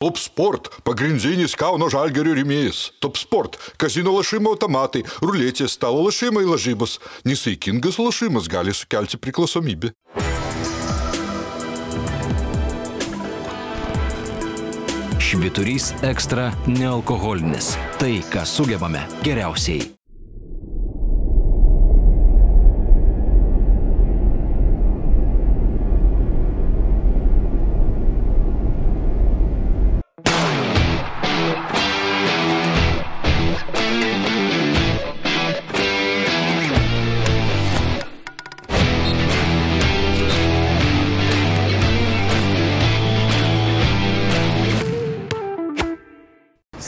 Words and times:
Top 0.00 0.16
Sport- 0.16 0.68
pagrindinis 0.88 1.52
Kauno 1.60 1.90
žalgerio 1.92 2.32
rėmėjas. 2.32 2.78
Top 3.04 3.18
Sport- 3.20 3.58
kazino 3.82 4.14
lašimo 4.16 4.54
automatai, 4.56 5.02
ruletės, 5.20 5.76
stalo 5.76 6.00
lašimai 6.06 6.46
lažybos. 6.48 6.96
Nesaikingas 7.28 7.98
lašimas 8.00 8.48
gali 8.48 8.72
sukelti 8.72 9.20
priklausomybę. 9.20 9.92
Šviturys 15.20 15.92
ekstra 16.00 16.48
nealkoholinis. 16.66 17.76
Tai, 17.98 18.24
ką 18.32 18.46
sugebame 18.46 19.04
geriausiai. 19.22 19.99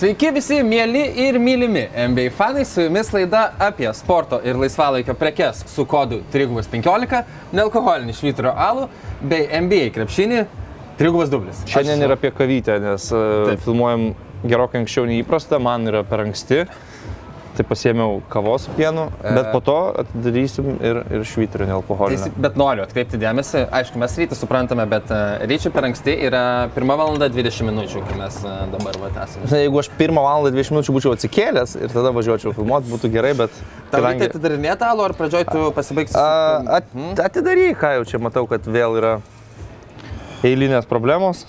Sveiki 0.02 0.32
visi 0.34 0.56
mėly 0.66 1.02
ir 1.22 1.36
mylimi 1.38 1.84
NBA 2.08 2.32
fanai, 2.34 2.64
su 2.66 2.82
jumis 2.82 3.12
laida 3.14 3.42
apie 3.62 3.86
sporto 3.94 4.40
ir 4.42 4.56
laisvalaikio 4.58 5.14
prekes 5.14 5.60
su 5.70 5.84
kodu 5.86 6.16
315, 6.32 7.20
nealkoholinį 7.54 8.16
švyturio 8.18 8.50
alų 8.64 8.88
bei 9.30 9.46
NBA 9.62 9.92
krepšinį 9.94 10.40
3 10.98 11.30
dublis. 11.30 11.60
Šiandien 11.70 12.02
ir 12.02 12.16
apie 12.16 12.32
kavytę, 12.34 12.80
nes 12.82 13.06
e, 13.14 13.20
Taip. 13.52 13.62
filmuojam 13.62 14.08
gerokai 14.42 14.80
anksčiau 14.82 15.06
nei 15.06 15.22
įprasta, 15.22 15.62
man 15.62 15.86
yra 15.86 16.02
per 16.02 16.24
anksti. 16.24 16.64
Tai 17.52 17.64
pasiėmiau 17.68 18.22
kavos 18.32 18.64
su 18.64 18.72
pienu, 18.78 19.10
bet 19.20 19.50
po 19.52 19.58
to 19.64 19.76
atidarysim 20.00 20.70
ir, 20.80 21.02
ir 21.12 21.24
švyturį 21.28 21.66
nealkoholinį. 21.68 22.20
Teisi, 22.22 22.42
bet 22.46 22.56
noriu 22.56 22.84
atkreipti 22.86 23.20
dėmesį, 23.20 23.66
aišku, 23.76 24.00
mes 24.00 24.14
rytį 24.22 24.38
suprantame, 24.38 24.86
bet 24.88 25.12
uh, 25.12 25.42
ryčių 25.50 25.72
per 25.74 25.90
anksti 25.90 26.16
yra 26.28 26.44
1 26.72 26.94
val. 26.96 27.20
20 27.22 27.68
minučių, 27.68 28.00
kai 28.08 28.16
mes 28.16 28.38
uh, 28.40 28.62
dabar 28.72 28.96
esame. 28.96 29.44
Jeigu 29.52 29.82
aš 29.82 29.90
pirmą 29.98 30.24
valandą 30.24 30.54
20 30.54 30.74
minučių 30.78 30.96
būčiau 30.96 31.12
atsikėlęs 31.18 31.76
ir 31.76 31.92
tada 31.92 32.14
važiuočiau 32.16 32.54
filmuoti, 32.56 32.88
būtų 32.88 33.12
gerai, 33.12 33.34
bet... 33.36 33.62
Tau 33.92 34.00
reikia 34.06 34.30
atidarinėti 34.30 34.88
alų 34.88 35.04
ar 35.10 35.14
pradžioj 35.18 35.44
tu 35.50 35.68
pasibaigsi? 35.76 36.16
at, 36.78 36.88
atidaryk, 37.28 37.76
ką 37.82 37.98
jau 37.98 38.06
čia 38.08 38.22
matau, 38.22 38.46
kad 38.48 38.64
vėl 38.64 38.96
yra 38.96 39.18
eilinės 40.46 40.88
problemos 40.88 41.44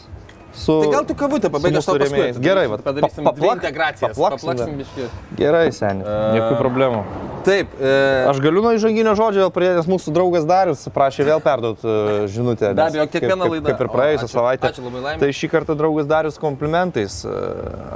su... 0.54 0.76
Tai 0.84 0.92
gal 0.94 1.06
tu 1.10 1.16
kavutę 1.18 1.50
to 1.50 1.60
mūsų 1.60 1.94
paskui. 1.94 2.00
rėmėjais. 2.06 2.40
Gerai, 2.44 2.66
va, 2.72 2.78
padarysim 2.86 3.26
paplak- 3.28 3.58
integracijas. 3.60 4.16
paplaksim 4.18 4.50
Paplaksim 4.50 4.74
dar. 4.78 4.82
biški. 4.84 5.08
Gerai, 5.40 5.64
seniai, 5.76 6.18
jokių 6.40 6.58
problemų. 6.62 7.04
Taip, 7.44 7.74
e, 7.76 7.94
Aš 8.32 8.38
galiu 8.40 8.62
nuo 8.64 8.72
įžanginio 8.78 9.14
žodžio 9.20 9.42
vėl 9.44 9.50
pradėti, 9.52 9.76
nes 9.82 9.90
mūsų 9.92 10.14
draugas 10.16 10.46
Darius 10.48 10.86
prašė 10.96 11.26
vėl 11.28 11.42
perduoti 11.44 11.84
uh, 11.84 12.12
žinutę. 12.32 12.70
Be 12.78 12.86
abejo, 12.86 13.08
kiekviena 13.12 13.44
kaip, 13.44 13.52
laida. 13.58 13.74
Kaip, 13.74 13.82
ir 13.84 13.92
praėjusią 13.92 14.30
savaitę. 14.32 14.70
ačiū 14.72 14.86
labai, 14.86 15.02
Laimi. 15.10 15.20
Tai 15.20 15.30
šį 15.42 15.50
kartą 15.52 15.76
draugas 15.76 16.08
Darius 16.08 16.40
komplimentais 16.40 17.18
uh, 17.28 17.34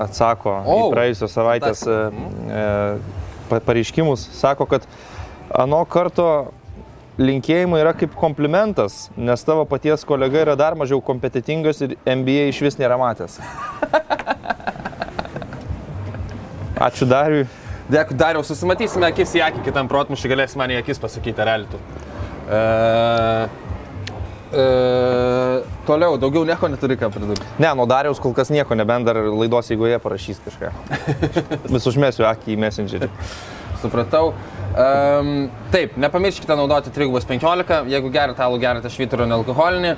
atsako 0.04 0.58
O, 0.66 0.76
į 0.76 0.92
uh, 1.88 2.12
uh, 2.12 3.00
pa- 3.48 3.62
pareiškimus. 3.70 4.28
Sako, 4.36 4.68
kad 4.68 4.84
ano 5.56 5.86
karto 5.88 6.28
linkėjimai 7.18 7.82
yra 7.82 7.94
kaip 7.98 8.14
komplimentas, 8.18 9.08
nes 9.18 9.44
tavo 9.46 9.66
paties 9.70 10.06
kolega 10.06 10.44
yra 10.46 10.56
dar 10.60 10.78
mažiau 10.78 11.02
kompetitingas 11.04 11.82
ir 11.82 11.96
MBA 12.06 12.50
iš 12.52 12.62
vis 12.68 12.78
nėra 12.78 12.98
matęs. 13.02 13.40
Ačiū 16.78 17.08
Dariui. 17.10 17.48
Dėkui, 17.90 18.18
Dariau, 18.20 18.44
susimatysime 18.46 19.08
akis 19.08 19.32
į 19.40 19.42
akį, 19.48 19.64
kitam 19.66 19.88
protmušį 19.90 20.30
galėsi 20.30 20.60
man 20.60 20.74
į 20.76 20.82
akis 20.82 21.00
pasakyti, 21.02 21.46
tu. 21.72 21.80
E, 22.52 22.60
e, 24.52 24.66
toliau, 25.88 26.20
daugiau 26.22 26.44
nieko 26.46 26.70
neturi 26.70 27.00
ką 27.00 27.10
pridurti. 27.16 27.48
Ne, 27.64 27.72
nuo 27.80 27.88
Dariaus 27.90 28.20
kol 28.22 28.36
kas 28.38 28.52
nieko, 28.54 28.76
nebent 28.78 29.08
dar 29.08 29.24
laidos 29.26 29.72
eigoje 29.74 29.98
parašys 30.04 30.44
kažką. 30.46 30.74
Vis 31.74 31.88
užmėsiu 31.90 32.28
akį 32.30 32.54
į 32.54 32.60
messengerį. 32.68 33.10
Supratau. 33.82 34.32
Um, 34.78 35.50
taip, 35.74 35.98
nepamirškite 35.98 36.56
naudoti 36.58 36.94
315, 36.94 37.86
jeigu 37.92 38.14
gerite 38.14 38.46
alų, 38.46 38.62
gerite 38.62 38.92
švyturio 38.94 39.26
nealkoholinį. 39.30 39.94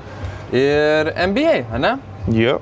Ir 0.56 1.14
NBA, 1.30 1.56
ne? 1.80 1.98
Jo, 2.34 2.58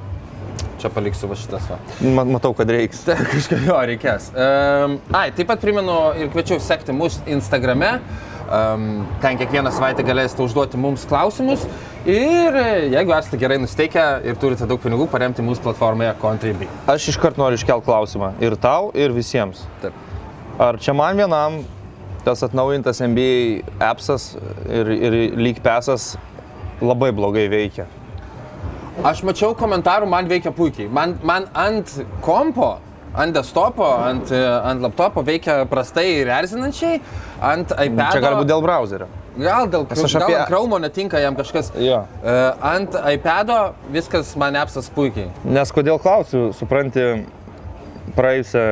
Čia 0.77 0.91
paliksiu 0.93 1.25
va 1.29 1.35
šitas 1.37 1.65
va. 1.71 1.79
Ma- 2.13 2.25
matau, 2.37 2.53
kad 2.57 2.69
reiks. 2.69 3.01
Tai 3.07 3.17
kažkaip 3.25 3.65
jo 3.65 3.77
reikės. 3.89 4.29
Um, 4.37 4.97
ai, 5.17 5.31
taip 5.33 5.49
pat 5.49 5.61
primenu 5.63 5.95
ir 6.21 6.29
kviečiu 6.33 6.59
sekti 6.61 6.93
mus 6.93 7.17
Instagrame. 7.25 7.97
Um, 8.47 9.01
ten 9.19 9.39
kiekvieną 9.41 9.73
savaitę 9.75 10.05
galėsite 10.07 10.45
užduoti 10.45 10.79
mums 10.79 11.03
klausimus. 11.09 11.65
Ir 12.07 12.55
e, 12.55 12.67
jeigu 12.93 13.11
esate 13.17 13.39
gerai 13.41 13.57
nusteikę 13.59 14.05
ir 14.29 14.37
turite 14.39 14.69
daug 14.69 14.79
pinigų, 14.79 15.09
paremti 15.11 15.43
mūsų 15.43 15.65
platformoje 15.65 16.13
Contribui. 16.21 16.69
Aš 16.87 17.09
iškart 17.11 17.41
noriu 17.41 17.59
iškelti 17.59 17.89
klausimą. 17.89 18.31
Ir 18.39 18.55
tau, 18.63 18.93
ir 18.95 19.11
visiems. 19.17 19.65
Taip. 19.83 20.06
Ar 20.59 20.77
čia 20.81 20.93
man 20.97 21.17
vienam 21.17 21.59
tas 22.25 22.41
atnaujintas 22.43 22.97
NBA 23.05 23.61
appsas 23.79 24.31
ir, 24.67 24.89
ir 24.89 25.17
lyg 25.37 25.61
pesas 25.63 26.15
labai 26.81 27.11
blogai 27.15 27.45
veikia? 27.51 27.85
Aš 29.05 29.21
mačiau 29.27 29.53
komentarų, 29.53 30.07
man 30.09 30.25
veikia 30.29 30.49
puikiai. 30.57 30.89
Man, 30.89 31.13
man 31.21 31.45
ant 31.53 31.91
kompo, 32.25 32.79
ant 33.13 33.35
desktopo, 33.37 33.85
ant, 33.85 34.33
ant 34.33 34.81
laptopo 34.81 35.21
veikia 35.25 35.59
prastai 35.69 36.07
ir 36.23 36.31
erzinančiai, 36.33 36.97
ant 37.45 37.75
iPad. 37.77 38.17
Čia 38.17 38.23
gali 38.25 38.39
būti 38.41 38.49
dėl 38.49 38.65
browserio. 38.65 39.07
Gal 39.37 39.69
dėl 39.69 39.85
gal 39.85 40.23
apie- 40.25 40.45
Chrome 40.49 40.79
netinka 40.81 41.21
jam 41.21 41.37
kažkas. 41.37 41.69
Jo. 41.77 42.01
Uh, 42.25 42.57
ant 42.73 42.97
iPad 43.13 43.53
viskas 43.93 44.33
man 44.35 44.57
apsas 44.57 44.89
puikiai. 44.89 45.29
Nes 45.45 45.69
kodėl 45.71 46.01
klausiu, 46.01 46.49
supranti, 46.57 47.05
praėjusią, 48.17 48.65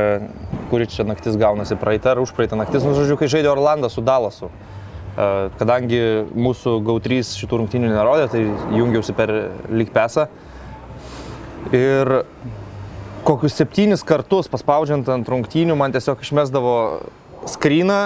kuri 0.70 0.88
čia 0.92 1.06
naktis 1.08 1.38
gaunasi, 1.40 1.78
praeitą 1.80 2.14
ar 2.16 2.24
užpraeitą 2.24 2.60
naktis, 2.60 2.86
nu 2.86 2.96
žodžiu, 2.98 3.18
kai 3.20 3.30
žaidė 3.32 3.52
Orlandą 3.54 3.90
su 3.92 4.04
Dalasu. 4.06 4.50
E, 4.50 5.28
Kadangi 5.60 6.02
mūsų 6.36 6.80
GAU3 6.86 7.22
šitų 7.42 7.62
rungtynių 7.62 7.92
nerodė, 7.94 8.30
tai 8.34 8.44
jungiausi 8.78 9.16
per 9.18 9.34
lyg 9.72 9.94
pesą. 9.96 10.28
Ir 11.74 12.22
kokius 13.26 13.56
septynis 13.58 14.06
kartus 14.06 14.50
paspaudžiant 14.52 15.08
ant 15.10 15.30
rungtynių 15.32 15.78
man 15.80 15.96
tiesiog 15.96 16.22
išmesdavo 16.22 16.76
skryną 17.50 18.00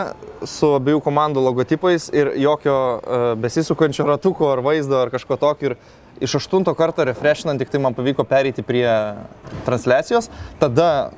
su 0.48 0.70
abiejų 0.78 1.02
komandų 1.04 1.44
logotipais 1.44 2.08
ir 2.16 2.32
jokio 2.40 2.76
uh, 2.76 3.26
besisukančio 3.40 4.06
ratuko 4.08 4.54
ar 4.54 4.62
vaizdo 4.64 5.02
ar 5.02 5.12
kažko 5.12 5.36
tokio. 5.40 5.74
Ir 5.74 6.24
iš 6.24 6.36
aštunto 6.40 6.74
karto 6.76 7.04
refreshinant 7.08 7.60
tik 7.60 7.72
tai 7.72 7.82
man 7.84 7.96
pavyko 7.96 8.26
pereiti 8.28 8.64
prie 8.66 8.88
transliacijos. 9.68 10.30
Tada 10.60 11.12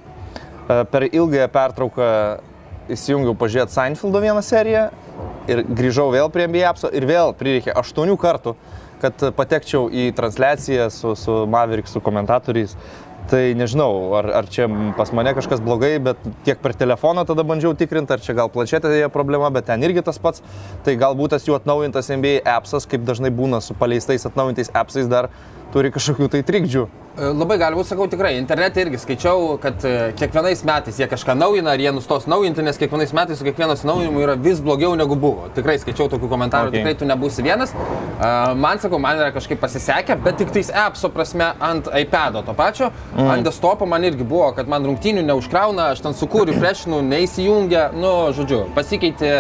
per 0.92 1.08
ilgąją 1.10 1.48
pertrauką 1.52 2.08
įsijungiau 2.92 3.36
pažiūrėti 3.40 3.76
Seinfeldo 3.76 4.22
vieną 4.24 4.42
seriją 4.46 4.90
ir 5.52 5.64
grįžau 5.68 6.10
vėl 6.14 6.32
prie 6.34 6.48
NBA 6.50 6.66
apso 6.70 6.92
ir 6.94 7.06
vėl 7.10 7.36
prireikė 7.38 7.74
aštuonių 7.82 8.18
kartų, 8.22 8.56
kad 9.02 9.24
patekčiau 9.38 9.88
į 9.90 10.12
transliaciją 10.18 10.90
su, 10.94 11.16
su 11.18 11.44
Mavericks, 11.50 11.96
su 11.96 12.04
komentatoriais. 12.04 12.76
Tai 13.30 13.40
nežinau, 13.56 14.16
ar, 14.18 14.26
ar 14.42 14.48
čia 14.50 14.66
pas 14.98 15.12
mane 15.14 15.32
kažkas 15.38 15.62
blogai, 15.64 15.94
bet 16.04 16.20
tiek 16.46 16.58
per 16.60 16.74
telefoną 16.76 17.22
tada 17.30 17.46
bandžiau 17.48 17.76
tikrinti, 17.78 18.16
ar 18.16 18.24
čia 18.24 18.34
gal 18.36 18.50
planšetėje 18.52 19.12
problema, 19.14 19.52
bet 19.54 19.70
ten 19.70 19.86
irgi 19.86 20.02
tas 20.08 20.18
pats. 20.20 20.42
Tai 20.86 20.96
galbūt 21.00 21.36
tas 21.36 21.46
jų 21.46 21.56
atnaujintas 21.60 22.10
NBA 22.12 22.42
appsas, 22.50 22.90
kaip 22.90 23.06
dažnai 23.08 23.30
būna 23.32 23.62
su 23.62 23.78
paleistais 23.78 24.26
atnaujintais 24.28 24.74
appsais, 24.74 25.10
dar 25.12 25.30
turi 25.74 25.92
kažkokių 25.94 26.28
tai 26.36 26.42
trikdžių. 26.48 26.84
E, 27.12 27.28
Labai 27.36 27.58
gali 27.60 27.76
būti, 27.76 27.90
sakau, 27.92 28.06
tikrai. 28.08 28.38
Internete 28.40 28.86
irgi 28.86 29.00
skaičiau, 29.02 29.58
kad 29.62 29.84
e, 29.88 30.12
kiekvienais 30.20 30.62
metais 30.68 31.00
jie 31.00 31.08
kažką 31.12 31.36
naujina, 31.36 31.74
ar 31.74 31.82
jie 31.84 31.92
nustos 31.92 32.28
naujinti, 32.32 32.64
nes 32.64 32.80
kiekvienais 32.80 33.12
metais 33.16 33.40
su 33.42 33.48
kiekvienu 33.48 33.76
atsinaujinimu 33.76 34.24
yra 34.24 34.38
vis 34.40 34.62
blogiau 34.64 34.94
negu 35.00 35.18
buvo. 35.20 35.50
Tikrai 35.56 35.76
skaičiau 35.82 36.08
tokių 36.14 36.30
komentarų, 36.32 36.72
Okay. 36.72 36.80
tikrai 36.80 36.96
tu 36.96 37.08
nebūsi 37.10 37.44
vienas. 37.44 37.74
E, 37.76 38.32
Man, 38.56 38.80
sakau, 38.80 39.00
man 39.02 39.20
yra 39.20 39.32
kažkaip 39.36 39.60
pasisekę, 39.60 40.16
bet 40.24 40.38
tik 40.40 40.54
tais 40.56 40.70
appso 40.72 41.10
prasme 41.12 41.52
ant 41.60 41.90
iPad'o 41.92 42.46
to 42.48 42.56
pačio. 42.56 42.92
Mm. 43.16 43.28
Ant 43.34 43.48
desktopo 43.48 43.88
man 43.90 44.04
irgi 44.08 44.24
buvo, 44.28 44.52
kad 44.56 44.72
man 44.72 44.86
rungtynių 44.88 45.26
neužkrauna, 45.28 45.92
aš 45.96 46.04
ten 46.06 46.16
sukūriu, 46.16 46.56
freshinu, 46.60 47.02
neįsijungia, 47.12 47.90
nu, 47.98 48.14
žodžiu, 48.38 48.64
pasikeitė 48.76 49.34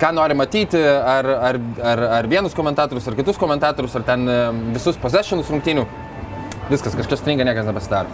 ką 0.00 0.12
nori 0.16 0.36
matyti, 0.38 0.80
ar, 0.80 1.28
ar, 1.50 1.58
ar, 1.92 2.04
ar 2.20 2.28
vienus 2.30 2.54
komentatorius, 2.56 3.06
ar 3.08 3.16
kitus 3.18 3.40
komentatorius, 3.40 3.94
ar 3.98 4.06
ten 4.06 4.28
visus 4.74 4.98
possessionus 5.00 5.50
rungtynių. 5.52 5.86
Viskas, 6.70 6.94
kažkas 6.96 7.20
stringa, 7.20 7.44
niekas 7.44 7.66
nepasidaro. 7.68 8.08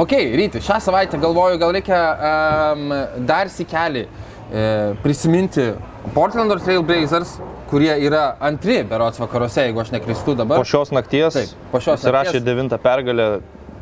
Ok, 0.00 0.12
ryti, 0.36 0.60
šią 0.62 0.78
savaitę 0.84 1.18
galvoju, 1.20 1.58
gal 1.60 1.72
reikia 1.74 2.00
um, 2.14 2.92
dar 3.26 3.48
sikelį 3.50 4.04
e, 4.06 4.10
prisiminti 5.02 5.64
Portlando 6.14 6.56
Trailblazers, 6.60 7.34
kurie 7.70 7.90
yra 8.06 8.36
antri 8.40 8.80
berots 8.86 9.20
vakaruose, 9.20 9.66
jeigu 9.66 9.82
aš 9.82 9.90
neklystu 9.94 10.36
dabar. 10.38 10.62
Po 10.62 10.68
šios 10.68 10.92
nakties 10.94 11.36
Taip, 11.36 11.56
po 11.72 11.80
šios 11.82 11.98
pasirašė 12.00 12.36
nakties. 12.36 12.46
devintą 12.46 12.78
pergalę. 12.82 13.26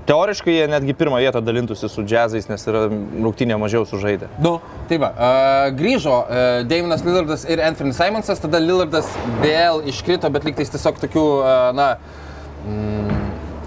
Teoriškai 0.09 0.55
jie 0.55 0.67
netgi 0.73 0.95
pirmą 0.97 1.19
vietą 1.21 1.43
dalintųsi 1.45 1.89
su 1.93 2.01
džiazais, 2.01 2.47
nes 2.49 2.63
yra 2.71 2.87
rungtynė 2.89 3.59
mažiau 3.61 3.85
sužaidę. 3.85 4.31
Nu, 4.41 4.55
tai 4.89 4.97
va, 5.03 5.11
uh, 5.13 5.65
grįžo 5.77 6.15
uh, 6.23 6.45
Davinas 6.65 7.05
Lillardas 7.05 7.45
ir 7.45 7.61
Anthony 7.61 7.93
Simonsas, 7.93 8.41
tada 8.41 8.61
Lillardas 8.63 9.11
vėl 9.43 9.83
iškrito, 9.93 10.31
bet 10.33 10.49
lygtais 10.49 10.73
tiesiog 10.73 11.03
tokių, 11.03 11.25
uh, 11.43 11.51
na, 11.77 11.91
mm, 12.65 13.19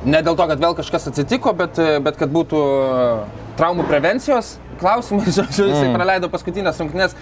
ne 0.09 0.23
dėl 0.25 0.39
to, 0.39 0.47
kad 0.49 0.63
vėl 0.65 0.73
kažkas 0.79 1.11
atsitiko, 1.11 1.53
bet, 1.59 1.77
uh, 1.77 1.99
bet 2.01 2.17
kad 2.17 2.33
būtų 2.33 2.61
uh, 2.65 3.43
traumų 3.61 3.85
prevencijos 3.91 4.55
klausimai, 4.81 5.27
žodžiu, 5.37 5.67
jisai 5.69 5.91
mm. 5.91 5.99
praleido 5.99 6.31
paskutinės 6.33 6.81
rungtynės. 6.81 7.13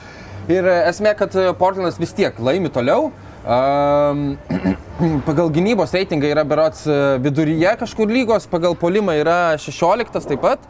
Ir 0.48 0.64
uh, 0.64 0.86
esmė, 0.94 1.12
kad 1.20 1.36
uh, 1.36 1.52
Portlandas 1.60 2.00
vis 2.00 2.16
tiek 2.16 2.40
laimi 2.40 2.72
toliau. 2.72 3.12
Um, 3.12 3.29
pagal 5.30 5.52
gynybos 5.56 5.94
reitingą 5.96 6.28
yra 6.34 6.44
berots 6.48 6.84
uh, 6.90 7.18
viduryje 7.24 7.76
kažkur 7.80 8.12
lygos, 8.12 8.50
pagal 8.52 8.76
polimą 8.76 9.16
yra 9.22 9.40
16 9.58 10.28
taip 10.28 10.42
pat. 10.44 10.66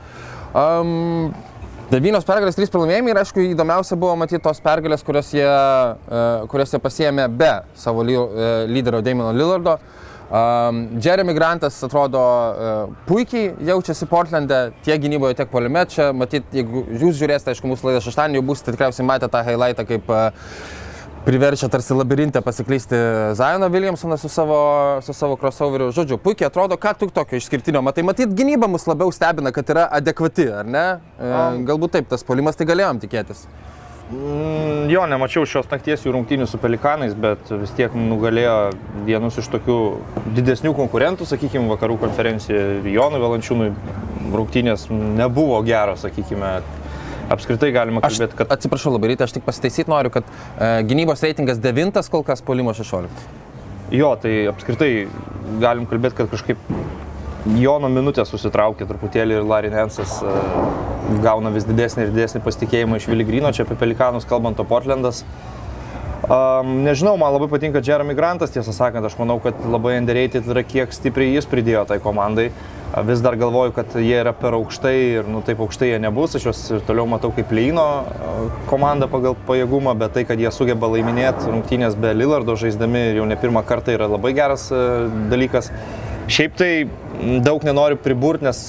Um, 0.54 1.32
Devynios 1.90 2.22
pergalės, 2.22 2.54
trys 2.54 2.70
pralaimėjimai 2.70 3.16
ir 3.16 3.18
aišku 3.18 3.42
įdomiausia 3.48 3.96
buvo 3.98 4.14
matyti 4.22 4.44
tos 4.46 4.60
pergalės, 4.62 5.02
kurias 5.02 5.32
jie, 5.34 5.42
e, 5.42 6.20
kurias 6.52 6.70
jie 6.70 6.80
pasiemė 6.84 7.26
be 7.34 7.50
savo 7.74 8.04
ly, 8.06 8.14
e, 8.14 8.50
lyderio 8.70 9.00
Daimono 9.02 9.32
Lillardo. 9.34 9.80
Um, 10.30 10.84
Jeremy 11.02 11.34
Grantas 11.34 11.80
atrodo 11.82 12.20
uh, 12.22 12.92
puikiai 13.08 13.56
jaučiasi 13.66 14.06
Portlande, 14.06 14.60
tiek 14.86 15.02
gynyboje, 15.02 15.40
tiek 15.40 15.50
polime. 15.50 15.82
Čia 15.90 16.12
matyt, 16.14 16.46
jeigu 16.54 16.84
jūs 16.92 17.18
žiūrėsite, 17.18 17.56
aišku, 17.56 17.72
mūsų 17.72 17.90
laidą 17.90 18.04
šeštadienį, 18.06 18.38
jau 18.38 18.46
būsite 18.52 18.76
tikriausiai 18.76 19.08
matę 19.10 19.32
tą 19.34 19.42
highlightą, 19.48 19.88
kaip 19.90 20.14
uh, 20.14 20.54
priverčia 21.30 21.70
tarsi 21.70 21.94
labirinte 21.94 22.42
pasiklysti 22.42 22.96
Zioną 23.38 23.70
Williamsoną 23.70 24.18
su 24.18 24.30
savo, 24.30 24.58
su 25.02 25.14
savo 25.14 25.36
crossoveriu. 25.38 25.92
Žodžiu, 25.94 26.18
puikiai 26.18 26.50
atrodo, 26.50 26.78
ką 26.82 26.96
tu 26.98 27.10
tokio 27.14 27.38
išskirtinio 27.38 27.84
matai. 27.86 28.04
Matyt, 28.08 28.34
gynyba 28.34 28.66
mus 28.68 28.88
labiau 28.90 29.14
stebina, 29.14 29.52
kad 29.54 29.70
yra 29.70 29.86
adekvati, 30.00 30.48
ar 30.62 30.66
ne? 30.66 30.86
E, 31.22 31.34
galbūt 31.70 31.94
taip, 31.98 32.10
tas 32.10 32.26
polimas 32.26 32.58
tai 32.58 32.66
galėjom 32.72 33.02
tikėtis. 33.04 33.46
Mm, 34.10 34.90
Jo, 34.90 35.04
nemačiau 35.06 35.46
šios 35.46 35.70
nakties 35.70 36.02
jų 36.08 36.16
rungtynių 36.16 36.50
su 36.50 36.58
Pelikanais, 36.58 37.14
bet 37.14 37.52
vis 37.62 37.76
tiek 37.78 37.94
nugalėjo 37.94 38.58
vienus 39.06 39.38
iš 39.38 39.52
tokių 39.54 39.80
didesnių 40.34 40.74
konkurentų, 40.82 41.30
sakykime, 41.30 41.70
vakarų 41.76 42.00
konferencijoje. 42.08 42.80
Jonui 42.90 43.22
Valančiūnui 43.22 43.70
rungtynės 44.34 44.90
nebuvo 44.90 45.62
geros, 45.68 46.08
sakykime. 46.08 46.58
Apskritai 47.30 47.70
galima 47.76 48.02
kalbėti, 48.02 48.38
kad 48.40 48.54
atsiprašau 48.56 48.96
labai, 48.96 49.12
ryte, 49.12 49.26
aš 49.26 49.36
tik 49.36 49.46
pasitaisyti 49.46 49.92
noriu, 49.92 50.12
kad 50.14 50.26
e, 50.26 50.70
gynybos 50.90 51.22
reitingas 51.26 51.62
9, 51.62 52.02
kol 52.10 52.26
kas 52.26 52.42
polimo 52.46 52.74
16. 52.74 53.28
jo, 53.94 54.10
tai 54.22 54.34
apskritai 54.50 54.92
galim 55.62 55.86
kalbėti, 55.90 56.18
kad 56.22 56.32
kažkaip 56.34 56.58
Jono 57.56 57.88
minutė 57.88 58.26
susitraukė 58.28 58.84
truputėlį 58.90 59.38
ir 59.38 59.46
Larry 59.48 59.70
Nensas 59.72 60.18
e, 60.20 60.34
gauna 61.24 61.54
vis 61.54 61.68
didesnį 61.70 62.08
ir 62.08 62.12
didesnį 62.18 62.42
pasitikėjimą 62.46 63.00
iš 63.00 63.08
Viligrino, 63.10 63.54
čia 63.56 63.64
apie 63.64 63.78
Pelikanus 63.80 64.28
kalbant, 64.30 64.60
o 64.60 64.66
Portlandas. 64.68 65.24
Um, 66.20 66.82
nežinau, 66.84 67.14
man 67.16 67.32
labai 67.32 67.48
patinka 67.48 67.80
Jeremy 67.80 68.14
Grantas, 68.14 68.52
tiesą 68.52 68.74
sakant, 68.76 69.06
aš 69.08 69.16
manau, 69.16 69.38
kad 69.40 69.56
labai 69.64 69.96
underrated 70.02 70.50
yra, 70.52 70.66
kiek 70.68 70.92
stipriai 70.92 71.38
jis 71.38 71.48
pridėjo 71.48 71.86
tai 71.88 71.98
komandai. 72.04 72.50
Vis 73.08 73.22
dar 73.24 73.38
galvoju, 73.40 73.72
kad 73.78 73.94
jie 74.02 74.18
yra 74.18 74.34
per 74.36 74.58
aukštai 74.58 74.94
ir 74.98 75.30
nu, 75.30 75.40
taip 75.46 75.62
aukštai 75.64 75.92
jie 75.94 76.00
nebus, 76.02 76.36
aš 76.36 76.50
juos 76.50 76.62
ir 76.74 76.84
toliau 76.88 77.06
matau 77.08 77.32
kaip 77.32 77.54
Leino 77.56 77.86
komanda 78.68 79.08
pagal 79.08 79.38
pajėgumą, 79.48 79.94
bet 80.02 80.18
tai, 80.18 80.26
kad 80.28 80.42
jie 80.42 80.52
sugeba 80.52 80.90
laiminėti 80.92 81.54
rungtynės 81.54 81.96
be 81.96 82.12
Lillardo 82.18 82.58
žaisdami 82.60 83.06
jau 83.16 83.30
ne 83.30 83.38
pirmą 83.40 83.64
kartą 83.70 83.96
yra 83.96 84.10
labai 84.10 84.34
geras 84.36 84.68
dalykas. 85.32 85.72
Šiaip 86.30 86.58
tai 86.60 86.72
daug 87.46 87.64
nenoriu 87.66 87.98
priburti, 88.02 88.50
nes 88.50 88.60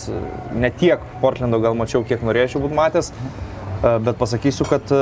ne 0.54 0.70
tiek 0.70 1.02
Portlando 1.24 1.58
gal 1.64 1.74
mačiau, 1.76 2.04
kiek 2.06 2.22
norėčiau 2.24 2.62
būti 2.62 2.78
matęs, 2.78 3.10
bet 3.82 4.20
pasakysiu, 4.20 4.68
kad 4.68 4.94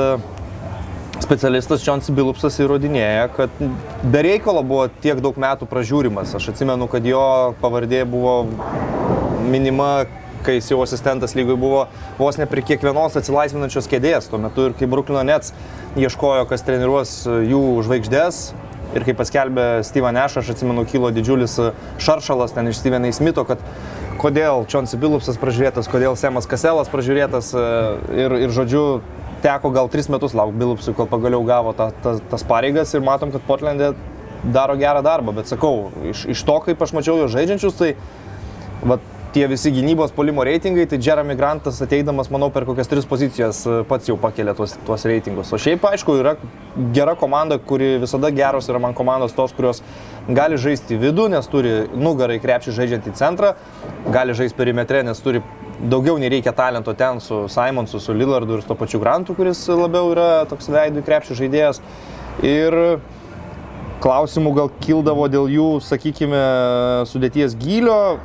specialistas 1.23 1.83
Johnson 1.85 2.15
Bilupsas 2.17 2.57
įrodinėja, 2.61 3.27
kad 3.35 3.59
be 4.03 4.21
reikalo 4.25 4.63
buvo 4.65 4.87
tiek 5.03 5.19
daug 5.23 5.37
metų 5.39 5.67
pražiūrimas. 5.69 6.33
Aš 6.37 6.51
atsimenu, 6.53 6.87
kad 6.91 7.05
jo 7.05 7.55
pavardė 7.61 8.05
buvo 8.09 8.41
minima, 9.49 10.07
kai 10.45 10.57
jis 10.57 10.71
jau 10.71 10.79
asistentas 10.85 11.35
lygoj 11.35 11.59
buvo 11.59 11.83
vos 12.19 12.39
ne 12.39 12.47
prie 12.49 12.63
kiekvienos 12.65 13.17
atsilaisvinančios 13.19 13.89
kėdės. 13.91 14.29
Tuo 14.31 14.39
metu 14.41 14.69
ir 14.69 14.75
kai 14.79 14.89
Bruklino 14.89 15.23
Nets 15.27 15.53
ieškojo, 15.99 16.47
kas 16.49 16.65
treniruos 16.67 17.21
jų 17.27 17.63
žvaigždės. 17.87 18.41
Ir 18.97 19.03
kai 19.05 19.13
paskelbė 19.13 19.83
Steven 19.85 20.15
Nash, 20.17 20.39
aš 20.39 20.55
atsimenu, 20.55 20.81
kilo 20.89 21.11
didžiulis 21.13 21.59
šaršalas 22.01 22.55
ten 22.55 22.71
iš 22.71 22.79
Stevenai 22.79 23.11
Smito, 23.13 23.43
kad 23.45 23.61
kodėl 24.19 24.65
Čonsi 24.69 24.97
Bilupsas 24.97 25.37
pražiūrėtas, 25.37 25.89
kodėl 25.91 26.17
Semas 26.17 26.49
Kaselas 26.49 26.89
pražiūrėtas 26.89 27.51
e, 27.53 27.67
ir, 28.17 28.35
ir 28.47 28.55
žodžiu, 28.55 28.81
teko 29.43 29.71
gal 29.75 29.91
tris 29.91 30.09
metus 30.11 30.35
laukti 30.37 30.59
Bilupsui, 30.61 30.95
kol 30.97 31.09
pagaliau 31.09 31.43
gavo 31.47 31.73
ta, 31.77 31.91
ta, 32.03 32.17
tas 32.31 32.45
pareigas 32.47 32.93
ir 32.95 33.05
matom, 33.05 33.33
kad 33.35 33.45
Portlandė 33.47 33.93
daro 34.43 34.75
gerą 34.79 35.03
darbą, 35.03 35.35
bet 35.35 35.51
sakau, 35.51 35.89
iš, 36.11 36.25
iš 36.35 36.43
to, 36.47 36.59
kaip 36.65 36.81
aš 36.83 36.95
mačiau 36.95 37.17
jo 37.19 37.29
žaidžiančius, 37.31 37.79
tai 37.79 37.95
vat, 38.87 39.03
tie 39.33 39.45
visi 39.47 39.71
gynybos 39.73 40.13
polimo 40.15 40.43
reitingai, 40.43 40.87
tai 40.89 40.97
Jeremy 41.01 41.35
Grantas 41.37 41.81
ateidamas, 41.85 42.31
manau, 42.33 42.49
per 42.53 42.65
kokias 42.65 42.89
tris 42.89 43.05
pozicijas 43.05 43.61
e, 43.67 43.75
pats 43.89 44.09
jau 44.09 44.17
pakėlė 44.21 44.55
tuos, 44.57 44.73
tuos 44.87 45.05
reitingus. 45.05 45.51
O 45.53 45.59
šiaip, 45.61 45.85
aišku, 45.85 46.15
yra 46.21 46.35
gera 46.95 47.13
komanda, 47.19 47.59
kuri 47.61 47.97
visada 48.01 48.31
geros 48.33 48.69
yra 48.71 48.81
man 48.81 48.95
komandos 48.97 49.35
tos, 49.37 49.53
kurios 49.53 49.83
gali 50.27 50.57
žaisti 50.61 50.97
vidų, 50.99 51.27
nes 51.35 51.49
turi 51.51 51.75
nugarai 51.93 52.39
krepšį 52.41 52.75
žaidžiant 52.79 53.11
į 53.11 53.15
centrą, 53.19 53.53
gali 54.09 54.37
žaisti 54.37 54.57
perimetre, 54.57 55.03
nes 55.05 55.21
turi 55.21 55.43
daugiau 55.79 56.17
nereikia 56.19 56.51
talento 56.55 56.93
ten 56.93 57.19
su 57.23 57.45
Simonsu, 57.51 57.99
su 57.99 58.13
Lillardu 58.13 58.57
ir 58.57 58.61
su 58.63 58.67
to 58.67 58.75
pačiu 58.79 58.99
Grantu, 58.99 59.35
kuris 59.37 59.61
labiau 59.69 60.11
yra 60.13 60.29
toks 60.49 60.69
veidų 60.71 61.03
į 61.03 61.07
krepšį 61.07 61.39
žaidėjas. 61.39 61.81
Ir 62.43 62.99
klausimų 64.03 64.53
gal 64.55 64.69
kildavo 64.83 65.27
dėl 65.31 65.49
jų, 65.51 65.69
sakykime, 65.83 66.43
sudėties 67.09 67.55
gylio, 67.59 68.19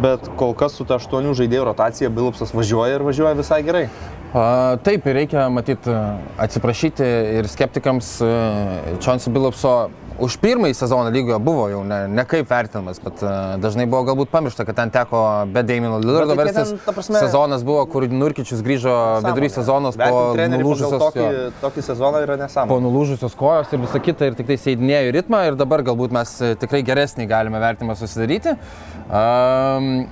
bet 0.00 0.30
kol 0.40 0.54
kas 0.56 0.76
su 0.78 0.86
ta 0.88 1.00
aštuonių 1.00 1.34
žaidėjų 1.36 1.66
rotacija 1.68 2.12
Bilupsas 2.12 2.54
važiuoja 2.56 2.98
ir 2.98 3.04
važiuoja 3.04 3.36
visai 3.38 3.60
gerai. 3.66 3.86
A, 4.30 4.78
Taip, 4.86 5.08
reikia 5.10 5.48
matyti, 5.50 5.90
atsiprašyti 6.38 7.06
ir 7.40 7.48
skeptikams 7.50 8.12
Čonsi 9.02 9.32
Bilupso 9.34 9.74
už 10.20 10.36
pirmąjį 10.42 10.74
sezoną 10.76 11.10
lygoje 11.14 11.38
buvo 11.42 11.66
jau 11.72 11.80
ne, 11.84 12.00
ne 12.08 12.24
kaip 12.28 12.48
vertinamas, 12.50 13.00
bet 13.02 13.22
e, 13.24 13.32
dažnai 13.62 13.86
buvo 13.90 14.02
galbūt 14.10 14.30
pamiršta, 14.32 14.66
kad 14.68 14.76
ten 14.76 14.92
teko 14.94 15.22
be 15.52 15.62
Damino 15.66 15.98
Lillardo 16.02 16.36
tai 16.36 16.52
ta 16.84 16.92
prasme- 16.92 17.22
Sezonas 17.24 17.64
buvo, 17.66 17.86
kur 17.90 18.06
Nurkičius 18.08 18.62
grįžo 18.66 18.94
vidury 19.24 19.50
sezonos 19.52 19.98
po 20.00 20.20
nulūžusios, 20.36 21.00
tokį, 21.06 21.26
tokį 21.64 21.86
sezoną 21.88 22.22
yra 22.26 22.36
po 22.36 22.42
nesąmonė. 22.44 22.80
nulūžusios 22.86 23.36
kojos 23.36 23.72
ir 23.72 23.82
visa 23.86 24.00
kita 24.06 24.30
ir 24.30 24.38
tik 24.38 24.46
tai 24.52 24.58
sėdinėjo 24.60 25.10
į 25.10 25.14
ritmą 25.18 25.44
ir 25.48 25.58
dabar 25.60 25.82
galbūt 25.86 26.12
mes 26.12 26.36
e, 26.40 26.54
tikrai 26.60 26.82
geresnį 26.86 27.28
galime 27.30 27.60
vertimą 27.62 27.96
susidaryti. 27.96 28.56
Um, 29.10 30.06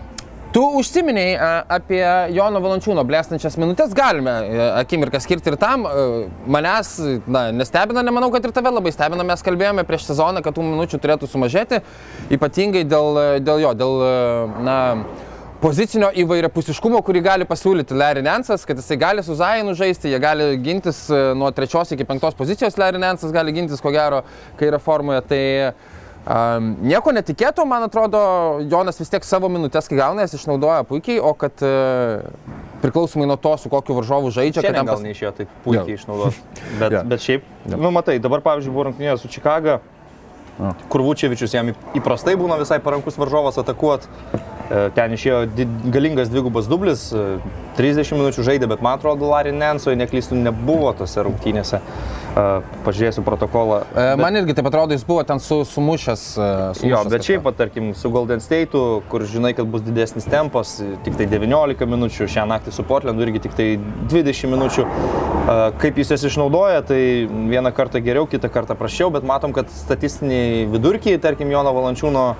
Tu 0.49 0.63
užsiminėjai 0.81 1.35
a, 1.37 1.49
apie 1.77 2.01
Jono 2.33 2.63
Valančiūno 2.65 3.03
blėstančias 3.05 3.59
minutės, 3.61 3.93
galime 3.97 4.33
e, 4.47 4.63
akimirką 4.81 5.21
skirti 5.21 5.53
ir 5.53 5.59
tam. 5.61 5.85
E, 5.85 6.07
Manęs 6.49 6.95
na, 7.29 7.51
nestebina, 7.53 8.01
nemanau, 8.07 8.31
kad 8.33 8.49
ir 8.49 8.55
tave 8.57 8.73
labai 8.73 8.93
stebina. 8.95 9.27
Mes 9.29 9.45
kalbėjome 9.45 9.85
prieš 9.89 10.07
sezoną, 10.09 10.41
kad 10.45 10.57
tų 10.57 10.65
minučių 10.65 11.03
turėtų 11.05 11.29
sumažėti, 11.29 11.83
ypatingai 12.33 12.87
dėl, 12.89 13.21
dėl 13.45 13.61
jo, 13.67 13.75
dėl 13.77 14.01
e, 14.07 14.15
na, 14.65 14.79
pozicinio 15.61 16.09
įvairiapusiškumo, 16.23 17.01
kurį 17.05 17.23
gali 17.29 17.47
pasiūlyti 17.49 17.97
Larry 17.99 18.25
Nensas, 18.25 18.65
kad 18.65 18.79
jisai 18.79 18.99
gali 19.01 19.25
su 19.27 19.37
Zainu 19.37 19.75
žaisti, 19.77 20.09
jie 20.13 20.21
gali 20.23 20.53
gintis 20.65 21.05
e, 21.11 21.23
nuo 21.37 21.53
trečios 21.53 21.93
iki 21.93 22.07
penktos 22.09 22.39
pozicijos, 22.39 22.81
Larry 22.81 23.01
Nensas 23.03 23.37
gali 23.37 23.53
gintis, 23.57 23.85
ko 23.85 23.93
gero, 23.93 24.25
kai 24.57 24.73
yra 24.73 24.81
formoje. 24.81 25.25
Tai 25.29 25.43
um, 26.29 26.71
nieko 26.85 27.13
netikėto, 27.17 27.65
man 27.69 27.87
atrodo, 27.89 28.21
Jonas 28.69 29.01
vis 29.01 29.11
tiek 29.13 29.25
savo 29.25 29.49
minutės, 29.53 29.89
kai 29.89 29.99
gauna, 29.99 30.27
jas 30.27 30.37
išnaudoja 30.39 30.85
puikiai, 30.89 31.19
o 31.25 31.33
kad 31.39 31.65
uh, 31.65 32.29
priklausomai 32.85 33.27
nuo 33.31 33.39
to, 33.41 33.55
su 33.59 33.73
kokiu 33.73 33.97
varžovu 33.99 34.31
žaidžia, 34.35 34.63
kad 34.63 34.77
jam 34.77 34.89
gal 34.91 35.03
neišėjo 35.05 35.33
taip 35.41 35.55
puikiai 35.65 35.97
Jo. 35.97 36.01
išnaudoti. 36.03 36.43
Bet, 36.83 36.93
Jo. 36.93 37.05
bet 37.09 37.25
šiaip, 37.25 37.49
nu 37.75 37.91
matai, 37.95 38.19
dabar 38.23 38.45
pavyzdžiui 38.45 38.75
buvo 38.75 38.91
rungtynė 38.91 39.17
su 39.19 39.31
Čikaga, 39.33 39.81
kur 40.93 41.03
Vučevičius 41.07 41.55
jam 41.55 41.73
įprastai 41.99 42.35
būna 42.39 42.59
visai 42.61 42.81
parankus 42.83 43.19
varžovas 43.19 43.59
atakuot. 43.63 44.09
E, 44.69 44.91
Ten 44.95 45.13
išėjo 45.17 45.47
galingas 45.93 46.29
dvigubas 46.29 46.69
dublis, 46.69 47.09
e, 47.13 47.39
30 47.79 48.19
minučių 48.19 48.45
žaidė, 48.45 48.69
bet 48.69 48.83
man 48.85 48.99
atrodo, 48.99 49.29
Larry 49.31 49.53
Nensoje 49.55 49.97
neklystų 49.97 50.37
nebuvo 50.43 50.93
tose 50.99 51.25
rungtynėse. 51.25 51.81
pažiūrėsiu 52.85 53.23
protokolą. 53.27 53.81
E, 53.97 54.17
Man 54.17 54.37
irgi 54.37 54.55
taip 54.55 54.67
atrodo, 54.69 54.95
jis 54.95 55.03
buvo 55.05 55.23
ten 55.27 55.41
su, 55.41 55.65
sumušęs. 55.65 56.23
e, 56.39 56.75
sumušęs 56.79 56.91
Jo, 56.91 57.01
bet 57.11 57.25
šiaip, 57.27 57.49
tarkim, 57.57 57.95
su 57.95 58.11
Golden 58.11 58.39
State'u, 58.39 59.01
kur 59.09 59.25
žinai, 59.27 59.55
kad 59.57 59.67
bus 59.67 59.83
didesnis 59.83 60.25
tempas, 60.29 60.77
tik 61.05 61.17
tai 61.17 61.27
19 61.27 61.87
minučių, 61.87 62.29
šią 62.29 62.47
naktį 62.47 62.73
su 62.73 62.83
Portlandu 62.83 63.27
irgi 63.27 63.41
tik 63.49 63.57
tai 63.59 63.79
20 64.13 64.47
minučių. 64.53 64.87
Kaip 65.81 65.97
jis 65.99 66.11
jas 66.15 66.25
išnaudoja, 66.29 66.83
tai 66.87 67.01
vieną 67.27 67.73
kartą 67.75 68.03
geriau, 68.05 68.27
kitą 68.29 68.51
kartą 68.53 68.77
prašiau, 68.77 69.11
bet 69.11 69.25
matom, 69.25 69.53
kad 69.53 69.67
statistiniai 69.73 70.67
vidurkiai, 70.71 71.19
tarkim, 71.19 71.51
Jono 71.51 71.73
Valančiūno, 71.73 72.35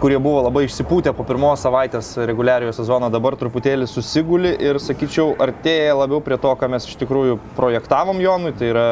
kurie 0.00 0.18
buvo 0.22 0.42
labai 0.44 0.64
išsipūtę 0.66 1.12
po 1.16 1.24
pirmos 1.26 1.62
savaitės 1.64 2.12
reguliariojo 2.28 2.74
sezono, 2.76 3.10
dabar 3.12 3.36
truputėlį 3.40 3.86
susiguli 3.90 4.52
ir, 4.62 4.78
sakyčiau, 4.82 5.34
artėja 5.42 5.96
labiau 5.98 6.20
prie 6.24 6.38
to, 6.40 6.52
ką 6.60 6.68
mes 6.72 6.88
iš 6.88 6.98
tikrųjų 7.00 7.38
projektavom 7.58 8.20
Jonui, 8.22 8.54
tai 8.58 8.70
yra 8.72 8.86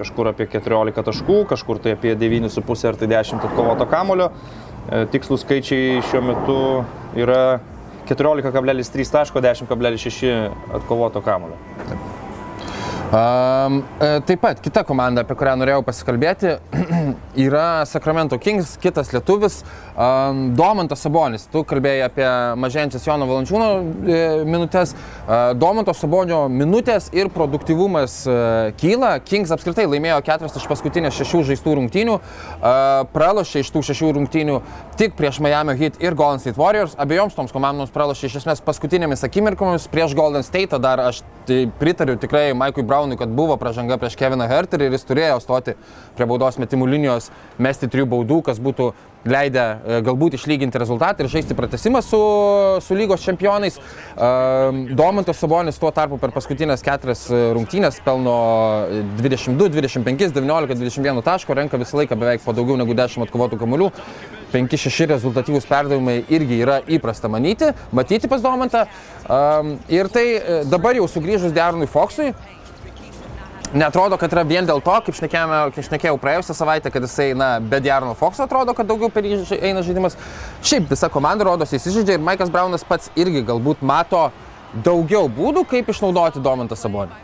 kažkur 0.00 0.32
apie 0.32 0.48
14 0.52 1.04
taškų, 1.08 1.42
kažkur 1.52 1.82
tai 1.82 1.96
apie 1.96 2.14
9,5 2.18 2.88
ar 2.90 3.00
tai 3.00 3.10
10 3.14 3.46
atkovoto 3.50 3.88
kamulio. 3.90 4.30
E, 4.88 5.04
Tikslų 5.12 5.38
skaičiai 5.42 6.00
šiuo 6.08 6.24
metu 6.30 6.58
yra 7.18 7.60
14,3 8.10 9.14
taško, 9.18 9.44
10,6 9.44 10.34
atkovoto 10.80 11.22
kamulio. 11.24 11.60
Um, 13.12 13.82
taip 14.24 14.40
pat 14.40 14.60
kita 14.64 14.86
komanda, 14.88 15.20
apie 15.20 15.34
kurią 15.36 15.52
norėjau 15.60 15.82
pasikalbėti, 15.84 16.54
yra 17.44 17.84
Sacramento 17.84 18.38
Kings, 18.40 18.78
kitas 18.80 19.12
lietuvis, 19.12 19.58
um, 19.60 19.91
Domantas 20.56 21.02
Sabonis. 21.04 21.44
Tu 21.52 21.62
kalbėjai 21.68 22.06
apie 22.06 22.28
mažėjančias 22.62 23.04
Jono 23.06 23.26
Valančiūno 23.28 23.68
e, 23.76 24.20
minutės. 24.48 24.94
Domanto 25.60 25.92
Sabonio 25.96 26.46
minutės 26.50 27.10
ir 27.14 27.28
produktyvumas 27.32 28.22
uh, 28.26 28.72
kyla. 28.80 29.12
Kings 29.24 29.52
apskritai 29.54 29.84
laimėjo 29.86 30.20
keturias 30.26 30.56
iš 30.58 30.66
paskutinės 30.70 31.16
šešių 31.18 31.42
žaistų 31.50 31.76
rungtynių. 31.78 32.16
Pralošė 33.12 33.62
iš 33.62 33.72
tų 33.74 33.84
šešių 33.90 34.10
rungtynių 34.18 34.58
tik 35.00 35.16
prieš 35.18 35.40
Miami 35.44 35.76
Heat 35.78 36.00
ir 36.02 36.16
Golden 36.18 36.42
State 36.42 36.60
Warriors. 36.60 36.96
Abiejoms 37.00 37.36
toms 37.36 37.54
komandoms 37.54 37.92
pralošė 37.94 38.30
iš 38.30 38.40
esmės 38.42 38.64
paskutinėmis 38.64 39.24
akimirkomis 39.28 39.88
prieš 39.92 40.16
Golden 40.18 40.46
State. 40.46 40.80
Dar 40.82 41.00
aš 41.08 41.22
tai 41.46 41.64
pritariu 41.78 42.16
tikrai 42.20 42.52
Maikui 42.54 42.84
Brownui, 42.86 43.18
kad 43.18 43.32
buvo 43.34 43.56
pražanga 43.58 43.98
prieš 43.98 44.16
Keviną 44.18 44.46
Herterį 44.50 44.88
ir 44.88 44.96
jis 44.96 45.08
turėjo 45.08 45.40
stoti 45.42 45.74
prie 46.16 46.28
baudos 46.30 46.58
metimų 46.62 46.86
linijos, 46.92 47.32
mesti 47.58 47.88
trijų 47.90 48.06
baudų, 48.12 48.42
kas 48.46 48.62
būtų 48.62 48.92
leidę 49.28 49.62
e, 49.62 50.00
galbūt 50.04 50.36
išlyginti 50.38 50.80
rezultatą 50.80 51.24
ir 51.24 51.30
žaisti 51.32 51.56
pratesimą 51.58 52.02
su, 52.04 52.20
su 52.82 52.96
lygos 52.98 53.22
čempionais. 53.24 53.78
Um, 53.78 54.84
Domantas 54.96 55.40
Sabonis 55.42 55.78
tuo 55.80 55.92
tarpu 55.94 56.18
per 56.22 56.34
paskutinės 56.34 56.84
keturias 56.84 57.24
e, 57.30 57.42
rungtynės 57.56 58.00
pelno 58.04 58.36
22, 59.20 59.70
25, 59.78 60.32
19, 60.34 60.78
21 60.82 61.22
taško, 61.26 61.56
renka 61.58 61.80
visą 61.80 62.02
laiką 62.02 62.18
beveik 62.18 62.44
po 62.44 62.54
daugiau 62.56 62.78
negu 62.80 62.96
10 62.98 63.26
atkovotų 63.28 63.60
kamuolių. 63.62 63.92
5-6 64.52 65.08
rezultatyvūs 65.08 65.64
perdavimai 65.64 66.18
irgi 66.28 66.58
yra 66.60 66.82
įprasta 66.84 67.30
manyti, 67.32 67.70
matyti 67.96 68.28
pas 68.28 68.42
Domantą. 68.44 68.84
Ir 69.88 70.10
tai 70.12 70.26
e, 70.36 70.58
dabar 70.68 70.98
jau 70.98 71.06
sugrįžus 71.08 71.54
Deronui 71.56 71.88
Foksui, 71.90 72.32
Netrodo, 73.72 74.18
kad 74.20 74.32
yra 74.34 74.42
vien 74.44 74.66
dėl 74.68 74.82
to, 74.84 74.94
kaip 75.06 75.16
šnekėjau 75.16 76.18
praėjusią 76.20 76.56
savaitę, 76.56 76.90
kad 76.92 77.06
jisai, 77.06 77.30
na, 77.38 77.54
be 77.60 77.80
Diarono 77.80 78.12
Foxo 78.18 78.44
atrodo, 78.44 78.74
kad 78.76 78.88
daugiau 78.88 79.08
per 79.12 79.24
jį 79.24 79.38
eina 79.56 79.80
žaidimas. 79.86 80.18
Šiaip 80.60 80.90
visa 80.92 81.08
komanda 81.12 81.46
rodosi 81.48 81.78
įsižaidžia 81.78 82.18
ir 82.18 82.24
Maikas 82.24 82.52
Braunas 82.52 82.84
pats 82.84 83.08
irgi 83.16 83.40
galbūt 83.48 83.80
mato 83.80 84.26
daugiau 84.84 85.24
būdų, 85.32 85.64
kaip 85.70 85.88
išnaudoti 85.88 86.44
Domantą 86.44 86.76
Sabonį. 86.76 87.16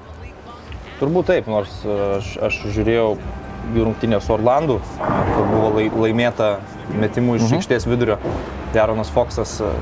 Turbūt 0.99 1.29
taip, 1.31 1.53
nors 1.53 1.75
e, 1.85 1.99
aš, 2.17 2.33
aš 2.49 2.63
žiūrėjau 2.75 3.13
rungtynę 3.77 4.19
su 4.25 4.33
Orlandu, 4.33 4.81
kur 4.99 5.47
buvo 5.53 5.71
lai, 5.77 5.87
laimėta 5.93 6.55
metimų 6.97 7.37
iš 7.39 7.45
mhm. 7.45 7.61
aikštės 7.61 7.87
vidurio. 7.91 8.17
Jaronas 8.75 9.13
Foksas 9.13 9.59
e, 9.61 9.73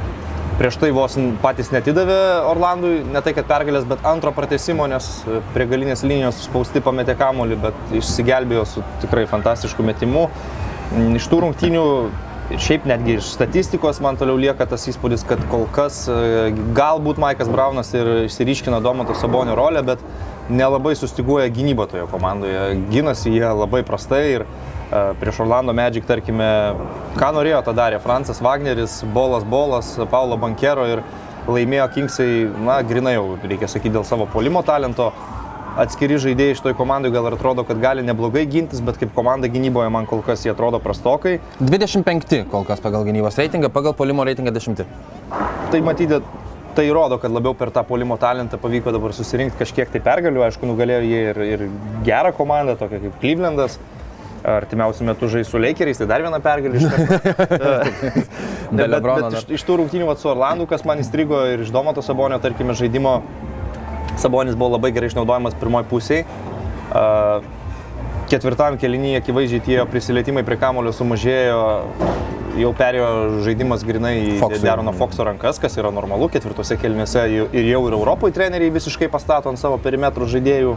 prieš 0.58 0.78
tai 0.80 0.90
vos 0.94 1.16
patys 1.42 1.70
netidavė 1.72 2.18
Orlandui, 2.48 3.00
ne 3.12 3.20
tai 3.24 3.34
kad 3.36 3.48
pergalės, 3.48 3.86
bet 3.88 4.04
antro 4.08 4.32
pratesimo, 4.36 4.86
nes 4.90 5.08
e, 5.28 5.40
prie 5.54 5.66
galinės 5.68 6.04
linijos 6.06 6.44
spausti 6.46 6.82
pametė 6.84 7.16
kamolį, 7.18 7.58
bet 7.66 7.96
išsigelbėjo 8.00 8.64
su 8.70 8.84
tikrai 9.04 9.26
fantastišku 9.30 9.84
metimu. 9.86 10.26
Iš 11.18 11.28
tų 11.28 11.42
rungtynių 11.44 11.84
šiaip 12.62 12.86
netgi 12.86 13.16
iš 13.18 13.32
statistikos 13.34 13.98
man 14.04 14.16
toliau 14.16 14.38
lieka 14.38 14.68
tas 14.70 14.86
įspūdis, 14.88 15.26
kad 15.28 15.42
kol 15.50 15.66
kas 15.76 16.04
e, 16.08 16.54
galbūt 16.76 17.20
Maikas 17.20 17.50
Braunas 17.52 17.92
ir 17.96 18.12
išsiriškina 18.24 18.80
Domanto 18.84 19.16
Sabonio 19.18 19.56
rolę, 19.58 19.82
bet 19.86 20.04
nelabai 20.48 20.94
sustiguoja 20.96 21.50
gynyba 21.52 21.88
toje 21.90 22.06
komandoje. 22.12 22.78
Ginasi 22.92 23.34
jie 23.34 23.50
labai 23.50 23.82
prastai 23.84 24.24
ir 24.38 24.46
prieš 24.90 25.40
Orlando 25.42 25.74
Magic, 25.74 26.06
tarkime, 26.06 26.48
ką 27.18 27.30
norėjo, 27.34 27.62
tą 27.66 27.74
darė 27.76 28.00
Francas 28.02 28.40
Wagneris, 28.42 29.00
Bolas 29.14 29.44
Bolas, 29.44 29.94
Paulo 30.10 30.38
Bankero 30.38 30.86
ir 30.90 31.02
laimėjo 31.50 31.88
Kingsai, 31.94 32.28
na, 32.66 32.80
grinai 32.86 33.16
jau, 33.16 33.34
reikia 33.42 33.68
sakyti, 33.70 33.96
dėl 33.98 34.06
savo 34.06 34.28
polimo 34.30 34.62
talento. 34.66 35.12
Atskiri 35.76 36.16
žaidėjai 36.16 36.54
iš 36.54 36.62
toj 36.64 36.72
komandai 36.78 37.10
gal 37.12 37.26
ir 37.28 37.34
atrodo, 37.36 37.60
kad 37.68 37.76
gali 37.82 38.00
neblogai 38.06 38.46
gintis, 38.48 38.80
bet 38.80 38.96
kaip 38.96 39.10
komanda 39.12 39.50
gynyboje 39.52 39.90
man 39.92 40.06
kol 40.08 40.22
kas 40.24 40.46
jie 40.46 40.54
atrodo 40.54 40.80
prastokai. 40.80 41.34
25 41.60 42.46
kol 42.48 42.64
kas 42.64 42.80
pagal 42.80 43.04
gynybos 43.04 43.36
reitingą, 43.36 43.68
pagal 43.74 43.92
polimo 43.98 44.24
reitingą 44.24 44.54
10. 44.56 44.86
Tai 45.74 45.80
matyti, 45.84 46.22
tai 46.78 46.86
rodo, 46.96 47.18
kad 47.20 47.34
labiau 47.34 47.52
per 47.58 47.74
tą 47.74 47.84
polimo 47.84 48.16
talentą 48.20 48.56
pavyko 48.62 48.94
dabar 48.96 49.12
susirinkti 49.16 49.60
kažkiek 49.60 49.92
tai 49.92 50.00
pergalių. 50.04 50.46
Aišku, 50.46 50.64
nugalėjo 50.70 51.04
jie 51.04 51.20
ir, 51.34 51.42
ir 51.44 51.66
gerą 52.08 52.32
komandą, 52.36 52.78
tokią 52.80 53.02
kaip 53.04 53.20
Clevelandas. 53.20 53.76
Artimiausių 54.46 55.08
metų 55.08 55.28
žais 55.32 55.48
su 55.50 55.58
Lakeriais, 55.58 55.98
tai 55.98 56.06
dar 56.06 56.22
viena 56.22 56.38
pergalė. 56.42 56.78
iš 56.78 56.86
karto. 56.92 57.16
Iš, 59.40 59.44
iš 59.58 59.64
tų 59.66 59.80
rungtynių 59.80 60.06
vat 60.08 60.22
su 60.22 60.30
Orlandu, 60.30 60.68
kas 60.70 60.84
man 60.86 61.02
įstrigo 61.02 61.38
ir 61.50 61.64
iš 61.64 61.72
Domato 61.74 62.02
Sabonio, 62.02 62.38
tarkime, 62.42 62.74
žaidimo, 62.78 63.20
Sabonis 64.18 64.56
buvo 64.58 64.76
labai 64.76 64.92
gerai 64.94 65.10
išnaudojamas 65.10 65.58
pirmoji 65.60 65.88
pusėje. 65.90 66.24
Uh, 66.86 67.44
ketvirtam 68.30 68.78
kelinyje 68.80 69.20
akivaizdžiai 69.20 69.62
tie 69.66 69.78
prisilietimai 69.90 70.42
prie 70.46 70.58
kamulio 70.58 70.92
sumažėjo, 70.94 71.60
jau 72.58 72.72
perėjo 72.76 73.10
žaidimas 73.46 73.84
grinai 73.86 74.14
į 74.22 74.38
Foxui. 74.40 74.62
Derono 74.64 74.94
Foxo 74.96 75.26
rankas, 75.26 75.60
kas 75.62 75.76
yra 75.78 75.92
normalu, 75.94 76.30
ketvirtose 76.32 76.78
kelniuose 76.80 77.26
ir 77.30 77.68
jau 77.70 77.82
ir 77.86 77.98
Europoje 77.98 78.34
treneriai 78.36 78.72
visiškai 78.74 79.10
pastato 79.12 79.52
ant 79.52 79.60
savo 79.60 79.78
perimetrų 79.82 80.28
žaidėjų 80.32 80.74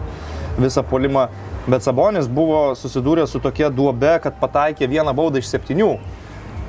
visą 0.58 0.84
polimą. 0.84 1.28
Bet 1.70 1.86
Sabonis 1.86 2.28
buvo 2.32 2.72
susidūręs 2.80 3.36
su 3.36 3.42
tokia 3.44 3.70
duobe, 3.70 4.16
kad 4.24 4.40
pataikė 4.42 4.88
vieną 4.90 5.14
baudą 5.14 5.42
iš 5.42 5.52
septynių. 5.52 5.92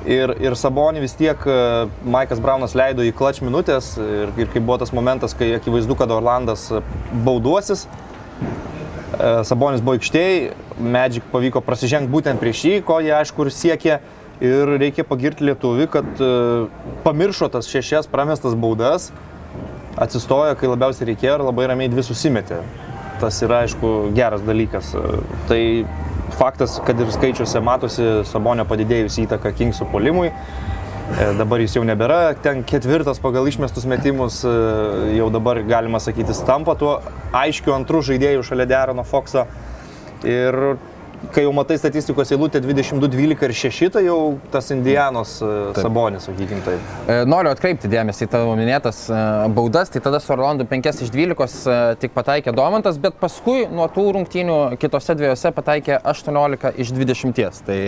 Ir, 0.09 0.33
ir 0.41 0.55
Sabonį 0.57 1.03
vis 1.03 1.13
tiek 1.13 1.43
e, 1.45 1.55
Maikas 2.09 2.39
Braunas 2.41 2.73
leido 2.73 3.05
į 3.05 3.11
klač 3.13 3.37
minutės 3.45 3.93
ir, 4.01 4.31
ir 4.41 4.49
kai 4.49 4.61
buvo 4.61 4.79
tas 4.81 4.89
momentas, 4.97 5.35
kai 5.37 5.51
akivaizdu, 5.59 5.93
kad 5.99 6.09
Orlandas 6.09 6.63
bauduosis, 7.25 7.85
e, 7.85 9.43
Sabonis 9.45 9.83
buvo 9.85 9.99
aikštėje, 9.99 10.55
Magic 10.81 11.27
pavyko 11.29 11.61
prasižengti 11.61 12.09
būtent 12.09 12.41
prieš 12.41 12.65
jį, 12.65 12.75
ko 12.87 12.97
jie 13.05 13.13
aišku 13.19 13.45
ir 13.45 13.53
siekė. 13.53 13.99
Ir 14.41 14.71
reikia 14.81 15.05
pagirti 15.05 15.45
lietuvį, 15.45 15.85
kad 15.93 16.17
e, 16.17 16.31
pamiršo 17.05 17.51
tas 17.53 17.69
šešias 17.69 18.09
pramestas 18.09 18.57
baudas, 18.57 19.11
atsistojo, 20.01 20.55
kai 20.57 20.71
labiausiai 20.71 21.11
reikėjo 21.11 21.37
ir 21.37 21.45
labai 21.45 21.69
ramiai 21.69 21.93
dvi 21.93 22.07
susimetė. 22.09 22.63
Tas 23.21 23.37
yra 23.45 23.61
aišku 23.67 24.11
geras 24.17 24.41
dalykas. 24.45 24.95
Tai 25.49 25.61
faktas, 26.39 26.79
kad 26.85 26.99
ir 26.99 27.11
skaičiuose 27.13 27.61
matosi 27.63 28.07
Sabonio 28.25 28.65
padidėjusi 28.69 29.27
įtaka 29.27 29.53
Kingsų 29.57 29.87
polimui. 29.91 30.31
E, 30.31 31.27
Dabar 31.37 31.61
jis 31.61 31.75
jau 31.77 31.83
nebėra 31.85 32.33
ten 32.41 32.63
ketvirtas 32.67 33.19
pagal 33.21 33.49
išmestus 33.51 33.85
metimus, 33.89 34.41
e, 34.47 34.53
jau 35.17 35.27
dabar 35.33 35.59
galima 35.67 35.99
sakyti, 36.01 36.33
tampa 36.47 36.77
tuo 36.79 36.95
aiškiu 37.35 37.75
antrų 37.75 38.01
žaidėjų 38.09 38.45
šalia 38.47 38.69
Derono 38.71 39.05
Foxo. 39.07 39.45
Ir 40.25 40.57
kai 41.29 41.43
jau 41.45 41.51
matai 41.53 41.77
statistikos 41.77 42.31
eilutę 42.33 42.59
22, 42.61 43.07
12 43.07 43.45
ir 43.45 43.53
6, 43.53 43.89
tai 43.93 44.03
jau 44.05 44.17
tas 44.51 44.71
Indianos 44.73 45.35
e, 45.41 45.49
Sabonis, 45.77 46.25
sakykim 46.25 46.63
taip. 46.65 46.87
E, 47.05 47.19
Noriu 47.29 47.51
atkreipti 47.53 47.89
dėmesį 47.91 48.25
į 48.25 48.31
tavo 48.31 48.55
minėtas 48.57 49.03
e, 49.11 49.19
baudas, 49.53 49.91
tai 49.93 50.01
tada 50.03 50.21
su 50.23 50.33
Orlandu 50.33 50.65
5 50.69 51.03
iš 51.05 51.13
12 51.13 51.45
e, 51.45 51.77
tik 52.01 52.15
pataikė 52.17 52.55
Domantas, 52.57 52.97
bet 53.01 53.19
paskui 53.21 53.67
nuo 53.69 53.85
tų 53.93 54.07
rungtynių 54.17 54.57
kitose 54.81 55.15
dviejose 55.19 55.53
pataikė 55.55 55.99
18 56.01 56.73
iš 56.81 56.95
20. 56.97 57.61
Tai 57.67 57.79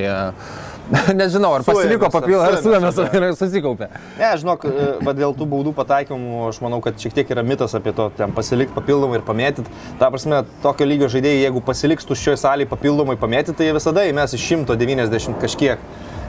nežinau, 1.22 1.54
ar 1.58 1.66
pasiliko 1.66 2.10
papildomai, 2.14 2.52
ar 2.54 2.60
suėmės, 2.62 3.02
ar 3.02 3.28
susikaupė. 3.40 3.90
Ne, 4.20 4.30
žinok, 4.40 4.66
va 5.06 5.16
dėl 5.18 5.34
tų 5.38 5.48
baudų 5.50 5.74
pataikymų, 5.78 6.44
aš 6.52 6.62
manau, 6.64 6.82
kad 6.84 7.00
šiek 7.02 7.16
tiek 7.18 7.34
yra 7.34 7.44
mitas 7.46 7.74
apie 7.78 7.96
to, 7.96 8.10
ten 8.18 8.36
pasilikti 8.36 8.76
papildomai 8.76 9.20
ir 9.20 9.26
pamėtyti. 9.26 9.74
Ta 10.02 10.12
prasme, 10.14 10.44
tokio 10.64 10.88
lygio 10.88 11.10
žaidėjai, 11.12 11.46
jeigu 11.48 11.64
pasiliks 11.66 12.08
tuščioje 12.10 12.42
salėje 12.44 12.70
papildomai 12.72 13.16
pamėtyti, 13.24 13.56
tai 13.60 13.72
visada 13.76 14.04
įmes 14.10 14.36
iš 14.38 14.50
190 14.54 15.40
kažkiek. 15.42 15.80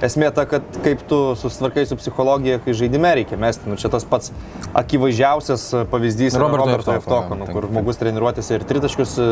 esmė 0.05 0.29
ta, 0.35 0.45
kad 0.49 0.65
kaip 0.85 1.03
tu 1.09 1.19
susitvarkai 1.39 1.85
su 1.89 1.97
psichologija, 1.97 2.59
kai 2.65 2.75
žaidime 2.77 3.13
reikia 3.21 3.39
mesti. 3.41 3.69
Nu, 3.71 3.79
čia 3.81 3.89
tas 3.93 4.05
pats 4.09 4.33
akivaizdžiausias 4.77 5.67
pavyzdys 5.93 6.37
Roberto 6.41 6.67
Roberto 6.67 6.97
Eftoko, 6.99 7.39
nu, 7.39 7.49
kur 7.49 7.69
žmogus 7.71 8.01
treniruotėse 8.01 8.59
ir 8.59 8.67
tritaškius 8.69 9.15
e, 9.23 9.29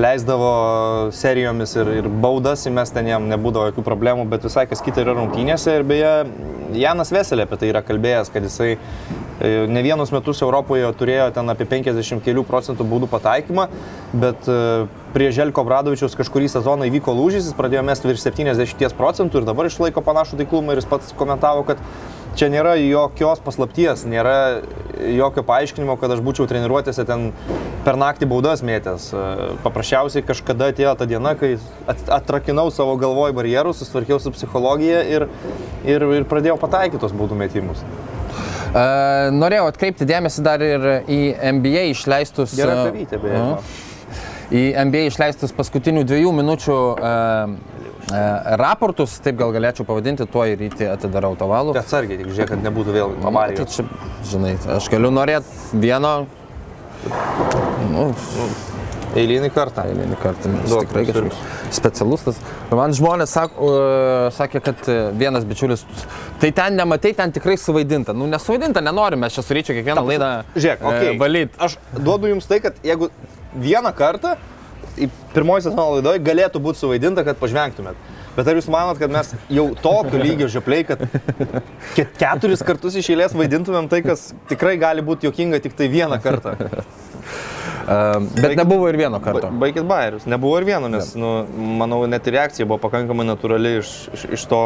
leisdavo 0.00 0.50
serijomis 1.16 1.76
ir, 1.78 1.92
ir 2.02 2.10
baudas, 2.22 2.66
mes 2.70 2.94
ten 2.94 3.08
jam 3.10 3.28
nebūdavo 3.30 3.70
jokių 3.70 3.86
problemų, 3.86 4.26
bet 4.32 4.46
visai 4.48 4.66
kas 4.70 4.84
kita 4.84 5.04
yra 5.04 5.16
rungtynėse. 5.18 5.78
Ir 5.78 5.86
beje, 5.88 6.12
Janas 6.76 7.14
Veselė 7.14 7.46
apie 7.46 7.60
tai 7.62 7.72
yra 7.72 7.84
kalbėjęs, 7.86 8.32
kad 8.34 8.46
jisai 8.46 8.70
e, 8.74 9.52
ne 9.70 9.84
vienus 9.86 10.12
metus 10.14 10.42
Europoje 10.44 10.90
turėjo 11.00 11.30
ten 11.38 11.54
apie 11.54 11.68
50 11.70 12.24
kelių 12.26 12.44
procentų 12.48 12.86
baudų 12.90 13.10
pataikymą, 13.14 13.68
bet 14.26 14.50
e, 14.50 14.60
prie 15.14 15.30
Želko 15.34 15.64
Bradovičiaus 15.66 16.14
kažkurį 16.18 16.48
sezoną 16.52 16.86
įvyko 16.90 17.14
lūžis, 17.16 17.48
jis 17.50 17.56
pradėjo 17.58 17.82
mesti 17.86 18.10
virš 18.10 18.24
70 18.28 18.96
procentų 18.98 19.40
ir 19.42 19.48
dabar 19.48 19.68
išlaiko 19.70 20.02
panašų 20.06 20.38
taiklumą 20.42 20.74
ir 20.76 20.82
jis 20.82 20.88
pats 20.90 21.14
komentavo, 21.18 21.64
kad 21.68 21.80
čia 22.38 22.46
nėra 22.52 22.76
jokios 22.78 23.40
paslapties, 23.42 24.04
nėra 24.06 24.60
jokio 25.16 25.42
paaiškinimo, 25.48 25.96
kad 25.98 26.14
aš 26.14 26.22
būčiau 26.24 26.46
treniruotėse 26.50 27.02
ten 27.08 27.30
per 27.84 27.98
naktį 27.98 28.28
baudas 28.30 28.62
mėtęs. 28.66 29.08
E, 29.10 29.24
Paprasčiausiai 29.64 30.22
kažkada 30.28 30.70
atėjo 30.70 30.94
ta 31.00 31.08
diena, 31.10 31.34
kai 31.38 31.56
at- 31.90 32.12
atrakinau 32.20 32.68
savo 32.70 32.94
galvoj 33.00 33.34
barjerus, 33.34 33.80
susitvarkiau 33.82 34.20
su 34.22 34.30
psichologija 34.36 35.02
ir, 35.10 35.26
ir, 35.88 36.06
ir 36.20 36.28
pradėjau 36.30 36.58
pataikyti 36.62 37.02
tos 37.02 37.16
baudų 37.16 37.38
metimus. 37.40 37.82
E, 38.70 38.82
norėjau 39.34 39.66
atkreipti 39.72 40.06
dėmesį 40.06 40.46
dar 40.46 40.62
ir 40.62 40.88
į 41.10 41.22
NBA 41.58 41.88
išleistus. 41.96 42.54
Gerai 42.60 42.76
e, 42.78 42.90
pavytė, 42.92 43.24
beje. 43.26 43.40
aha. 43.42 43.88
Į 44.50 44.62
NBA 44.82 45.04
išleistus 45.12 45.52
paskutinių 45.54 46.02
dviejų 46.10 46.30
minučių 46.34 46.76
e, 46.98 47.10
e, 48.10 48.22
raportus, 48.58 49.14
taip 49.22 49.38
gal 49.38 49.52
galėčiau 49.54 49.86
pavadinti, 49.86 50.26
tuo 50.26 50.42
ir 50.50 50.58
rytį 50.58 50.88
atidarau 50.90 51.36
tą 51.38 51.46
valų. 51.50 51.76
Atsargiai, 51.78 52.18
tik 52.18 52.32
žiūrėk, 52.32 52.50
kad 52.56 52.66
nebūtų 52.66 52.96
vėl 52.96 53.14
Tai 53.20 53.30
avarijos. 53.30 53.76
čia, 53.76 53.86
žinai, 54.32 54.56
aš 54.74 54.90
galiu 54.90 55.12
norėti 55.14 55.78
vieno. 55.86 56.16
Nu, 57.94 58.10
Eilinį 59.18 59.48
kartą. 59.50 59.82
eilinį 59.90 60.16
kartą. 60.22 60.50
Duok, 60.70 60.84
Tikrai 60.86 61.02
kažkoks 61.08 61.38
specialus. 61.74 62.22
tas. 62.26 62.36
Man 62.70 62.92
žmonės 62.94 63.32
sak, 63.34 63.56
uh, 63.58 64.28
sakė, 64.36 64.60
kad 64.62 64.86
e, 64.86 64.98
vienas 65.18 65.46
bičiulis, 65.48 65.82
tai 66.38 66.52
ten 66.54 66.78
nematai, 66.78 67.10
ten 67.18 67.32
tikrai 67.34 67.56
suvaidinta. 67.58 68.14
Nu, 68.14 68.28
nesuvaidinta, 68.30 68.82
nenorime, 68.84 69.26
aš 69.26 69.40
čia 69.40 69.46
suryčiau 69.48 69.78
kiekvieną 69.80 70.04
laidą 70.06 70.30
Žiūrėk, 70.54 70.84
okay. 70.92 71.18
valyti. 71.18 71.58
Aš 71.58 71.74
duodu 71.98 72.30
jums 72.30 72.46
tai, 72.46 72.60
kad 72.62 72.78
jeigu 72.86 73.10
vieną 73.54 73.92
kartą 73.96 74.36
į 75.00 75.08
pirmoji 75.34 75.66
sezono 75.66 75.96
laidoje 75.96 76.22
galėtų 76.24 76.62
būti 76.62 76.82
suvaidinta, 76.82 77.24
kad 77.26 77.38
pažvengtumėt. 77.40 77.98
Bet 78.40 78.48
ar 78.48 78.56
jūs 78.56 78.70
manot, 78.72 78.96
kad 79.00 79.12
mes 79.12 79.34
jau 79.52 79.68
tokio 79.84 80.16
lygio 80.24 80.48
žiopliai, 80.50 80.86
kad 80.88 81.04
ke- 81.92 82.08
keturis 82.16 82.64
kartus 82.64 82.96
iš 82.96 83.12
eilės 83.12 83.36
vaidintumėm 83.36 83.90
tai, 83.92 84.00
kas 84.06 84.30
tikrai 84.48 84.78
gali 84.80 85.04
būti 85.04 85.28
jokinga 85.28 85.60
tik 85.60 85.76
tai 85.76 85.90
vieną 85.92 86.16
kartą? 86.24 86.56
Uh, 87.90 88.22
bet 88.42 88.54
nebuvo 88.56 88.88
ir 88.90 88.96
vieno 89.00 89.18
karto. 89.20 89.48
Ba- 89.50 89.66
Baikit 89.66 89.84
bairius. 89.88 90.24
Nebuvo 90.30 90.60
ir 90.60 90.66
vieno, 90.68 90.88
nes, 90.92 91.12
nu, 91.18 91.30
manau, 91.80 92.00
net 92.08 92.26
ir 92.30 92.36
reakcija 92.38 92.66
buvo 92.68 92.78
pakankamai 92.86 93.26
natūrali 93.28 93.76
iš, 93.80 93.90
iš, 94.16 94.24
iš 94.38 94.46
to... 94.50 94.60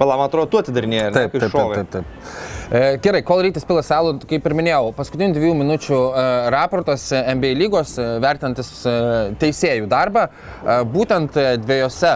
Pala, 0.00 0.16
man 0.20 0.30
atrodo, 0.30 0.48
tu 0.54 0.60
atidarinėjai. 0.62 1.04
ar 1.08 1.12
ne, 1.12 1.26
Taip, 1.26 1.36
taip, 1.36 1.52
taip, 1.52 1.74
taip, 1.76 1.92
taip. 1.98 2.48
E, 2.70 2.82
gerai, 3.02 3.20
kol 3.26 3.42
rytis 3.42 3.64
pila 3.66 3.82
salų, 3.84 4.14
kaip 4.30 4.44
ir 4.46 4.54
minėjau, 4.60 4.92
paskutinių 4.96 5.34
dviejų 5.36 5.56
minučių 5.58 5.96
e, 5.98 6.24
raportas 6.54 7.08
NBA 7.10 7.56
lygos 7.58 7.96
e, 7.98 8.06
vertinantis 8.22 8.70
e, 8.86 8.94
teisėjų 9.42 9.88
darbą, 9.90 10.28
e, 10.62 10.76
būtent 10.94 11.36
e, 11.40 11.48
dviejose 11.64 12.14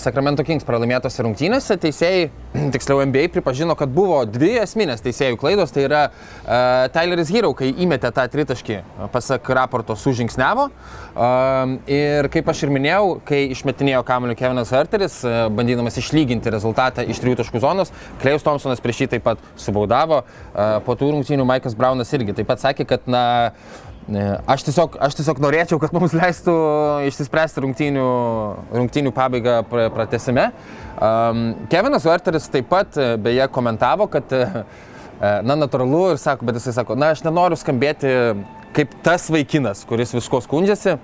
Sacramento 0.00 0.42
Kings 0.46 0.64
pralaimėtose 0.66 1.22
rungtynėse 1.22 1.76
teisėjai, 1.80 2.24
tiksliau 2.74 3.02
NBA, 3.06 3.28
pripažino, 3.34 3.76
kad 3.78 3.92
buvo 3.94 4.22
dvi 4.26 4.56
esminės 4.62 5.04
teisėjų 5.04 5.38
klaidos. 5.40 5.70
Tai 5.74 5.84
yra 5.86 6.00
uh, 6.10 6.88
Tyleris 6.94 7.30
Hero, 7.30 7.52
kai 7.56 7.70
įmetė 7.70 8.10
tą 8.16 8.24
tritaškį, 8.32 8.78
e, 8.80 9.08
pasak 9.12 9.46
raporto, 9.54 9.94
sužingsnevo. 9.98 10.68
Uh, 11.10 11.76
ir 11.90 12.28
kaip 12.32 12.50
aš 12.50 12.64
ir 12.66 12.74
minėjau, 12.74 13.16
kai 13.26 13.44
išmetinėjo 13.54 14.02
kamuolį 14.06 14.36
Kevinas 14.38 14.74
Herteris, 14.74 15.20
uh, 15.26 15.44
bandydamas 15.54 15.98
išlyginti 16.02 16.52
rezultatą 16.54 17.04
iš 17.06 17.22
trijų 17.22 17.40
taškų 17.42 17.62
zonos, 17.62 17.94
Klejus 18.22 18.46
Thompsonas 18.46 18.82
prieš 18.82 19.04
jį 19.04 19.12
taip 19.14 19.26
pat 19.26 19.46
subaudavo. 19.60 20.24
Uh, 20.24 20.78
po 20.86 20.98
tų 20.98 21.12
rungtynių 21.14 21.46
Maikas 21.46 21.78
Braunas 21.78 22.10
irgi 22.16 22.36
taip 22.40 22.50
pat 22.50 22.62
sakė, 22.62 22.88
kad 22.90 23.06
na, 23.10 23.24
Ne, 23.50 23.89
Aš 24.50 24.64
tiesiog, 24.66 24.96
aš 24.98 25.14
tiesiog 25.20 25.38
norėčiau, 25.42 25.78
kad 25.78 25.92
mums 25.94 26.14
leistų 26.16 26.52
išsispręsti 27.06 27.62
rungtynių, 27.62 28.06
rungtynių 28.74 29.12
pabaigą 29.14 29.60
pra- 29.70 29.86
pratęsime. 29.94 30.48
Um, 30.98 31.42
Kevinas 31.70 32.06
Werteris 32.08 32.48
taip 32.50 32.66
pat 32.68 32.98
e, 32.98 33.12
beje 33.22 33.46
komentavo, 33.54 34.08
kad, 34.10 34.32
e, 34.34 34.64
e, 35.20 35.30
na, 35.46 35.54
natūralu 35.54 36.08
ir 36.14 36.18
sako, 36.18 36.48
bet 36.48 36.58
jisai 36.58 36.74
sako, 36.80 36.96
na, 36.98 37.12
aš 37.14 37.22
nenoriu 37.22 37.58
skambėti 37.60 38.10
kaip 38.74 38.96
tas 39.06 39.28
vaikinas, 39.30 39.84
kuris 39.86 40.14
visko 40.16 40.42
skundžiasi, 40.42 40.96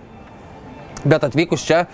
bet 1.06 1.28
atvykus 1.28 1.62
čia 1.66 1.84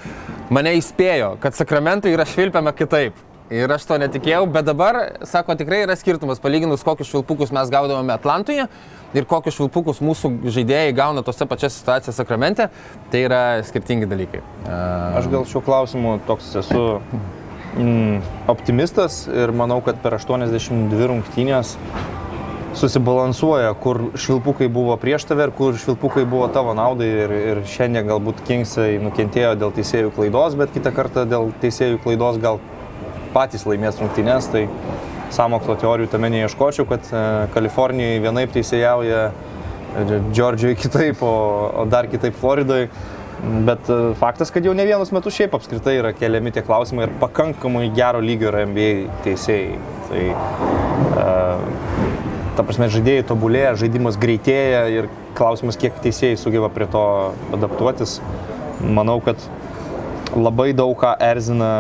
mane 0.52 0.72
įspėjo, 0.78 1.34
kad 1.44 1.56
sakramentui 1.56 2.14
yra 2.16 2.24
švilpiama 2.28 2.72
kitaip. 2.76 3.20
Ir 3.52 3.72
aš 3.74 3.84
to 3.84 3.98
netikėjau, 4.00 4.46
bet 4.48 4.64
dabar, 4.64 4.96
sako, 5.28 5.52
tikrai 5.60 5.82
yra 5.84 5.96
skirtumas 5.98 6.40
palyginus, 6.40 6.84
kokius 6.86 7.10
švilpukus 7.10 7.50
mes 7.52 7.68
gaudavome 7.72 8.14
Atlantoje 8.14 8.64
ir 9.12 9.26
kokius 9.28 9.58
švilpukus 9.58 10.00
mūsų 10.00 10.30
žaidėjai 10.54 10.94
gauna 10.96 11.24
tose 11.26 11.44
pačiose 11.50 11.76
situacijose 11.76 12.16
sakramente. 12.16 12.70
Tai 13.12 13.20
yra 13.26 13.42
skirtingi 13.68 14.08
dalykai. 14.08 14.40
Uh, 14.64 15.18
Aš 15.20 15.28
gal 15.34 15.44
šiuo 15.50 15.60
klausimu 15.66 16.16
toks 16.24 16.48
esu 16.62 16.80
mm, 17.76 18.24
optimistas 18.52 19.26
ir 19.28 19.52
manau, 19.52 19.82
kad 19.84 20.00
per 20.00 20.16
82 20.16 21.12
rungtynės 21.12 21.76
susibalansuoja, 22.80 23.74
kur 23.84 24.00
švilpukai 24.16 24.70
buvo 24.72 24.96
prieš 24.96 25.26
tave 25.28 25.50
ir 25.50 25.52
kur 25.56 25.76
švilpukai 25.76 26.24
buvo 26.24 26.48
tavo 26.54 26.72
naudai. 26.78 27.10
Ir, 27.26 27.34
ir 27.52 27.64
šiandien 27.68 28.08
galbūt 28.08 28.40
Kingsai 28.48 28.94
nukentėjo 29.02 29.58
dėl 29.60 29.76
teisėjų 29.76 30.14
klaidos, 30.16 30.56
bet 30.56 30.72
kitą 30.72 30.94
kartą 30.96 31.26
dėl 31.28 31.52
teisėjų 31.60 32.00
klaidos 32.06 32.40
gal 32.40 32.62
patys 33.34 33.66
laimės 33.68 34.00
rungtynės. 34.02 34.50
Tai 34.52 34.66
samokslo 35.32 35.76
teorijų 35.80 36.10
tame 36.12 36.30
neieškočiau, 36.32 36.86
kad 36.88 37.08
e, 37.08 37.24
Kalifornijai 37.54 38.20
vienaip 38.24 38.52
teisėjauja, 38.54 39.24
Džordžijoje 40.32 40.76
kitaip, 40.80 41.24
o, 41.24 41.34
o 41.82 41.86
dar 41.88 42.08
kitaip 42.12 42.36
Floridoje. 42.40 42.88
Bet 43.66 43.88
e, 43.90 43.98
faktas, 44.20 44.52
kad 44.54 44.64
jau 44.64 44.74
ne 44.76 44.86
vienus 44.88 45.12
metus 45.14 45.36
šiaip 45.36 45.56
apskritai 45.56 45.96
yra 45.98 46.12
keliami 46.16 46.52
tie 46.54 46.62
klausimai 46.66 47.08
ir 47.08 47.16
pakankamai 47.22 47.88
gero 47.96 48.20
lygio 48.22 48.52
yra 48.52 48.66
NBA 48.68 48.92
teisėjai. 49.26 49.80
Tai, 50.12 50.22
ta 52.52 52.64
prasme, 52.66 52.88
žaidėjai 52.92 53.24
tobulėja, 53.30 53.74
žaidimas 53.80 54.18
greitėja 54.20 54.84
ir 54.92 55.08
klausimas, 55.38 55.78
kiek 55.80 55.96
teisėjai 56.04 56.38
sugeba 56.40 56.68
prie 56.72 56.88
to 56.92 57.02
adaptuotis. 57.56 58.18
Manau, 58.82 59.18
kad 59.24 59.40
labai 60.36 60.72
daug 60.76 60.94
ką 61.00 61.14
erzina 61.22 61.72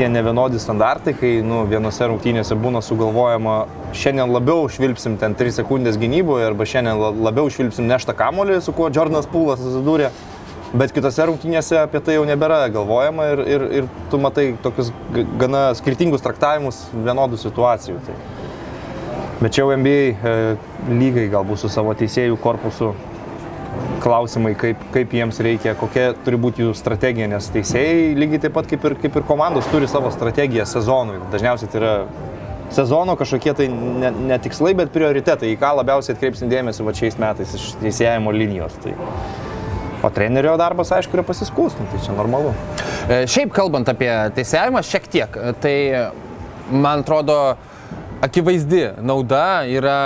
tie 0.00 0.08
nevienodi 0.08 0.56
standartai, 0.56 1.12
kai 1.12 1.30
nu, 1.44 1.60
vienose 1.68 2.06
rungtynėse 2.08 2.56
būna 2.56 2.80
sugalvojama, 2.80 3.56
šiandien 3.92 4.32
labiau 4.32 4.64
švilpsim 4.72 5.18
ten 5.20 5.34
3 5.36 5.52
sekundės 5.58 5.98
gynyboje 6.00 6.46
arba 6.48 6.64
šiandien 6.64 6.96
la- 6.96 7.10
labiau 7.28 7.50
švilpsim 7.52 7.84
neštą 7.90 8.14
kamolį, 8.16 8.62
su 8.64 8.72
kuo 8.72 8.88
Jordanas 8.88 9.28
Pūlas 9.28 9.60
susidūrė. 9.60 10.08
Bet 10.72 10.94
kitose 10.96 11.26
rungtynėse 11.28 11.76
apie 11.82 12.00
tai 12.00 12.14
jau 12.16 12.24
nebėra 12.24 12.62
galvojama 12.72 13.26
ir, 13.34 13.44
ir, 13.44 13.66
ir 13.80 13.90
tu 14.08 14.22
matai 14.22 14.54
tokius 14.64 14.88
gana 15.36 15.66
skirtingus 15.76 16.24
traktavimus 16.24 16.80
vienodų 16.94 17.36
situacijų. 17.42 18.00
Tai. 18.06 18.16
Bet 19.42 19.52
čia 19.52 19.66
jau 19.66 19.76
NBA 19.76 20.00
e, 20.14 20.34
lygai 20.88 21.26
galbūt 21.32 21.60
su 21.60 21.68
savo 21.68 21.92
teisėjų 21.98 22.40
korpusu 22.40 22.94
klausimai, 24.00 24.54
kaip, 24.58 24.80
kaip 24.94 25.12
jiems 25.14 25.40
reikia, 25.44 25.74
kokia 25.78 26.10
turi 26.24 26.38
būti 26.40 26.64
jų 26.64 26.74
strategija, 26.78 27.28
nes 27.30 27.50
teisėjai 27.52 28.14
lygiai 28.18 28.42
taip 28.46 28.56
pat 28.56 28.68
kaip 28.70 28.84
ir, 28.88 28.96
kaip 29.02 29.18
ir 29.20 29.26
komandos 29.28 29.68
turi 29.72 29.88
savo 29.90 30.12
strategiją 30.14 30.66
sezonui. 30.68 31.20
Dažniausiai 31.32 31.70
tai 31.70 31.82
yra 31.82 31.94
sezono 32.74 33.16
kažkokie 33.18 33.54
tai 33.58 33.68
ne, 33.72 34.12
ne 34.30 34.38
tikslai, 34.42 34.72
bet 34.78 34.92
prioritetai, 34.94 35.52
į 35.52 35.60
ką 35.60 35.74
labiausiai 35.80 36.16
atkreipsim 36.16 36.50
dėmesį 36.50 36.86
va 36.86 36.96
šiais 36.96 37.18
metais 37.20 37.54
iš 37.58 37.70
teisėjimo 37.82 38.34
linijos. 38.34 38.76
Tai. 38.84 38.94
O 40.00 40.08
trenerio 40.14 40.54
darbas, 40.56 40.92
aišku, 40.96 41.18
yra 41.18 41.26
pasiskūstum, 41.28 41.90
tai 41.92 42.00
čia 42.00 42.14
normalu. 42.16 42.54
E, 43.04 43.26
Šiaip 43.28 43.52
kalbant 43.52 43.90
apie 43.92 44.08
teisėjimą, 44.38 44.80
šiek 44.86 45.10
tiek, 45.12 45.36
tai 45.60 45.74
man 46.70 47.02
atrodo 47.04 47.36
akivaizdi 48.20 48.82
nauda 49.02 49.64
yra 49.68 49.96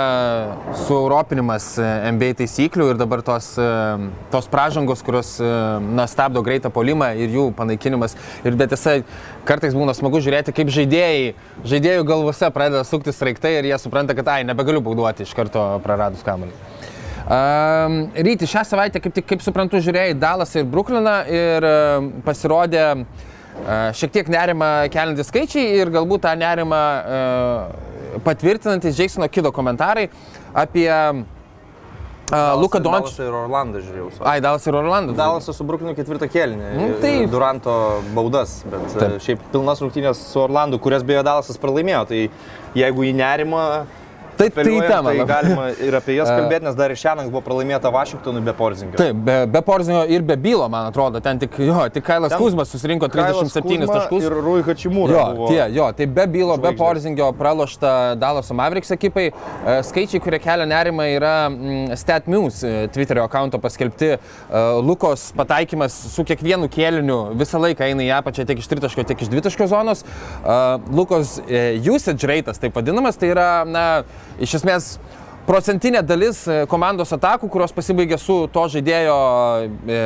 sueuropinimas 0.85 1.67
e, 1.79 1.87
NBA 2.15 2.31
taisyklių 2.39 2.93
ir 2.93 2.99
dabar 2.99 3.21
tos, 3.25 3.51
e, 3.59 3.67
tos 4.31 4.47
pražangos, 4.51 5.03
kurios 5.05 5.33
e, 5.43 5.49
na, 5.97 6.07
stabdo 6.07 6.43
greitą 6.45 6.71
polimą 6.73 7.11
ir 7.19 7.35
jų 7.35 7.49
panaikinimas. 7.57 8.15
Ir 8.47 8.55
bet 8.55 8.71
tiesa, 8.71 9.01
kartais 9.47 9.75
būna 9.75 9.95
smagu 9.97 10.23
žiūrėti, 10.23 10.55
kaip 10.55 10.71
žaidėjai, 10.73 11.35
žaidėjų 11.67 12.07
galvose 12.07 12.49
pradeda 12.55 12.85
suktis 12.87 13.19
raiktai 13.19 13.57
ir 13.59 13.69
jie 13.73 13.79
supranta, 13.83 14.15
kad 14.17 14.31
ai, 14.31 14.41
nebegaliu 14.47 14.83
bauduoti 14.85 15.27
iš 15.27 15.35
karto 15.35 15.67
praradus 15.83 16.23
kamuolį. 16.25 16.55
Um, 17.25 18.03
Ryti, 18.13 18.45
šią 18.47 18.61
savaitę, 18.69 19.01
kaip, 19.01 19.17
kaip 19.25 19.41
suprantu, 19.41 19.79
žiūrėjai 19.81 20.13
Dalasą 20.21 20.61
ir 20.61 20.67
Brukliną 20.69 21.15
ir 21.25 21.65
um, 21.65 22.11
pasirodė 22.23 22.83
šiek 23.97 24.11
tiek 24.13 24.31
nerima 24.31 24.71
keliantys 24.93 25.29
skaičiai 25.31 25.79
ir 25.81 25.93
galbūt 25.93 26.25
tą 26.25 26.33
nerimą 26.37 26.81
e, 26.97 28.19
patvirtinantis 28.25 28.99
Jasono 28.99 29.29
Kido 29.31 29.53
komentarai 29.55 30.09
apie 30.53 30.89
Uh, 32.25 32.57
Luka 32.57 32.79
Dončičius. 32.81 33.19
Dalasą 33.19 33.25
ir 33.29 33.35
Orlandą 33.37 33.79
žiūrėjau. 33.85 34.07
Ai, 34.25 34.39
Dalas 34.41 34.63
ir 34.65 34.73
Orlandas. 34.73 35.13
Dalasą 35.13 35.53
su 35.53 35.65
Brukinu 35.69 35.91
ketvirtą 35.93 36.25
kėlinį. 36.33 36.69
Nu, 36.73 36.87
taip. 36.97 37.27
Duranto 37.29 37.75
baudas, 38.15 38.63
bet 38.65 38.81
Taip. 38.87 38.95
taip. 38.97 39.19
šiaip 39.21 39.43
pilnas 39.53 39.83
rungtynės 39.83 40.23
su 40.31 40.41
Orlandu, 40.41 40.79
kurias 40.81 41.05
beje 41.05 41.21
Dalasas 41.27 41.61
pralaimėjo. 41.61 41.99
Tai 42.09 42.23
jeigu 42.81 43.05
jį 43.05 43.11
nerima, 43.19 43.61
Tai- 44.37 44.49
tai 44.49 44.63
tema 44.63 45.11
tai 45.11 45.25
galima 45.25 45.69
ir 45.79 45.95
apie 45.95 46.15
jas 46.17 46.29
kalbėti, 46.37 46.65
nes 46.67 46.75
dar 46.75 46.91
ir 46.91 46.99
šiandien 46.99 47.29
buvo 47.31 47.41
pralaimėta 47.45 47.91
Vašingtonui 47.93 48.41
be 48.43 48.53
Porzingio. 48.57 48.97
Taip, 48.99 49.15
be, 49.27 49.35
be 49.47 49.61
Porzinio 49.65 50.03
ir 50.11 50.25
be 50.27 50.35
Bylo, 50.45 50.67
man 50.69 50.89
atrodo, 50.89 51.21
ten 51.23 51.39
tik, 51.39 51.55
jo, 51.63 51.77
tik 51.93 52.03
Kailas 52.05 52.33
Ten 52.33 52.41
Kuzmas 52.41 52.69
susirinko 52.73 53.07
37 53.11 53.87
taškus. 53.87 54.25
Ir 54.27 54.35
Rui 54.35 54.63
Hačimūra. 54.67 55.15
Jo, 55.15 55.23
buvo. 55.37 55.47
tie, 55.53 55.61
jo, 55.73 55.87
tai 55.95 56.05
be 56.05 56.25
bylo, 56.27 56.57
be 56.57 56.67
žvaigždės. 56.69 56.79
Porzingio 56.81 57.29
pralošta 57.39 57.93
Dalaso 58.19 58.53
Mavericks 58.57 58.91
ekipai. 58.95 59.29
E, 59.31 59.77
Skaičiai, 59.87 60.21
kurie 60.23 60.39
kelia 60.43 60.67
nerimą, 60.69 61.07
yra 61.15 61.33
mm, 61.49 61.95
StatMuse 61.97 62.73
Twitterio 62.93 63.23
akonto 63.29 63.59
paskelbti. 63.63 64.11
E, 64.15 64.65
Lukos 64.85 65.29
pataikymas 65.37 65.95
su 66.13 66.27
kiekvienu 66.27 66.67
kėliniu 66.71 67.19
visą 67.39 67.61
laiką 67.63 67.87
eina 67.87 68.05
į 68.05 68.11
apačią 68.19 68.45
tiek 68.49 68.59
iš 68.61 68.69
tritaškio, 68.73 69.07
tiek 69.07 69.23
iš 69.25 69.31
dvitaškio 69.31 69.69
zonos. 69.71 70.03
E, 70.03 70.59
Lukos 70.91 71.37
usage 71.95 72.27
rate'as, 72.29 72.59
taip 72.61 72.75
vadinamas, 72.75 73.17
tai 73.21 73.31
yra, 73.33 73.49
na, 73.65 73.85
iš 74.41 74.57
esmės 74.59 74.95
procentinė 75.45 76.01
dalis 76.05 76.41
e, 76.49 76.63
komandos 76.69 77.13
atakų, 77.15 77.49
kurios 77.53 77.73
pasibaigė 77.75 78.17
su 78.21 78.37
to 78.53 78.65
žaidėjo 78.73 79.17
e, 79.65 79.99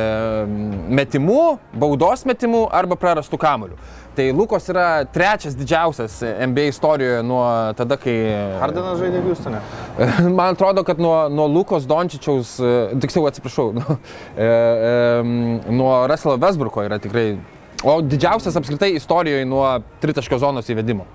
metimu, 1.00 1.40
baudos 1.80 2.26
metimu 2.28 2.66
arba 2.76 2.98
prarastų 3.00 3.40
kamoliu. 3.40 3.78
Tai 4.16 4.26
Lukos 4.34 4.66
yra 4.68 5.04
trečias 5.08 5.54
didžiausias 5.54 6.18
NBA 6.50 6.66
istorijoje 6.72 7.22
nuo 7.24 7.44
tada, 7.78 7.96
kai... 8.00 8.16
Hardinas 8.60 8.98
žaidė 9.00 9.22
Houstone. 9.24 9.62
Man 10.38 10.56
atrodo, 10.56 10.84
kad 10.84 11.00
nuo, 11.00 11.14
nuo 11.32 11.46
Lukos 11.48 11.86
Dončičiaus, 11.88 12.56
e, 12.58 12.74
tiksliau 13.00 13.30
atsiprašau, 13.30 13.70
nuo, 13.78 13.96
e, 14.34 14.50
e, 14.50 15.72
nuo 15.72 15.94
Russelo 16.10 16.36
Westbrooko 16.42 16.84
yra 16.88 17.00
tikrai... 17.02 17.32
O 17.80 17.94
didžiausias 18.04 18.58
apskritai 18.60 18.90
istorijoje 18.92 19.46
nuo 19.48 19.64
tritaškio 20.02 20.36
zonos 20.42 20.66
įvedimo. 20.68 21.06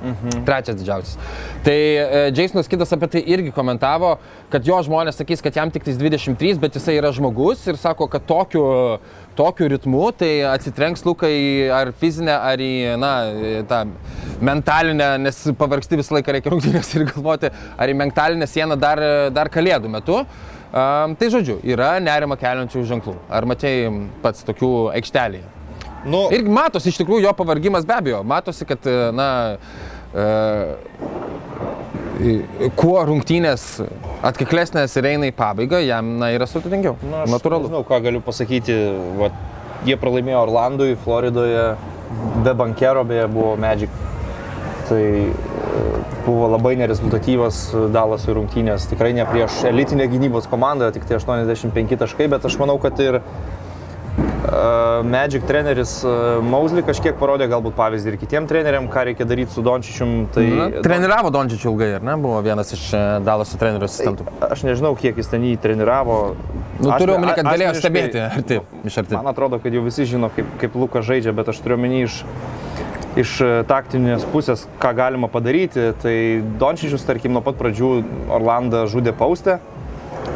Mhm. 0.00 0.44
Trečias 0.48 0.76
didžiausias. 0.78 1.16
Tai 1.64 1.76
e, 1.76 2.32
Jasonas 2.36 2.68
Kidas 2.70 2.92
apie 2.96 3.08
tai 3.12 3.22
irgi 3.34 3.52
komentavo, 3.52 4.14
kad 4.52 4.66
jo 4.66 4.78
žmonės 4.86 5.20
sakys, 5.20 5.42
kad 5.44 5.56
jam 5.56 5.72
tik 5.72 5.84
tais 5.84 5.98
23, 6.00 6.56
bet 6.62 6.78
jisai 6.78 6.96
yra 6.98 7.12
žmogus 7.12 7.66
ir 7.68 7.76
sako, 7.80 8.08
kad 8.10 8.24
tokiu, 8.28 8.64
tokiu 9.36 9.68
ritmu 9.74 10.10
tai 10.16 10.32
atsitrenks 10.48 11.04
Lukai 11.04 11.68
ar 11.74 11.92
fizinę, 12.00 12.32
ar 12.32 12.64
į, 12.64 12.72
na, 13.00 13.12
tą 13.68 13.82
mentalinę, 14.40 15.12
nes 15.20 15.42
pavargsti 15.60 16.00
visą 16.00 16.16
laiką 16.16 16.36
reikia 16.36 16.54
rungtynės 16.54 16.94
ir 16.96 17.06
galvoti, 17.12 17.52
ar 17.76 17.92
į 17.92 17.98
mentalinę 18.00 18.48
sieną 18.48 18.80
dar, 18.80 19.04
dar 19.36 19.52
kalėdų 19.52 19.92
metu. 19.92 20.24
Um, 20.70 21.16
tai 21.18 21.26
žodžiu, 21.34 21.56
yra 21.66 21.96
nerima 21.98 22.36
keliančių 22.38 22.84
ženklų. 22.86 23.16
Ar 23.26 23.42
matėjai 23.50 23.90
pats 24.22 24.46
tokių 24.46 24.70
aikštelėje? 24.94 25.59
Nu, 26.04 26.28
Ir 26.32 26.46
matosi 26.48 26.88
iš 26.90 27.00
tikrųjų 27.00 27.26
jo 27.26 27.32
pavargimas 27.36 27.86
be 27.88 27.96
abejo. 27.96 28.22
Matosi, 28.26 28.64
kad, 28.68 28.86
e, 28.88 29.10
na, 29.12 29.28
e, 30.14 30.26
kuo 32.76 32.96
rungtynės 33.08 33.66
atkiklesnės 34.26 34.96
ir 35.00 35.08
eina 35.12 35.30
į 35.30 35.36
pabaigą, 35.36 35.80
jam, 35.84 36.18
na, 36.20 36.32
yra 36.36 36.48
sudėtingiau. 36.48 36.96
nu, 37.04 37.16
aš 37.24 37.32
Natūralu. 37.32 37.70
Žinau, 37.70 37.84
ką 37.88 38.00
galiu 38.04 38.20
pasakyti. 38.24 38.76
Va, 39.20 39.30
jie 39.88 39.96
pralaimėjo 40.00 40.42
Orlandui, 40.46 40.96
Floridoje, 41.04 41.66
be 42.44 42.54
bankero 42.56 43.04
beje 43.04 43.28
buvo 43.32 43.56
Magic. 43.60 43.92
Tai 44.88 45.04
e, 45.04 45.30
buvo 46.24 46.48
labai 46.56 46.74
nerezultatyvas 46.80 47.62
Dalasų 47.92 48.40
rungtynės. 48.40 48.88
Tikrai 48.90 49.12
ne 49.16 49.28
prieš 49.28 49.62
elitinę 49.68 50.08
gynybos 50.10 50.48
komandą, 50.50 50.90
tik 50.96 51.04
tai 51.08 51.20
85 51.20 51.96
taškai, 52.00 52.28
bet 52.32 52.44
aš 52.44 52.56
manau, 52.60 52.76
kad 52.82 52.98
ir 53.00 53.20
uh, 53.20 53.59
Magic 55.04 55.44
treneris 55.46 55.92
Mausli 56.44 56.82
kažkiek 56.84 57.14
parodė 57.20 57.46
galbūt 57.50 57.76
pavyzdį 57.78 58.12
ir 58.12 58.16
kitiem 58.20 58.46
treneriam, 58.50 58.88
ką 58.90 59.04
reikia 59.10 59.26
daryti 59.28 59.54
su 59.54 59.62
Dončičium. 59.64 60.14
Tai 60.34 60.44
Na, 60.48 60.66
treniravo 60.84 61.30
Dončičių 61.34 61.70
ilgai, 61.70 61.90
ar 61.98 62.04
ne? 62.06 62.16
Buvo 62.20 62.40
vienas 62.44 62.72
iš 62.74 62.88
Dalaso 63.26 63.60
trenerių 63.60 63.86
asistentų. 63.86 64.26
Aš 64.48 64.64
nežinau, 64.66 64.92
kiek 64.98 65.20
jis 65.20 65.30
ten 65.30 65.44
jį 65.46 65.54
treniravo. 65.62 66.18
Nu, 66.80 66.90
turiu 66.96 67.16
omeny, 67.16 67.34
kad 67.38 67.46
galėjo 67.46 67.76
stebėti 67.78 68.22
arti, 68.24 68.60
iš 68.88 69.00
arti. 69.04 69.16
Man 69.16 69.30
atrodo, 69.30 69.60
kad 69.62 69.74
jau 69.76 69.84
visi 69.86 70.08
žino, 70.08 70.32
kaip, 70.34 70.48
kaip 70.62 70.76
Lukas 70.80 71.06
žaidžia, 71.08 71.36
bet 71.36 71.52
aš 71.52 71.60
turiu 71.62 71.76
omeny 71.78 72.04
iš, 72.06 72.22
iš 73.20 73.36
taktinės 73.70 74.24
pusės, 74.32 74.66
ką 74.82 74.94
galima 74.98 75.30
padaryti. 75.32 75.90
Tai 76.02 76.16
Dončičius, 76.60 77.04
tarkim, 77.06 77.36
nuo 77.36 77.44
pat 77.44 77.60
pradžių 77.60 77.92
Orlandą 78.32 78.86
žudė 78.90 79.14
paustę. 79.16 79.60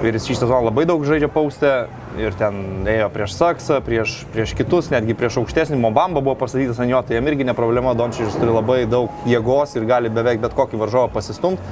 Ir 0.04 0.16
jis 0.16 0.26
šį 0.28 0.34
sezoną 0.42 0.66
labai 0.66 0.84
daug 0.88 1.04
žaidžia 1.06 1.30
paustę. 1.32 1.72
Ir 2.20 2.36
ten 2.38 2.84
ėjo 2.86 3.08
prieš 3.10 3.34
Saksą, 3.34 3.80
prieš, 3.84 4.20
prieš 4.34 4.52
kitus, 4.58 4.90
netgi 4.92 5.16
prieš 5.18 5.40
aukštesnį 5.40 5.80
Mobamba 5.80 6.22
buvo 6.22 6.36
pastatytas 6.44 6.78
ant 6.82 6.92
jo. 6.92 7.00
Tai 7.02 7.16
jam 7.16 7.30
irgi 7.30 7.46
ne 7.48 7.56
problema, 7.56 7.96
Dončičius 7.98 8.36
turi 8.38 8.54
labai 8.54 8.84
daug 8.90 9.24
jėgos 9.28 9.74
ir 9.78 9.88
gali 9.88 10.12
beveik 10.12 10.42
bet 10.44 10.54
kokį 10.56 10.80
varžovą 10.84 11.10
pasistumti. 11.16 11.64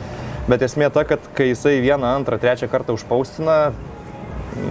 Bet 0.48 0.64
esmė 0.66 0.88
ta, 0.90 1.04
kad 1.06 1.22
kai 1.36 1.52
jisai 1.52 1.76
vieną, 1.84 2.16
antrą, 2.16 2.40
trečią 2.42 2.66
kartą 2.72 2.96
užpaustina, 2.96 3.70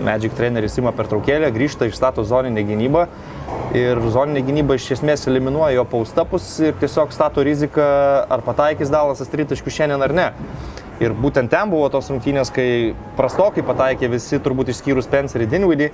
Magic 0.06 0.36
treneris 0.38 0.78
ima 0.78 0.92
pertraukėlę, 0.94 1.50
grįžta, 1.54 1.88
išstato 1.90 2.24
zoninę 2.28 2.62
gynybą 2.68 3.08
ir 3.78 4.02
zoninė 4.14 4.44
gynyba 4.46 4.76
iš 4.78 4.92
esmės 4.98 5.26
eliminuoja 5.32 5.78
jo 5.78 5.86
paustapus 5.90 6.48
ir 6.62 6.76
tiesiog 6.82 7.14
stato 7.16 7.44
riziką, 7.46 7.86
ar 8.30 8.44
pataikys 8.46 8.92
Dalasas 8.94 9.32
tritaškių 9.32 9.74
šiandien 9.74 10.06
ar 10.06 10.14
ne. 10.14 10.28
Ir 11.02 11.16
būtent 11.18 11.50
ten 11.50 11.72
buvo 11.72 11.88
tos 11.90 12.12
rungtynės, 12.14 12.52
kai 12.54 12.94
prastokai 13.18 13.64
pataikė 13.66 14.12
visi, 14.12 14.38
turbūt 14.38 14.70
išskyrus 14.70 15.08
Spencerį 15.10 15.48
Dinvidį. 15.50 15.90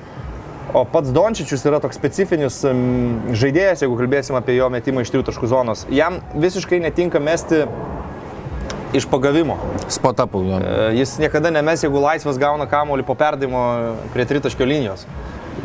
O 0.76 0.82
pats 0.84 1.14
Dončičius 1.16 1.64
yra 1.70 1.80
toks 1.80 1.96
specifinis 1.96 2.60
žaidėjas, 3.40 3.86
jeigu 3.86 3.96
kalbėsim 4.02 4.36
apie 4.36 4.58
jo 4.58 4.68
metimą 4.74 5.06
iš 5.06 5.14
tritaškų 5.14 5.48
zonos. 5.48 5.86
Jam 5.88 6.20
visiškai 6.36 6.82
netinka 6.84 7.22
mesti 7.24 7.64
iš 8.96 9.08
pagavimo. 9.10 9.58
Spotapų. 9.92 10.44
jo. 10.48 10.60
E, 10.60 10.88
Jis 11.00 11.18
niekada 11.20 11.52
nemes, 11.52 11.84
jeigu 11.84 12.00
laisvas 12.04 12.40
gauna 12.40 12.68
kamuolį 12.70 13.06
po 13.08 13.16
perdimo 13.16 13.64
prie 14.14 14.26
tritaškio 14.26 14.66
linijos. 14.68 15.06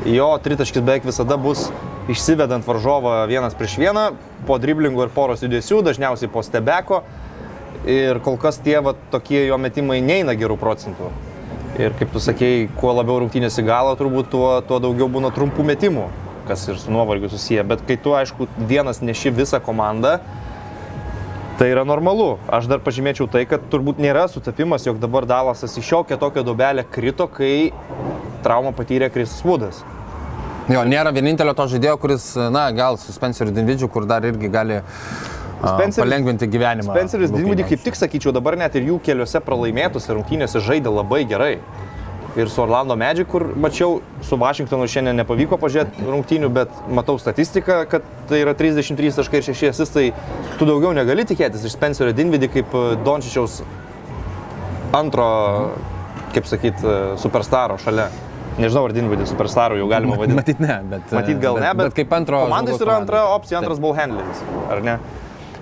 Jo 0.08 0.32
tritaškis 0.42 0.82
beveik 0.82 1.04
visada 1.06 1.36
bus 1.36 1.68
išsivedant 2.10 2.66
varžovą 2.66 3.26
vienas 3.30 3.54
prieš 3.54 3.76
vieną, 3.78 4.12
po 4.46 4.58
driblingų 4.58 5.06
ir 5.06 5.12
poros 5.14 5.44
judesių, 5.44 5.82
dažniausiai 5.86 6.30
po 6.32 6.42
stebeko. 6.42 7.02
Ir 7.86 8.20
kol 8.22 8.36
kas 8.38 8.60
tie 8.62 8.78
va, 8.82 8.94
tokie 9.10 9.44
jo 9.46 9.58
metimai 9.58 10.00
neina 10.02 10.34
gerų 10.38 10.56
procentų. 10.58 11.10
Ir 11.80 11.94
kaip 11.98 12.12
tu 12.12 12.20
sakėjai, 12.22 12.68
kuo 12.78 12.92
labiau 12.94 13.22
rungtynės 13.22 13.56
į 13.58 13.64
galą, 13.66 13.94
turbūt 13.98 14.28
tuo, 14.30 14.48
tuo 14.66 14.78
daugiau 14.82 15.08
būna 15.10 15.32
trumpų 15.34 15.64
metimų, 15.66 16.04
kas 16.46 16.66
ir 16.68 16.78
su 16.78 16.92
nuovargiu 16.92 17.30
susiję. 17.32 17.64
Bet 17.66 17.82
kai 17.88 17.96
tu, 17.96 18.12
aišku, 18.14 18.46
vienas 18.68 19.00
neši 19.02 19.32
visą 19.34 19.58
komandą, 19.64 20.18
Tai 21.62 21.68
yra 21.70 21.84
normalu. 21.86 22.40
Aš 22.50 22.66
dar 22.66 22.80
pažymėčiau 22.82 23.28
tai, 23.30 23.44
kad 23.46 23.62
turbūt 23.70 24.00
nėra 24.02 24.24
sutapimas, 24.26 24.82
jog 24.82 24.96
dabar 24.98 25.22
Dalasas 25.30 25.76
iš 25.78 25.92
šiokią 25.92 26.16
tokią 26.18 26.42
dobelę 26.42 26.82
krito, 26.90 27.28
kai 27.30 27.70
traumą 28.42 28.72
patyrė 28.74 29.06
Krisas 29.14 29.44
Vudas. 29.46 29.78
Jo, 30.66 30.82
nėra 30.82 31.12
vienintelio 31.14 31.54
to 31.54 31.68
žaidėjo, 31.70 31.92
kuris, 32.02 32.24
na, 32.50 32.64
gal 32.74 32.98
su 32.98 33.14
Spenceriu 33.14 33.54
Dinvidžiu, 33.54 33.86
kur 33.94 34.08
dar 34.10 34.26
irgi 34.26 34.50
gali 34.50 34.80
Spenceris- 35.62 36.02
palengvinti 36.02 36.50
gyvenimą. 36.50 36.96
Spenceris 36.96 37.30
Dinvidį 37.30 37.68
kaip 37.70 37.86
tik 37.86 38.00
sakyčiau, 38.00 38.34
dabar 38.34 38.58
net 38.58 38.74
ir 38.74 38.90
jų 38.90 38.98
keliose 39.06 39.38
pralaimėtose 39.46 40.18
rungtynėse 40.18 40.58
žaidė 40.66 40.90
labai 40.90 41.22
gerai. 41.30 41.60
Ir 42.36 42.48
su 42.48 42.62
Orlando 42.62 42.96
Magic, 42.96 43.28
kur 43.28 43.44
mačiau, 43.60 43.98
su 44.24 44.36
Vašingtonu 44.40 44.86
šiandien 44.88 45.18
nepavyko 45.20 45.58
pažiūrėti 45.60 46.06
rungtynių, 46.06 46.48
bet 46.56 46.78
matau 46.88 47.18
statistiką, 47.20 47.82
kad 47.92 48.06
tai 48.30 48.40
yra 48.40 48.54
33 48.56 49.18
taškai 49.18 49.42
ir 49.42 49.48
6 49.50 49.68
asistai. 49.68 50.06
Tu 50.56 50.68
daugiau 50.68 50.94
negali 50.96 51.26
tikėtis 51.28 51.66
iš 51.68 51.76
Spencerio 51.76 52.14
Dinvidį 52.16 52.48
kaip 52.54 52.72
e, 52.72 52.84
Dončičiaus 53.04 53.58
antro, 54.96 55.28
kaip 56.32 56.48
sakyt, 56.48 56.80
e, 56.80 56.96
superstaro 57.20 57.76
šalia. 57.82 58.08
Nežinau, 58.56 58.86
ar 58.88 58.96
Dinvidį 58.96 59.28
superstaru 59.28 59.76
jau 59.82 59.92
galima 59.92 60.16
vadinti. 60.16 60.40
Matyt 60.40 60.64
ne, 60.64 60.80
bet. 60.88 61.12
Matyt 61.12 61.44
gal 61.44 61.60
ne, 61.60 61.68
bet, 61.76 61.90
bet 61.90 62.00
kaip 62.00 62.16
antro. 62.16 62.46
Komandai 62.48 62.72
žmogaus 62.72 62.88
yra 62.88 62.98
antra 63.02 63.22
opcija, 63.36 63.60
antras 63.60 63.80
ball 63.80 63.96
handleris, 64.00 64.42
ar 64.72 64.84
ne? 64.88 64.98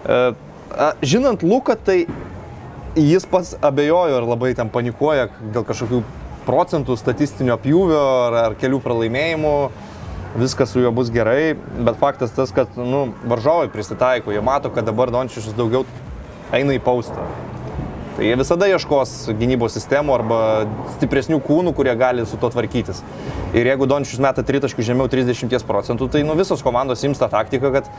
E, 0.06 0.22
a, 0.70 0.92
Žinant 1.02 1.42
Luką, 1.42 1.74
tai 1.74 2.04
jis 2.94 3.26
pats 3.30 3.56
abejojo 3.58 4.22
ir 4.22 4.26
labai 4.26 4.54
ten 4.58 4.70
panikuoja 4.70 5.32
dėl 5.54 5.66
kažkokių 5.66 6.02
procentų 6.50 6.98
statistinio 6.98 7.56
pjūvio 7.62 8.02
ar, 8.26 8.38
ar 8.48 8.58
kelių 8.58 8.82
pralaimėjimų. 8.82 9.54
Viskas 10.38 10.70
su 10.70 10.82
juo 10.82 10.92
bus 10.94 11.08
gerai, 11.10 11.56
bet 11.58 11.98
faktas 11.98 12.34
tas, 12.36 12.52
kad 12.54 12.76
nu, 12.78 13.08
varžovai 13.26 13.70
prisitaiko, 13.72 14.30
jie 14.30 14.42
mato, 14.46 14.70
kad 14.70 14.86
dabar 14.86 15.10
Dončičius 15.10 15.56
daugiau 15.58 15.82
eina 16.54 16.76
į 16.76 16.82
paustą. 16.86 17.24
Tai 18.14 18.26
jie 18.26 18.36
visada 18.38 18.68
ieškos 18.70 19.30
gynybos 19.38 19.74
sistemų 19.74 20.14
arba 20.14 20.38
stipresnių 20.96 21.40
kūnų, 21.46 21.74
kurie 21.74 21.94
gali 21.98 22.26
su 22.28 22.38
to 22.38 22.50
tvarkytis. 22.52 23.02
Ir 23.58 23.66
jeigu 23.70 23.86
Dončius 23.90 24.22
meta 24.22 24.44
tritaškių 24.46 24.86
žemiau 24.86 25.10
30 25.10 25.66
procentų, 25.66 26.10
tai 26.14 26.22
nu 26.26 26.38
visos 26.38 26.62
komandos 26.62 27.02
ims 27.06 27.18
tą 27.18 27.30
taktiką, 27.32 27.72
kad 27.74 27.90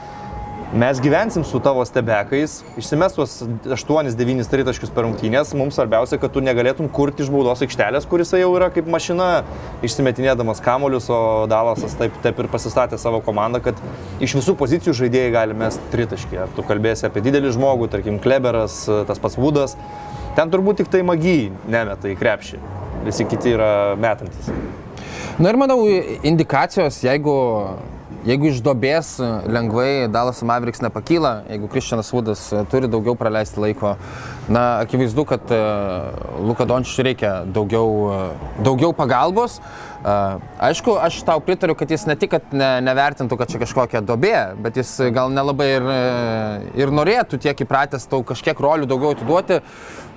mes 0.73 0.99
gyvensim 1.01 1.43
su 1.43 1.59
tavo 1.59 1.83
stebekais, 1.85 2.61
išsimes 2.79 3.15
tuos 3.15 3.33
8-9 3.65 4.47
tritaškius 4.47 4.93
per 4.95 5.03
rungtynės, 5.03 5.51
mums 5.57 5.75
svarbiausia, 5.75 6.19
kad 6.21 6.31
tu 6.31 6.43
negalėtum 6.43 6.87
kurti 6.95 7.25
iš 7.25 7.31
baudos 7.33 7.63
aikštelės, 7.65 8.07
kuris 8.07 8.31
jau 8.39 8.53
yra 8.55 8.69
kaip 8.71 8.87
mašina, 8.87 9.43
išsimetinėdamas 9.83 10.63
kamolius, 10.63 11.09
o 11.11 11.45
Dalasas 11.51 11.97
taip, 11.99 12.15
taip 12.23 12.39
ir 12.39 12.49
pasistatė 12.51 12.99
savo 13.01 13.19
komandą, 13.25 13.59
kad 13.65 13.83
iš 14.23 14.37
visų 14.39 14.55
pozicijų 14.59 14.95
žaidėjai 15.03 15.35
gali 15.35 15.59
mesti 15.59 15.91
tritaškį. 15.91 16.41
Ar 16.45 16.55
tu 16.55 16.63
kalbėsi 16.63 17.07
apie 17.09 17.25
didelį 17.27 17.51
žmogų, 17.57 17.91
tarkim, 17.91 18.21
Kleberas, 18.23 18.85
tas 19.09 19.19
pats 19.19 19.39
Vudas, 19.41 19.75
ten 20.39 20.51
turbūt 20.53 20.85
tik 20.85 20.91
tai 20.93 21.03
magijai 21.03 21.51
nemeta 21.67 22.07
į 22.07 22.15
krepšį, 22.19 22.63
visi 23.09 23.27
kiti 23.27 23.57
yra 23.57 23.71
metantis. 23.99 24.53
Na 25.41 25.51
ir 25.51 25.59
manau, 25.59 25.81
indikacijos, 26.27 27.03
jeigu 27.03 27.35
Jeigu 28.21 28.51
iš 28.51 28.59
dobės 28.61 29.15
lengvai 29.49 30.05
Dalas 30.13 30.43
Mavericks 30.45 30.83
nepakyla, 30.83 31.31
jeigu 31.49 31.65
Kristianas 31.73 32.11
Vudas 32.13 32.43
turi 32.69 32.85
daugiau 32.85 33.15
praleisti 33.17 33.57
laiko, 33.63 33.95
na, 34.45 34.65
akivaizdu, 34.83 35.25
kad 35.25 35.53
uh, 35.55 36.11
Luka 36.45 36.67
Dončiui 36.69 37.07
reikia 37.09 37.31
daugiau, 37.49 37.87
daugiau 38.61 38.93
pagalbos. 38.93 39.57
Aišku, 40.01 40.95
aš 40.97 41.19
tau 41.27 41.41
pritariu, 41.45 41.75
kad 41.77 41.91
jis 41.91 42.07
ne 42.09 42.15
tik, 42.17 42.31
kad 42.33 42.53
ne, 42.57 42.69
nevertintų, 42.81 43.37
kad 43.37 43.51
čia 43.53 43.61
kažkokia 43.61 44.01
dobė, 44.05 44.35
bet 44.61 44.79
jis 44.81 44.95
gal 45.13 45.29
nelabai 45.33 45.67
ir, 45.75 45.89
ir 46.81 46.93
norėtų 46.93 47.41
tiek 47.41 47.65
įpratęs 47.65 48.09
tau 48.09 48.23
kažkiek 48.25 48.57
rolių 48.57 48.89
daugiau 48.89 49.13
atiduoti 49.13 49.61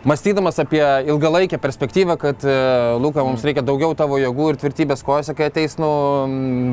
mąstydamas 0.05 0.59
apie 0.59 0.85
ilgalaikę 1.07 1.59
perspektyvą, 1.59 2.17
kad 2.17 2.45
e, 2.45 2.57
Luka, 3.01 3.25
mums 3.25 3.45
reikia 3.45 3.65
daugiau 3.65 3.95
tavo 3.97 4.19
jėgų 4.21 4.51
ir 4.53 4.61
tvirtybės 4.61 5.05
kojose, 5.05 5.35
kai 5.37 5.49
ateis 5.49 5.79
nu, 5.81 5.91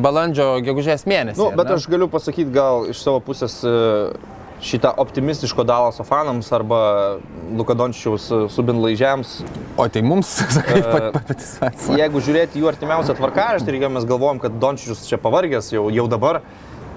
balandžio, 0.04 0.54
gegužės 0.65 1.08
mėnesį. 1.10 1.39
Nu, 1.39 1.50
bet 1.56 1.71
ne? 1.71 1.78
aš 1.80 1.88
galiu 1.91 2.10
pasakyti 2.12 2.52
gal 2.54 2.89
iš 2.91 3.04
savo 3.06 3.21
pusės 3.24 3.62
e, 3.63 3.76
šitą 4.62 4.93
optimistiško 4.97 5.63
Dalaso 5.63 6.04
fanams 6.04 6.52
arba 6.52 6.82
Lukadončiaus 7.58 8.28
e, 8.32 8.41
subinlaižiams. 8.54 9.34
O 9.78 9.88
tai 9.89 10.04
mums, 10.06 10.30
sakai, 10.58 10.84
pat, 10.86 11.10
patys 11.28 11.56
pats. 11.62 11.89
Jeigu 11.97 12.21
žiūrėti 12.24 12.62
jų 12.62 12.69
artimiausią 12.71 13.17
tvarkaraštį 13.17 13.76
ir 13.76 13.89
mes 13.89 14.08
galvojam, 14.08 14.41
kad 14.43 14.60
Dončius 14.62 15.08
čia 15.10 15.19
pavargęs 15.21 15.74
jau, 15.74 15.89
jau 15.93 16.08
dabar, 16.12 16.43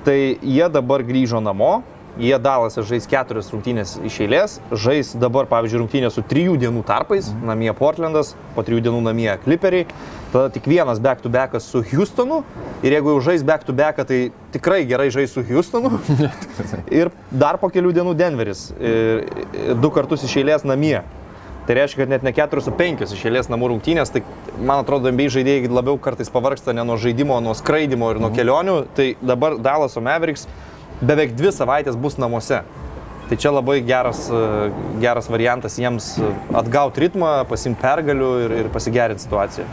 tai 0.05 0.37
jie 0.42 0.68
dabar 0.72 1.05
grįžo 1.07 1.40
namo, 1.44 1.81
Jie 2.14 2.37
dalasi 2.38 2.85
žais 2.87 3.09
keturias 3.11 3.48
rungtynės 3.50 3.96
iš 4.07 4.20
eilės, 4.22 4.53
žais 4.70 5.09
dabar, 5.18 5.48
pavyzdžiui, 5.50 5.81
rungtynės 5.81 6.14
su 6.14 6.22
trijų 6.31 6.55
dienų 6.62 6.85
tarpais, 6.87 7.33
namie 7.42 7.72
Portlandas, 7.74 8.37
po 8.55 8.62
trijų 8.62 8.85
dienų 8.87 9.00
namie 9.03 9.33
Clipperiai, 9.42 9.88
tada 10.35 10.51
tik 10.51 10.66
vienas 10.66 10.99
back-to-backas 10.99 11.68
su 11.70 11.83
Houstonu 11.92 12.42
ir 12.83 12.97
jeigu 12.97 13.14
jau 13.14 13.20
žais 13.31 13.44
back-to-backą, 13.47 14.07
tai 14.09 14.20
tikrai 14.55 14.83
gerai 14.90 15.07
žais 15.14 15.31
su 15.31 15.44
Houstonu 15.47 15.92
ir 17.01 17.12
dar 17.31 17.61
po 17.62 17.70
kelių 17.70 17.94
dienų 17.94 18.16
Denveris, 18.18 18.73
ir, 18.75 19.23
du 19.79 19.92
kartus 19.94 20.27
iš 20.27 20.40
eilės 20.42 20.66
namie. 20.66 20.99
Tai 21.64 21.79
reiškia, 21.79 22.03
kad 22.03 22.11
net 22.12 22.25
ne 22.27 22.33
4, 22.37 22.61
o 22.61 22.73
5 22.77 23.05
iš 23.07 23.23
eilės 23.25 23.47
namų 23.49 23.70
rungtynės, 23.73 24.11
tai 24.12 24.20
man 24.59 24.83
atrodo, 24.83 25.09
MBA 25.14 25.31
žaidėjai 25.38 25.70
labiau 25.73 25.97
kartais 25.97 26.29
pavarksta 26.29 26.75
ne 26.77 26.85
nuo 26.85 26.99
žaidimo, 27.01 27.38
nuo 27.40 27.55
skraidimo 27.57 28.11
ir 28.12 28.20
nuo 28.20 28.29
mhm. 28.29 28.37
kelionių. 28.37 28.75
Tai 28.99 29.07
dabar 29.25 29.57
Dalas 29.62 29.97
Mavericks 29.97 30.44
beveik 31.01 31.33
dvi 31.38 31.55
savaitės 31.57 31.97
bus 31.97 32.18
namuose. 32.20 32.61
Tai 33.28 33.38
čia 33.40 33.50
labai 33.54 33.78
geras, 33.87 34.26
e, 34.28 34.70
geras 35.00 35.30
variantas 35.32 35.78
jiems 35.80 36.10
atgauti 36.52 37.06
ritmą, 37.06 37.30
pasimti 37.48 37.80
pergalių 37.80 38.30
ir, 38.44 38.56
ir 38.64 38.70
pasigerinti 38.74 39.24
situaciją. 39.24 39.66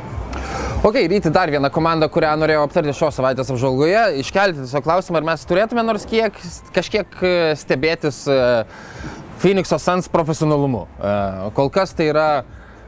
Ok, 0.87 0.95
ryti 1.11 1.29
dar 1.29 1.51
vieną 1.51 1.69
komandą, 1.69 2.07
kurią 2.09 2.31
norėjau 2.41 2.63
aptarti 2.65 2.95
šios 2.97 3.19
savaitės 3.19 3.51
apžvalgoje. 3.53 4.05
Iškelti 4.23 4.63
tiesiog 4.63 4.85
klausimą, 4.87 5.19
ar 5.19 5.27
mes 5.33 5.43
turėtume 5.45 5.83
nors 5.85 6.07
kiek, 6.09 6.39
kažkiek 6.73 7.19
e, 7.21 7.35
stebėtis 7.59 8.23
e, 8.31 8.39
Phoenix'o 9.43 9.77
Suns 9.81 10.07
profesionalumu. 10.13 10.85
Kol 11.57 11.71
kas 11.73 11.95
tai 11.97 12.11
yra 12.11 12.25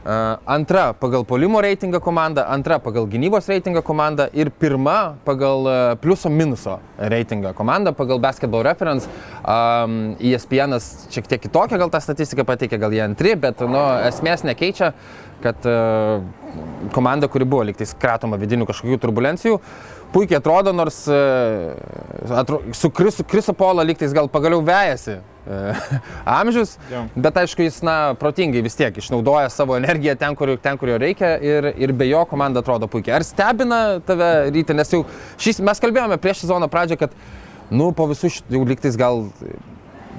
antra 0.04 0.94
pagal 0.94 1.24
polimo 1.24 1.62
reitingą 1.64 2.00
komanda, 2.04 2.46
antra 2.52 2.80
pagal 2.80 3.08
gynybos 3.08 3.48
reitingą 3.48 3.82
komanda 3.82 4.28
ir 4.34 4.52
pirma 4.52 5.16
pagal 5.26 5.96
pliuso 6.02 6.30
minuso 6.30 6.80
reitingą 6.98 7.54
komanda 7.54 7.94
pagal 7.96 8.20
basketball 8.20 8.64
reference. 8.64 9.08
Um, 9.44 10.16
ESPN 10.20 10.76
šiek 11.12 11.28
tiek 11.28 11.42
kitokią 11.48 11.80
gal 11.80 11.92
tą 11.94 12.02
statistiką 12.04 12.44
pateikė, 12.48 12.80
gal 12.80 12.92
jie 12.92 13.04
antri, 13.06 13.36
bet 13.40 13.64
nu, 13.64 13.80
esmės 14.10 14.44
nekeičia, 14.44 14.94
kad 15.44 15.66
uh, 15.68 16.20
komanda, 16.94 17.28
kuri 17.28 17.48
buvo 17.48 17.64
liktais 17.68 17.96
kratoma 18.00 18.40
vidinių 18.42 18.68
kažkokių 18.70 19.00
turbulencijų, 19.04 19.60
puikiai 20.14 20.40
atrodo, 20.40 20.74
nors 20.76 21.04
uh, 21.12 22.38
atro, 22.40 22.62
su 22.78 22.90
Krisu, 22.94 23.26
Kriso 23.28 23.56
Polo 23.58 23.84
liktais 23.86 24.16
gal 24.16 24.30
pagaliau 24.32 24.64
vejasi 24.66 25.20
E, 25.48 25.74
amžius, 26.40 26.78
ja. 26.92 27.04
bet 27.16 27.38
aišku, 27.42 27.66
jis, 27.66 27.82
na, 27.84 28.16
protingai 28.20 28.62
vis 28.64 28.78
tiek 28.80 28.96
išnaudoja 29.00 29.50
savo 29.52 29.76
energiją 29.76 30.16
ten, 30.20 30.38
kur, 30.40 30.54
ten, 30.64 30.80
kur 30.80 30.94
jo 30.94 31.00
reikia 31.02 31.36
ir, 31.44 31.68
ir 31.76 31.92
be 32.00 32.08
jo 32.08 32.24
komanda 32.30 32.64
atrodo 32.64 32.88
puikiai. 32.92 33.18
Ar 33.20 33.28
stebina 33.28 33.82
tave 34.08 34.32
ryte, 34.56 34.76
nes 34.78 34.94
jau 34.96 35.04
šis, 35.42 35.60
mes 35.64 35.84
kalbėjome 35.84 36.20
prieš 36.24 36.46
sezono 36.46 36.70
pradžią, 36.72 37.00
kad, 37.04 37.18
nu, 37.72 37.92
po 37.98 38.08
visų 38.12 38.32
šitų, 38.38 38.56
jau 38.56 38.64
lygtais 38.72 39.00
gal 39.00 39.26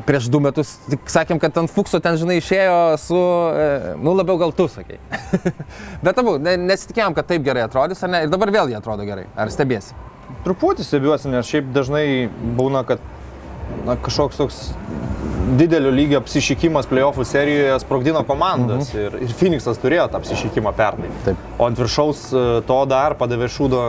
prieš 0.07 0.29
du 0.33 0.41
metus, 0.45 0.75
sakėm, 1.11 1.41
kad 1.43 1.57
ant 1.61 1.73
Fukso 1.73 2.01
ten, 2.03 2.19
žinai, 2.21 2.39
išėjo 2.41 2.79
su, 3.01 3.19
e, 3.19 3.95
nu, 4.01 4.15
labiau 4.17 4.39
gal 4.41 4.55
tu 4.57 4.69
sakai. 4.71 4.99
bet 6.05 6.21
abu, 6.21 6.37
nesitikėjom, 6.41 7.17
kad 7.17 7.29
taip 7.31 7.45
gerai 7.47 7.65
atrodys, 7.67 8.03
ar 8.05 8.13
ne, 8.13 8.25
ir 8.27 8.33
dabar 8.33 8.53
vėl 8.55 8.73
jie 8.73 8.79
atrodo 8.79 9.07
gerai. 9.09 9.27
Ar 9.37 9.53
stebėsi? 9.53 9.97
Truputį 10.45 10.85
stebiuosi, 10.85 11.31
nes 11.33 11.49
šiaip 11.49 11.71
dažnai 11.73 12.07
būna, 12.59 12.85
kad 12.89 13.03
na, 13.87 13.97
kažkoks 14.01 14.41
toks 14.41 14.61
didelio 15.59 15.91
lygio 15.93 16.19
apsišykimas 16.23 16.87
playoffų 16.89 17.25
serijoje 17.29 17.75
sprogdino 17.83 18.23
komandas 18.27 18.93
mhm. 18.95 19.03
ir, 19.03 19.17
ir 19.27 19.35
Phoenixas 19.39 19.81
turėjo 19.83 20.07
tą 20.11 20.21
apsišykimą 20.21 20.73
pernai. 20.77 21.11
Taip. 21.27 21.43
O 21.59 21.69
ant 21.69 21.81
viršaus 21.81 22.23
e, 22.33 22.45
to 22.69 22.79
dar 22.91 23.17
padavė 23.21 23.51
šūdo 23.53 23.83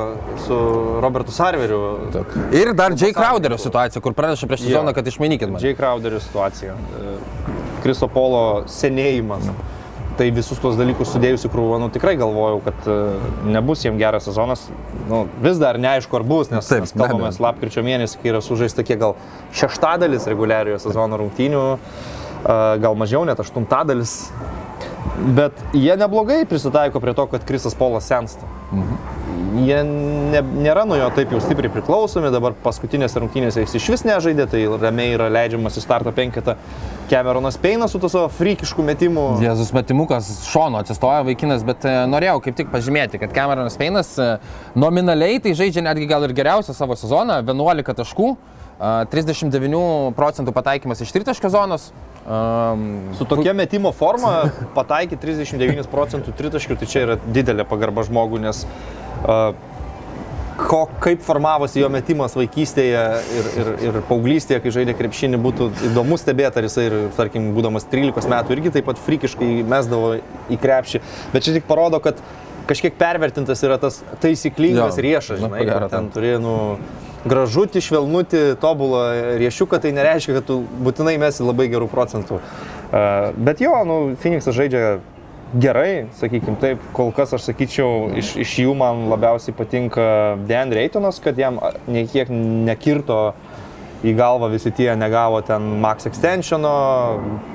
su 0.46 0.58
Robertu 1.04 1.36
Sarveriu. 1.36 1.80
Taip. 2.16 2.36
Ir 2.56 2.74
dar 2.78 2.98
Jay 2.98 3.16
Crowderio 3.16 3.60
situacija, 3.62 4.04
kur 4.04 4.18
praneša 4.18 4.50
prieš 4.52 4.68
sezoną, 4.68 4.96
kad 4.98 5.08
išmainykit 5.08 5.54
man. 5.54 5.64
Jay 5.64 5.78
Crowderio 5.78 6.20
situacija. 6.24 6.76
Kriso 7.86 8.12
e, 8.12 8.14
Polo 8.16 8.44
senėjimas. 8.72 9.48
Mhm 9.48 9.75
tai 10.18 10.30
visus 10.36 10.60
tuos 10.62 10.78
dalykus 10.80 11.12
sudėjus 11.14 11.46
į 11.48 11.52
krūvą, 11.54 11.80
nu, 11.82 11.90
tikrai 11.94 12.16
galvojau, 12.20 12.60
kad 12.66 12.88
uh, 12.92 13.26
nebus 13.48 13.86
jiems 13.86 14.00
geras 14.02 14.28
sezonas. 14.28 14.68
Nu, 15.10 15.26
vis 15.44 15.60
dar 15.62 15.80
neaišku, 15.82 16.20
ar 16.20 16.26
bus, 16.28 16.52
nes 16.54 16.70
Taip, 16.70 16.86
mes 16.86 16.96
kalbame 16.96 17.32
lapkričio 17.48 17.84
mėnesį, 17.86 18.22
kai 18.22 18.34
yra 18.34 18.44
sužaista 18.46 18.86
kiek 18.88 19.02
gal 19.02 19.18
šeštadalis 19.56 20.30
reguliariojo 20.32 20.80
sezono 20.88 21.20
rungtynių, 21.22 21.66
uh, 21.76 22.64
gal 22.84 22.98
mažiau 23.00 23.26
net 23.28 23.42
aštuntadalis. 23.44 24.18
Bet 25.36 25.60
jie 25.78 25.94
neblogai 26.00 26.42
prisitaiko 26.50 27.00
prie 27.04 27.14
to, 27.16 27.28
kad 27.32 27.46
Krisas 27.48 27.78
Polas 27.78 28.10
sensta. 28.12 28.50
Mhm 28.72 29.15
jie 29.64 29.78
ne, 29.86 30.42
nėra 30.66 30.86
nuo 30.88 30.98
jo 31.00 31.08
taip 31.16 31.32
jau 31.34 31.40
stipriai 31.44 31.72
priklausomi, 31.74 32.32
dabar 32.34 32.56
paskutinėse 32.64 33.22
rungtynėse 33.22 33.64
jis 33.64 33.78
iš 33.80 33.90
vis 33.94 34.06
nežaidė, 34.08 34.48
tai 34.52 34.64
ramiai 34.82 35.16
yra 35.16 35.30
leidžiamas 35.34 35.80
į 35.80 35.84
starto 35.86 36.14
penketą. 36.16 36.58
Cameronas 37.10 37.60
Peinas 37.62 37.94
su 37.94 38.02
to 38.02 38.10
savo 38.10 38.32
frikišku 38.34 38.84
metimu. 38.86 39.28
Jėzus 39.44 39.70
metimukas 39.76 40.32
šono 40.50 40.82
atsistoja 40.82 41.22
vaikinas, 41.28 41.62
bet 41.68 41.86
e, 41.86 41.94
norėjau 42.10 42.40
kaip 42.48 42.58
tik 42.58 42.74
pažymėti, 42.74 43.22
kad 43.22 43.36
Cameronas 43.36 43.78
Peinas 43.78 44.16
e, 44.18 44.32
nominaliai 44.74 45.38
tai 45.44 45.54
žaidžia 45.58 45.86
netgi 45.86 46.10
gal 46.10 46.26
ir 46.26 46.34
geriausią 46.38 46.74
savo 46.74 46.98
sezoną, 46.98 47.44
11 47.46 47.98
taškų. 48.02 48.36
39 48.76 50.12
procentų 50.18 50.52
pataikymas 50.52 51.00
iš 51.00 51.14
tritaškio 51.16 51.48
zonos. 51.54 51.94
Um, 52.26 53.14
Su 53.16 53.24
tokia 53.30 53.54
metimo 53.56 53.94
forma 53.96 54.50
pataikyti 54.76 55.22
39 55.22 55.88
procentų 55.92 56.34
tritaškių, 56.36 56.76
tai 56.82 56.90
čia 56.92 57.04
yra 57.06 57.16
didelė 57.24 57.64
pagarba 57.70 58.04
žmogui, 58.04 58.42
nes 58.44 58.66
ko, 60.58 60.86
kaip 61.04 61.24
formavosi 61.26 61.82
jo 61.82 61.90
metimas 61.92 62.36
vaikystėje 62.38 63.04
ir, 63.38 63.50
ir, 63.60 63.72
ir 63.88 64.00
paauglystėje, 64.10 64.62
kai 64.64 64.74
žaidė 64.78 64.96
krepšinį, 64.98 65.40
būtų 65.44 65.70
įdomu 65.92 66.18
stebėti, 66.22 66.62
ar 66.62 66.68
jisai, 66.68 66.88
ir, 66.90 66.98
tarkim, 67.18 67.52
būdamas 67.56 67.88
13 67.92 68.32
metų, 68.32 68.56
irgi 68.56 68.74
taip 68.78 68.88
pat 68.90 69.02
frikiškai 69.02 69.50
mesdavo 69.68 70.16
į 70.52 70.60
krepšį. 70.62 71.02
Bet 71.34 71.48
čia 71.48 71.56
tik 71.58 71.68
parodo, 71.70 72.00
kad 72.04 72.22
kažkiek 72.70 72.96
pervertintas 72.98 73.62
yra 73.66 73.78
tas 73.82 74.02
taisyklingas 74.24 74.96
jo, 74.98 75.06
riešas, 75.06 75.42
žinai, 75.44 75.66
na, 75.70 75.90
ten 75.92 76.08
turi, 76.14 76.36
nu, 76.42 76.56
gražutį, 77.26 77.82
švelnutį, 77.82 78.46
tobulą 78.62 79.04
riešiuką, 79.42 79.82
tai 79.82 79.92
nereiškia, 79.98 80.40
kad 80.40 80.48
tu 80.50 80.62
būtinai 80.86 81.18
mesi 81.22 81.46
labai 81.46 81.68
gerų 81.74 81.90
procentų. 81.92 82.40
Bet 83.36 83.62
jo, 83.66 83.76
nu, 83.90 84.00
Phoenixas 84.22 84.56
žaidžia 84.58 85.00
gerai, 85.62 86.08
sakykim 86.20 86.58
taip, 86.60 86.82
kol 86.96 87.12
kas 87.16 87.34
aš 87.36 87.50
sakyčiau, 87.50 88.10
iš, 88.20 88.34
iš 88.44 88.56
jų 88.66 88.74
man 88.78 89.06
labiausiai 89.12 89.56
patinka 89.56 90.08
Dan 90.50 90.74
Reitonas, 90.76 91.22
kad 91.24 91.38
jam 91.40 91.62
niekiek 91.88 92.32
nekirto 92.32 93.20
į 94.06 94.14
galvą 94.18 94.50
visi 94.52 94.70
tie 94.76 94.92
negavo 95.00 95.40
ten 95.46 95.64
max 95.82 96.06
extensiono, 96.10 96.72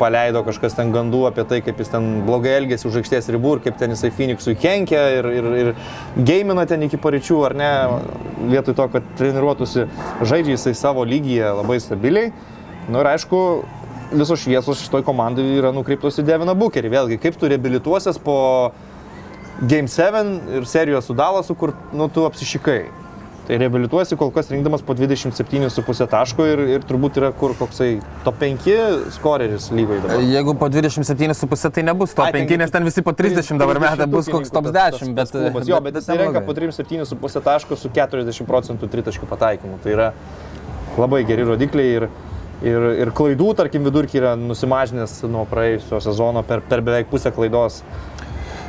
paleido 0.01 0.43
kažkas 0.47 0.75
ten 0.79 0.91
gandų 0.95 1.27
apie 1.29 1.45
tai, 1.47 1.61
kaip 1.63 1.79
jis 1.79 1.93
ten 1.93 2.09
blogai 2.27 2.57
elgėsi 2.59 2.89
už 2.89 3.01
aikštės 3.03 3.31
ribų 3.37 3.57
ir 3.57 3.65
kaip 3.69 3.77
ten 3.79 3.95
jisai 3.95 4.11
Phoenixui 4.17 4.57
kenkia 4.59 5.03
ir, 5.19 5.29
ir, 5.37 5.51
ir 5.63 5.73
gamina 6.17 6.65
ten 6.71 6.87
iki 6.89 6.99
paryčių, 7.01 7.43
ar 7.51 7.57
ne, 7.61 7.73
vietoj 8.51 8.79
to, 8.81 8.89
kad 8.97 9.13
treniruotųsi, 9.21 9.87
žaidžia 10.25 10.57
jisai 10.57 10.75
savo 10.79 11.05
lygyje 11.07 11.53
labai 11.61 11.79
stabiliai. 11.83 12.33
Na 12.89 12.97
nu, 12.97 13.03
ir 13.05 13.11
aišku, 13.13 13.41
visos 14.13 14.43
šviesos 14.43 14.85
šitoj 14.85 15.05
komandai 15.07 15.45
yra 15.59 15.75
nukreiptos 15.75 16.19
į 16.21 16.27
Deviną 16.29 16.57
Bukerį. 16.59 16.93
Vėlgi, 16.93 17.21
kaip 17.23 17.39
tu 17.39 17.51
reabilituosies 17.51 18.19
po 18.23 18.39
Game 19.61 19.91
7 19.93 20.57
ir 20.57 20.67
serijos 20.67 21.11
su 21.11 21.15
Dalasu, 21.15 21.55
kur 21.59 21.75
nu, 21.93 22.09
tu 22.13 22.25
apsišikai. 22.29 22.81
Tai 23.51 23.57
reabilituosi 23.59 24.15
kol 24.15 24.29
kas 24.31 24.47
rinkdamas 24.53 24.83
po 24.87 24.95
27,5 24.95 26.07
taško 26.13 26.45
ir, 26.47 26.61
ir 26.77 26.85
turbūt 26.87 27.17
yra 27.19 27.33
kur 27.35 27.57
koksai 27.59 27.89
top 28.23 28.37
5 28.39 28.69
skoreris 29.17 29.71
lygoje 29.75 30.05
dabar. 30.05 30.23
Jeigu 30.23 30.55
po 30.61 30.69
27,5 30.71 31.73
tai 31.75 31.85
nebus 31.89 32.15
top 32.15 32.29
Ai, 32.29 32.35
ten 32.37 32.47
5, 32.47 32.61
nes 32.63 32.75
ten 32.77 32.87
visi 32.87 33.03
po 33.03 33.11
30 33.17 33.59
dabar 33.59 33.81
metą 33.83 34.07
bus 34.13 34.31
koks 34.31 34.55
top 34.55 34.71
10, 34.71 35.17
bet... 35.19 35.35
Klubas, 35.35 35.67
jo, 35.67 35.81
bet 35.83 35.99
jis 35.99 36.07
renka 36.13 36.45
po 36.47 36.55
neblogai. 36.55 36.71
37,5 36.71 37.45
taško 37.49 37.81
su 37.81 37.91
40 37.97 38.47
procentų 38.47 38.91
tritaškių 38.93 39.31
pataikymu. 39.33 39.81
Tai 39.83 39.97
yra 39.97 40.13
labai 41.01 41.25
geri 41.27 41.49
rodikliai 41.51 41.97
ir, 41.99 42.07
ir, 42.67 42.87
ir 43.05 43.13
klaidų, 43.17 43.51
tarkim, 43.59 43.85
vidurkį 43.89 44.23
yra 44.23 44.37
nusimažinęs 44.39 45.21
nuo 45.31 45.47
praėjusio 45.51 46.01
sezono 46.05 46.45
per, 46.47 46.65
per 46.67 46.85
beveik 46.87 47.11
pusę 47.13 47.33
klaidos. 47.35 47.83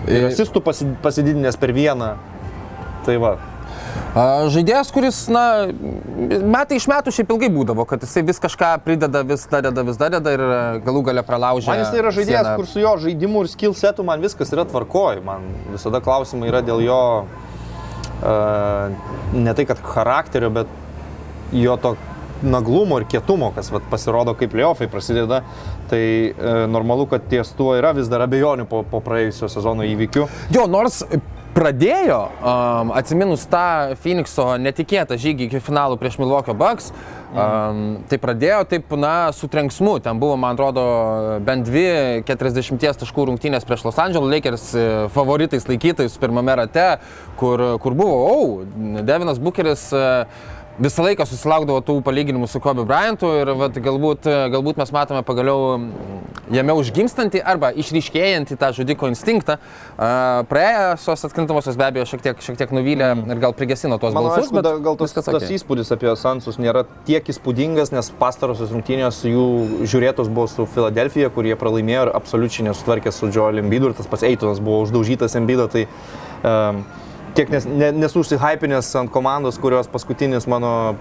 Ir 0.09 0.31
asistų 0.31 0.63
pasi- 0.65 0.91
pasididinęs 1.03 1.59
per 1.61 1.73
vieną. 1.77 2.15
Tai 3.05 3.15
va, 3.21 3.35
Žaidėjas, 4.11 4.89
kuris, 4.91 5.17
na, 5.31 5.71
metai 6.43 6.75
iš 6.81 6.87
metų 6.91 7.13
šiaip 7.15 7.29
ilgai 7.31 7.47
būdavo, 7.53 7.85
kad 7.87 8.01
jisai 8.03 8.25
vis 8.27 8.41
kažką 8.43 8.73
prideda, 8.83 9.21
vis 9.27 9.45
dadeda, 9.47 9.85
vis 9.87 9.99
dadeda 9.99 10.33
ir 10.35 10.43
e, 10.43 10.57
galų 10.83 11.03
gale 11.07 11.23
pralaužia. 11.23 11.71
Man 11.71 11.79
jis 11.79 11.93
tai 11.93 12.01
yra 12.01 12.11
žaidėjas, 12.11 12.49
sieną. 12.49 12.55
kur 12.59 12.67
su 12.67 12.83
jo 12.83 12.91
žaidimu 13.05 13.45
ir 13.45 13.51
skill 13.53 13.75
setu 13.77 14.03
man 14.07 14.19
viskas 14.23 14.51
yra 14.51 14.65
tvarkoj. 14.67 15.21
Man 15.23 15.47
visada 15.71 16.03
klausimai 16.03 16.51
yra 16.51 16.59
dėl 16.67 16.83
jo, 16.83 16.99
uh, 18.19 19.07
ne 19.31 19.55
tai 19.55 19.67
kad 19.69 19.79
charakterio, 19.93 20.51
bet 20.59 20.75
jo 21.55 21.79
to 21.79 21.95
naglumo 22.43 23.01
ir 23.01 23.07
kietumo, 23.11 23.51
kas 23.55 23.71
vat, 23.73 23.85
pasirodo 23.91 24.35
kaip 24.39 24.55
liofai 24.57 24.89
prasideda. 24.91 25.41
Tai 25.91 26.03
uh, 26.31 26.63
normalu, 26.71 27.07
kad 27.11 27.27
ties 27.31 27.53
tuo 27.57 27.75
yra 27.79 27.93
vis 27.97 28.09
dar 28.11 28.25
abejonių 28.27 28.67
po, 28.69 28.83
po 28.87 29.03
praėjusio 29.03 29.51
sezono 29.51 29.87
įvykių. 29.87 30.27
Jo, 30.55 30.67
nors 30.71 31.01
pradėjo, 31.51 32.19
um, 32.39 32.91
atsiminus 32.95 33.43
tą 33.51 33.95
Phoenixo 33.99 34.53
netikėtą 34.61 35.17
žygį 35.19 35.49
iki 35.49 35.59
finalų 35.63 35.97
prieš 35.99 36.17
Milwaukee 36.21 36.55
Bucks, 36.57 36.91
um, 37.33 37.81
tai 38.07 38.19
pradėjo 38.23 38.61
taip, 38.71 38.93
na, 38.99 39.31
su 39.35 39.49
trenksmu. 39.51 39.97
Ten 40.05 40.21
buvo, 40.21 40.37
man 40.39 40.55
atrodo, 40.55 40.85
bent 41.43 41.67
dvi 41.67 42.23
40 42.27 43.03
taškų 43.03 43.27
rungtynės 43.31 43.67
prieš 43.67 43.85
Los 43.89 43.99
Angeles 44.01 44.31
Lakers 44.31 44.69
e, 44.75 44.87
favoritais 45.15 45.67
laikytais 45.67 46.15
pirmame 46.21 46.55
rate, 46.61 46.87
kur, 47.39 47.65
kur 47.83 47.97
buvo, 47.99 48.17
o, 48.31 48.39
oh, 48.39 49.03
Devinas 49.03 49.41
Bucheris 49.43 49.89
uh, 49.95 50.23
visą 50.79 51.03
laiką 51.05 51.25
susilaukdavo 51.27 51.81
tų 51.85 51.97
palyginimų 52.05 52.47
su 52.49 52.61
Kobe 52.63 52.85
Bryantu 52.87 53.29
ir 53.41 53.51
vat, 53.59 53.75
galbūt, 53.75 54.27
galbūt 54.53 54.79
mes 54.79 54.91
matome 54.95 55.21
pagaliau 55.27 55.75
mm, 55.77 56.21
jame 56.55 56.75
užgimstantį 56.79 57.41
arba 57.43 57.71
išryškėjantį 57.75 58.57
tą 58.59 58.71
žudiko 58.75 59.09
instinktą. 59.11 59.57
Praėjusios 60.51 61.25
atkrintamosios 61.27 61.77
be 61.79 61.87
abejo 61.87 62.07
šiek 62.09 62.23
tiek, 62.25 62.41
šiek 62.45 62.59
tiek 62.61 62.73
nuvylė 62.75 63.11
ir 63.19 63.43
gal 63.43 63.55
prigesino 63.57 63.99
tuos 64.01 64.15
Mano 64.15 64.31
balsus, 64.31 64.47
aišku, 64.47 64.63
da, 64.65 64.73
gal 64.83 64.97
tas, 64.99 65.15
tas 65.17 65.29
okei. 65.31 65.51
įspūdis 65.57 65.91
apie 65.95 66.15
Sansus 66.19 66.59
nėra 66.61 66.85
tiek 67.07 67.29
įspūdingas, 67.33 67.93
nes 67.95 68.11
pastarosios 68.21 68.73
rungtynės 68.73 69.21
jų 69.27 69.45
žiūrėtos 69.83 70.31
buvo 70.31 70.47
su 70.51 70.67
Filadelfija, 70.71 71.31
kur 71.35 71.47
jie 71.47 71.59
pralaimėjo 71.59 72.07
ir 72.07 72.15
absoliučiai 72.17 72.67
nesutvarkė 72.71 73.13
su 73.15 73.31
Joel 73.31 73.61
Embiidu 73.63 73.91
ir 73.91 73.97
tas 73.99 74.09
pats 74.09 74.27
Eitonas 74.27 74.63
buvo 74.63 74.81
uždaužytas 74.87 75.37
Embiido. 75.39 75.69
Tai, 75.71 75.87
um, 76.43 76.83
tiek 77.35 77.51
nes, 77.51 77.65
ne, 77.65 77.91
nesu 77.95 78.21
užsihypinęs 78.23 78.91
ant 78.99 79.11
komandos, 79.13 79.59
kurios 79.61 79.89
paskutinis 79.91 80.47
mano 80.51 80.95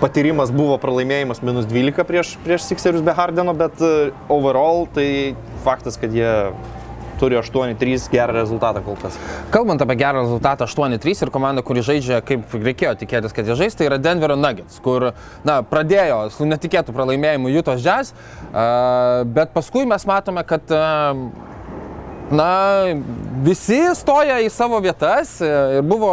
patyrimas 0.00 0.52
buvo 0.54 0.76
pralaimėjimas 0.82 1.42
minus 1.44 1.68
12 1.70 2.06
prieš, 2.08 2.36
prieš 2.44 2.66
Sixerius 2.68 3.04
be 3.04 3.14
Hardeno, 3.14 3.54
bet 3.56 3.82
uh, 3.84 4.10
overall 4.32 4.88
tai 4.94 5.08
faktas, 5.64 5.98
kad 6.00 6.14
jie 6.14 6.30
turi 7.20 7.38
8-3 7.38 8.08
gerą 8.10 8.34
rezultatą 8.34 8.82
kol 8.82 8.98
kas. 8.98 9.16
Kalbant 9.54 9.82
apie 9.84 9.96
gerą 10.00 10.24
rezultatą 10.24 10.66
8-3 10.66 11.22
ir 11.22 11.30
komanda, 11.34 11.62
kuri 11.62 11.84
žaidžia 11.86 12.18
kaip 12.26 12.56
reikėjo 12.58 12.96
tikėtis, 13.04 13.34
kad 13.36 13.46
jie 13.48 13.56
žais, 13.58 13.78
tai 13.78 13.86
yra 13.86 14.00
Denverio 14.02 14.36
Nuggets, 14.40 14.80
kur 14.84 15.12
na, 15.46 15.60
pradėjo 15.62 16.24
su 16.34 16.48
netikėtų 16.50 16.94
pralaimėjimu 16.96 17.54
Jutos 17.54 17.84
Jazz, 17.86 18.12
uh, 18.50 19.22
bet 19.30 19.54
paskui 19.54 19.86
mes 19.88 20.08
matome, 20.10 20.42
kad 20.48 20.74
uh, 20.74 21.53
Na, 22.34 22.90
visi 23.44 23.78
stoja 23.94 24.40
į 24.42 24.48
savo 24.50 24.80
vietas 24.82 25.36
e, 25.44 25.48
ir 25.78 25.84
buvo 25.86 26.10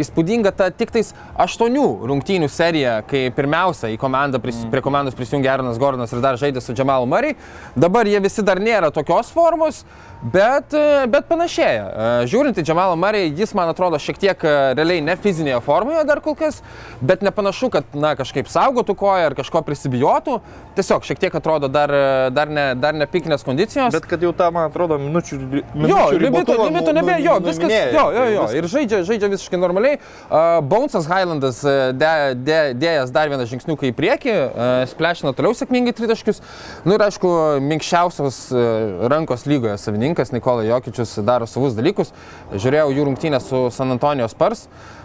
įspūdinga 0.00 0.52
ta 0.56 0.68
tik 0.72 0.92
tais 0.94 1.10
aštuonių 1.44 1.84
rungtynių 2.08 2.48
serija, 2.52 2.98
kai 3.08 3.26
pirmiausia 3.34 3.90
į 3.92 3.98
komandą 4.00 4.40
pris, 4.40 4.62
prie 4.72 4.82
komandos 4.84 5.16
prisijungė 5.18 5.50
Aaronas 5.52 5.80
Gordonas 5.80 6.14
ir 6.14 6.22
dar 6.24 6.38
žaidė 6.40 6.62
su 6.64 6.76
Džamalu 6.76 7.08
Murray. 7.10 7.36
Dabar 7.76 8.08
jie 8.08 8.20
visi 8.24 8.44
dar 8.46 8.62
nėra 8.62 8.88
tokios 8.94 9.32
formos, 9.34 9.82
bet, 10.22 10.72
e, 10.72 11.04
bet 11.10 11.28
panašėja. 11.28 11.84
E, 11.84 12.08
Žiūrint 12.32 12.62
į 12.62 12.64
Džamalą 12.64 12.96
Murray, 13.00 13.28
jis 13.36 13.52
man 13.58 13.68
atrodo 13.74 14.00
šiek 14.00 14.22
tiek 14.24 14.48
realiai 14.48 15.04
ne 15.04 15.18
fizinėje 15.20 15.60
formoje 15.66 16.06
dar 16.08 16.22
kol 16.24 16.38
kas, 16.38 16.62
bet 17.02 17.26
nepanašu, 17.26 17.68
kad 17.76 17.98
na, 17.98 18.14
kažkaip 18.16 18.48
saugotų 18.48 18.96
koją 19.04 19.32
ar 19.32 19.36
kažko 19.36 19.66
prisibijotų. 19.66 20.40
Tiesiog 20.78 21.02
šiek 21.02 21.18
tiek 21.18 21.34
atrodo 21.34 21.66
dar, 21.66 21.90
e, 21.90 22.30
dar, 22.30 22.46
ne, 22.54 22.64
dar 22.78 22.94
ne 22.94 23.06
pikinės 23.10 23.42
kondicijos. 23.42 23.90
Bet 23.96 24.04
kad 24.06 24.22
jau 24.22 24.30
tą, 24.36 24.46
man 24.54 24.68
atrodo, 24.70 24.94
minučių, 25.02 25.38
Jo, 25.38 25.62
minučių 25.74 26.18
limito, 26.20 26.20
ribotuvą 26.22 26.66
limito 26.68 26.92
nu- 26.92 26.96
nebėra, 27.00 27.16
nu- 27.18 27.24
jo, 27.24 27.34
viskas, 27.42 27.64
nuiminėja. 27.64 27.92
jo, 27.96 28.04
jo, 28.14 28.26
jo, 28.34 28.44
ir 28.60 28.68
žaidžia, 28.70 29.00
žaidžia 29.08 29.30
visiškai 29.32 29.58
normaliai. 29.58 29.98
Uh, 30.30 30.60
Bonesas 30.62 31.08
Highlandas 31.10 31.58
de, 31.98 32.12
de, 32.46 32.58
dėjęs 32.78 33.10
dar 33.10 33.32
vieną 33.32 33.48
žingsniuką 33.50 33.90
į 33.90 33.94
priekį, 33.98 34.36
uh, 34.36 34.84
splešino 34.92 35.34
toliau 35.34 35.56
sėkmingai 35.58 35.96
tritaškius. 35.98 36.38
Nu, 36.86 36.94
ir 36.94 37.02
aišku, 37.08 37.32
minkščiausios 37.72 38.38
uh, 38.54 39.08
rankos 39.10 39.48
lygoje 39.50 39.74
savininkas 39.82 40.30
Nikola 40.30 40.62
Jokičius 40.68 41.18
daro 41.26 41.50
savus 41.50 41.74
dalykus. 41.74 42.14
Žiūrėjau 42.54 42.94
jų 42.94 43.08
rungtynę 43.10 43.42
su 43.42 43.66
San 43.74 43.90
Antonijos 43.98 44.36
Spars. 44.36 44.68
Uh, 44.68 44.97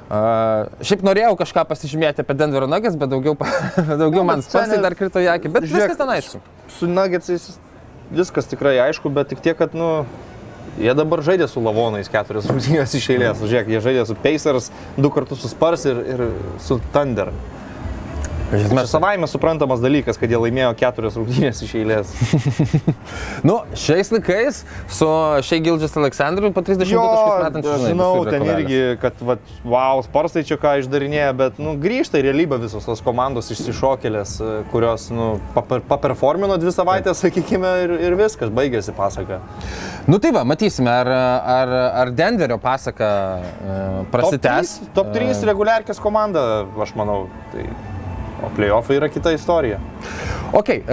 šiaip 0.84 1.04
norėjau 1.06 1.34
kažką 1.40 1.64
pasižymėti 1.70 2.24
apie 2.24 2.36
Denverio 2.38 2.68
Nuggets, 2.70 2.98
bet 3.00 3.12
daugiau, 3.14 3.38
daugiau 4.02 4.26
man 4.28 4.44
bet 4.44 4.50
Sparsai 4.50 4.82
dar 4.84 4.96
krito 5.00 5.22
į 5.24 5.30
akį. 5.38 5.54
Bet 5.56 5.66
Žiūrėk, 5.66 5.94
viskas 5.94 6.02
ten 6.02 6.14
aišku. 6.16 6.42
Su 6.76 6.90
Nuggetsais 6.92 7.48
viskas 8.14 8.50
tikrai 8.52 8.76
aišku, 8.90 9.10
bet 9.14 9.32
tik 9.34 9.42
tiek, 9.46 9.58
kad, 9.58 9.74
nu, 9.78 10.06
jie 10.82 10.94
dabar 10.98 11.24
žaidė 11.26 11.48
su 11.50 11.64
Lavonais 11.64 12.12
keturias 12.12 12.50
rungtynės 12.52 12.94
iš 13.00 13.10
eilės. 13.16 13.42
Žiūrėk, 13.42 13.74
jie 13.74 13.82
žaidė 13.88 14.06
su 14.10 14.18
Pacers, 14.20 14.70
du 14.98 15.12
kartus 15.14 15.44
su 15.44 15.52
Spurs 15.52 15.88
ir, 15.90 16.04
ir 16.16 16.26
su 16.62 16.80
Thunder. 16.94 17.34
Iš 18.54 18.70
Mes 18.76 18.90
savaime 18.92 19.28
suprantamas 19.30 19.82
dalykas, 19.82 20.18
kad 20.22 20.30
jie 20.30 20.38
laimėjo 20.38 20.72
keturias 20.78 21.16
rungtynės 21.18 21.64
iš 21.66 21.74
eilės. 21.82 22.14
Nu, 23.44 23.58
šiais 23.76 24.08
laikais 24.14 24.62
su 24.92 25.08
Šei 25.44 25.60
Gildžis 25.64 25.96
Aleksandru 26.00 26.52
po 26.56 26.62
30 26.64 26.80
taškus 26.86 27.42
metančiu. 27.44 27.72
aš 27.74 27.86
žinau, 27.90 28.12
ten 28.28 28.46
irgi, 28.48 28.80
kad, 29.02 29.20
va, 29.26 29.36
wow, 29.68 30.00
Sparsai 30.06 30.46
čia 30.48 30.56
ką 30.62 30.78
išdarinėja, 30.84 31.34
bet, 31.40 31.60
nu, 31.62 31.74
grįžta 31.82 32.22
į 32.22 32.28
realybę 32.30 32.60
visos 32.62 32.88
tos 32.88 33.04
komandos 33.04 33.52
išsišokėlės, 33.54 34.36
e, 34.40 34.52
kurios, 34.72 35.10
nu, 35.14 35.34
paper- 35.58 35.84
paperformino 35.90 36.56
dvi 36.62 36.72
savaitės, 36.76 37.20
sakykime, 37.26 37.74
ir, 37.84 37.96
ir 38.08 38.18
viskas, 38.20 38.54
baigėsi 38.54 38.96
pasaka. 38.96 39.42
Nu 40.08 40.20
tai 40.24 40.32
va, 40.36 40.46
matysime, 40.48 40.92
ar, 40.94 41.12
ar, 41.58 41.74
ar 42.04 42.14
Denverio 42.16 42.60
pasaka 42.64 43.10
uh, 43.42 44.00
prasitęs. 44.14 44.78
Top 44.96 45.12
3 45.16 45.34
E, 45.34 45.40
reguliarkės 45.52 46.00
komanda, 46.04 46.64
aš 46.84 46.96
manau. 47.00 47.26
Tai, 47.52 47.68
o 48.44 48.52
playoffai 48.56 49.00
yra 49.00 49.10
kita 49.12 49.34
istorija. 49.34 49.80
Ok, 50.54 50.70
e, 50.70 50.84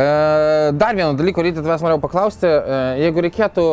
dar 0.72 0.96
vieno 0.96 1.12
dalyko 1.18 1.44
ryte 1.44 1.60
tavęs 1.60 1.82
norėjau 1.84 2.00
paklausti, 2.00 2.48
e, 2.48 2.80
jeigu 3.02 3.24
reikėtų 3.26 3.66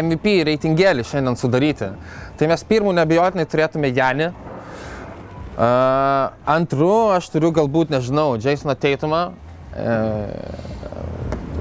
MVP 0.00 0.38
reitingėlį 0.48 1.04
šiandien 1.06 1.36
sudaryti, 1.38 1.90
tai 2.38 2.48
mes 2.50 2.64
pirmų 2.70 2.94
nebejotinai 2.96 3.44
turėtume 3.50 3.90
Janį. 3.94 4.30
E, 4.30 5.68
antru, 6.56 6.92
aš 7.14 7.28
turiu 7.34 7.52
galbūt, 7.54 7.92
nežinau, 7.94 8.34
Jasoną 8.40 8.78
Teitumą. 8.80 9.24
E, 9.74 9.98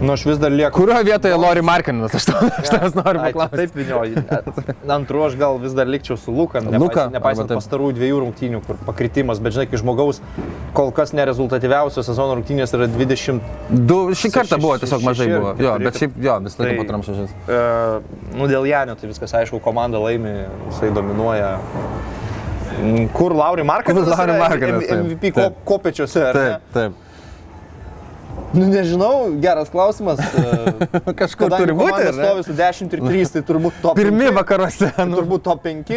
Nu, 0.04 0.12
aš 0.14 0.26
vis 0.28 0.38
dar 0.42 0.52
lieku. 0.52 0.76
kurioje 0.76 1.04
vietoje 1.08 1.36
Lori 1.40 1.62
Markininas, 1.64 2.12
aš 2.18 2.26
to- 2.28 2.40
aš 2.60 2.70
tavęs 2.74 2.96
noriu 2.98 3.22
paklausti. 3.24 3.58
Taip 3.62 3.76
vinioji. 3.78 4.24
Antru 4.98 5.22
aš 5.24 5.38
gal 5.40 5.58
vis 5.62 5.72
dar 5.78 5.88
likčiau 5.88 6.18
su 6.20 6.34
Luka, 6.36 6.60
Luka, 6.60 7.06
nepaisant, 7.14 7.54
pastarųjų 7.56 7.96
dviejų 8.00 8.18
rungtynių, 8.26 8.60
kur 8.66 8.76
pakritimas, 8.88 9.40
bet 9.40 9.56
žinai, 9.56 9.68
kai 9.72 9.80
žmogaus 9.80 10.20
kol 10.76 10.92
kas 10.92 11.14
nerezultatyviausios 11.16 12.10
sezono 12.10 12.36
rungtynės 12.36 12.76
yra 12.76 12.90
20. 12.92 13.40
Du, 13.70 14.02
šį 14.12 14.34
kartą 14.36 14.60
buvo 14.60 14.76
tiesiog 14.84 15.06
mažai 15.08 15.30
buvo. 15.32 15.56
Jo, 15.64 15.78
bet 15.80 16.02
šiaip, 16.02 16.20
jo, 16.20 16.40
vis 16.50 16.60
laiko 16.60 16.74
Tai- 16.74 16.80
po 16.82 16.88
tramšažės. 16.92 17.32
E, 17.48 17.62
nu, 18.36 18.50
dėl 18.52 18.68
Janio 18.68 18.96
tai 19.00 19.08
viskas 19.08 19.32
aišku, 19.40 19.62
komanda 19.64 20.02
laimi, 20.04 20.36
jisai 20.68 20.92
dominuoja. 20.92 21.56
Kur 23.14 23.32
Lauri 23.38 23.64
Markas? 23.64 23.94
Kur 23.96 24.04
Lauri 24.04 24.34
taip, 24.90 25.06
MVP 25.06 25.32
kopečiuose. 25.64 26.24
Taip, 26.34 26.62
taip. 26.74 27.03
Nu, 28.54 28.66
nežinau, 28.70 29.32
geras 29.42 29.70
klausimas. 29.74 30.20
E, 30.34 31.14
Kažkur 31.18 31.48
Kadangi 31.50 31.64
turi 31.64 31.74
būti. 31.78 32.02
ne? 32.06 32.12
stovi 32.14 32.44
su 32.46 32.54
10 32.58 32.94
ir 32.96 33.02
3, 33.04 33.30
tai 33.34 33.42
turbūt 33.48 33.78
top 33.82 33.96
Pirmi 33.98 34.28
5, 34.30 34.34
vakaruose. 34.38 34.90
tai 34.96 35.06
Nu, 35.10 35.18
turbūt 35.20 35.44
top 35.46 35.64
5 35.66 35.90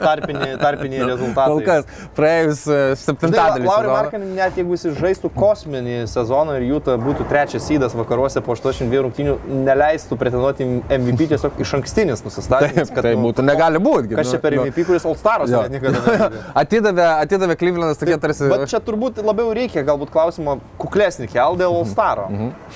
tarpiniai, 0.00 0.56
tarpiniai 0.64 1.06
rezultatai. 1.08 1.52
kol 1.52 1.60
kas 1.66 2.08
praėjus 2.16 2.62
e, 2.72 2.78
septintadalį. 3.00 3.66
Lauri 3.66 3.86
sezono. 3.88 3.96
Markanen, 3.96 4.30
net 4.38 4.56
jeigu 4.58 4.76
jis 4.76 4.96
žaistų 4.98 5.30
kosminį 5.36 5.96
sezoną 6.10 6.56
ir 6.60 6.66
Jūta 6.72 6.96
būtų 7.02 7.26
trečias 7.30 7.66
sydas 7.68 7.94
vakaruose 7.98 8.40
po 8.44 8.54
82 8.56 9.02
rungtynių, 9.06 9.36
neleistų 9.68 10.18
pretenduoti 10.20 10.68
MVP 10.96 11.28
tiesiog 11.34 11.60
iš 11.62 11.74
ankstinis 11.80 12.24
nusistatymas. 12.26 12.92
Tai 12.96 13.14
būtų, 13.20 13.44
negali 13.46 13.82
būti. 13.82 14.14
Kas 14.16 14.32
čia 14.32 14.40
per 14.42 14.56
MVP, 14.60 14.86
kuris 14.88 15.06
All 15.08 15.18
Staras 15.20 15.52
Jo. 15.52 15.64
net 15.66 15.76
niekada. 15.76 16.30
Atidavė, 16.62 17.06
atidavė 17.26 17.58
Klyvlendas 17.60 18.00
tokie 18.00 18.16
tarsi... 18.22 18.48
Bet 18.52 18.66
čia 18.72 18.80
turbūt 18.84 19.20
labiau 19.24 19.52
reikia 19.56 19.84
galbūt 19.86 20.12
klausimo 20.14 20.58
kuklesnį 20.82 21.28
kel 21.32 21.58
dėl 21.60 21.81
All 21.82 21.90
Staro 21.90 22.24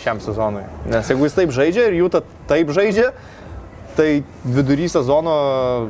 šiam 0.02 0.20
sezonui. 0.20 0.66
Nes 0.92 1.08
jeigu 1.10 1.24
jis 1.30 1.38
taip 1.38 1.54
žaidžia 1.56 1.88
ir 1.90 1.98
Jūta 2.02 2.20
taip 2.50 2.70
žaidžia, 2.76 3.12
tai 3.96 4.22
vidury 4.44 4.90
sezono 4.92 5.34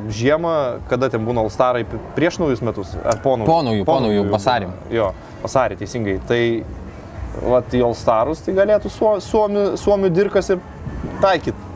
žiemą, 0.07 0.53
kada 0.87 1.09
ten 1.11 1.25
būna 1.27 1.43
All 1.43 1.51
Starai 1.51 1.83
prieš 2.15 2.37
naujus 2.39 2.61
metus, 2.63 2.93
ar 3.03 3.19
po 3.23 3.35
naujų? 3.35 3.49
Po 3.49 3.59
naujų, 3.67 3.85
po 3.89 3.97
naujų, 4.05 4.25
vasarį. 4.31 4.69
Jo, 4.95 5.09
vasarį 5.43 5.81
teisingai. 5.81 6.17
Tai 6.29 6.41
vat, 7.43 7.75
į 7.75 7.83
All 7.85 7.93
Starus 7.99 8.39
tai 8.45 8.55
galėtų 8.57 8.89
suo- 8.93 9.17
suomių, 9.21 9.65
suomių 9.77 10.09
dirkas 10.15 10.49
ir 10.55 10.63
taikyti. 11.21 11.66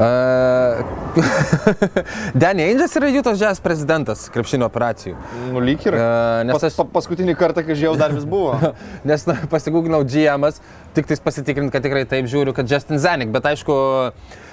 Uh, 0.00 0.80
Danny 2.40 2.62
Ainges 2.62 2.94
yra 2.96 3.10
Jutos 3.12 3.40
Jazz 3.40 3.60
prezidentas 3.60 4.28
krepšinio 4.32 4.68
operacijų. 4.70 5.16
Nu, 5.50 5.62
lyg 5.64 5.82
ir. 5.86 5.96
E, 5.98 6.04
nes 6.48 6.66
aš- 6.70 6.78
pa, 6.78 6.86
paskutinį 6.98 7.34
kartą, 7.38 7.64
kai 7.66 7.74
žiūrėjau, 7.74 7.98
dar 8.00 8.14
vis 8.14 8.24
buvo. 8.28 8.54
Nes 9.08 9.26
na, 9.28 9.36
pasigūginau 9.50 10.00
GM'as, 10.06 10.60
tik 10.96 11.10
tais 11.10 11.20
pasitikrinti, 11.22 11.74
kad 11.74 11.84
tikrai 11.84 12.06
taip 12.08 12.30
žiūriu, 12.30 12.54
kad 12.56 12.70
Justin 12.70 13.02
Zanik, 13.02 13.32
bet 13.34 13.50
aišku, 13.50 13.76
e, 14.08 14.48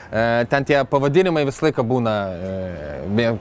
ten 0.52 0.64
tie 0.68 0.80
pavadinimai 0.88 1.44
visą 1.48 1.68
laiką 1.68 1.84
būna 1.88 2.14
e, 2.32 3.32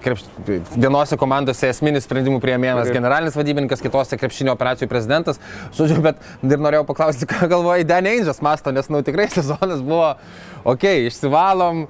vienose 0.77 1.19
komandose 1.21 1.71
esminis 1.71 2.07
sprendimų 2.09 2.41
prieimėjas 2.43 2.89
Taip. 2.89 2.97
generalinis 2.99 3.39
vadybininkas, 3.39 3.85
kitose 3.85 4.19
krepšinio 4.19 4.57
operacijų 4.57 4.91
prezidentas. 4.91 5.41
Žodžiu, 5.77 6.01
bet 6.05 6.21
ir 6.43 6.59
norėjau 6.63 6.87
paklausti, 6.89 7.29
ką 7.31 7.49
galvoja 7.53 7.87
Danny 7.87 8.17
Ainges 8.17 8.43
masto, 8.45 8.75
nes, 8.75 8.91
nu, 8.93 9.05
tikrai 9.07 9.29
sezonas 9.37 9.81
buvo, 9.85 10.15
okei, 10.65 11.07
okay, 11.07 11.09
išsivalom. 11.13 11.87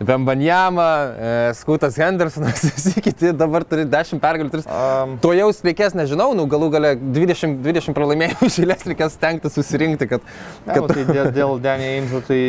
Bembanjama, 0.00 1.12
e, 1.12 1.32
Skutas 1.54 1.98
Hendersonas, 2.00 2.62
visi 2.72 3.02
kiti 3.04 3.34
dabar 3.36 3.66
turi 3.68 3.84
10 3.84 4.16
pergalių. 4.22 4.48
tris- 4.54 4.68
Um, 4.70 5.18
To 5.20 5.34
jau 5.36 5.50
reikės, 5.52 5.92
nežinau, 5.92 6.30
nu 6.32 6.46
galų 6.48 6.70
gale 6.72 6.94
20, 6.96 7.58
20 7.60 7.92
pralaimėjimų 7.92 8.48
išėlės 8.48 8.86
reikės 8.88 9.18
stengti 9.18 9.52
susirinkti, 9.52 10.08
kad... 10.08 10.24
Ne, 10.64 10.78
nu, 10.80 10.88
tai 10.88 11.04
dėl, 11.04 11.28
dėl 11.36 11.60
Danny 11.60 11.90
Ainge, 11.98 12.22
tai 12.24 12.40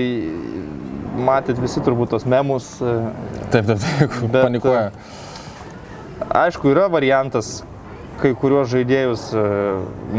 matėt 1.23 1.59
visi 1.61 1.83
turbūt 1.83 2.13
tos 2.15 2.25
memus. 2.29 2.73
e, 2.81 2.95
Taip, 3.53 3.67
taip, 3.69 3.77
taip, 3.81 4.17
Bet, 4.33 4.41
panikuoja. 4.43 4.89
Aišku, 6.41 6.71
yra 6.71 6.87
variantas 6.91 7.61
kai 8.21 8.33
kuriuos 8.37 8.69
žaidėjus 8.71 9.29
e, 9.33 9.45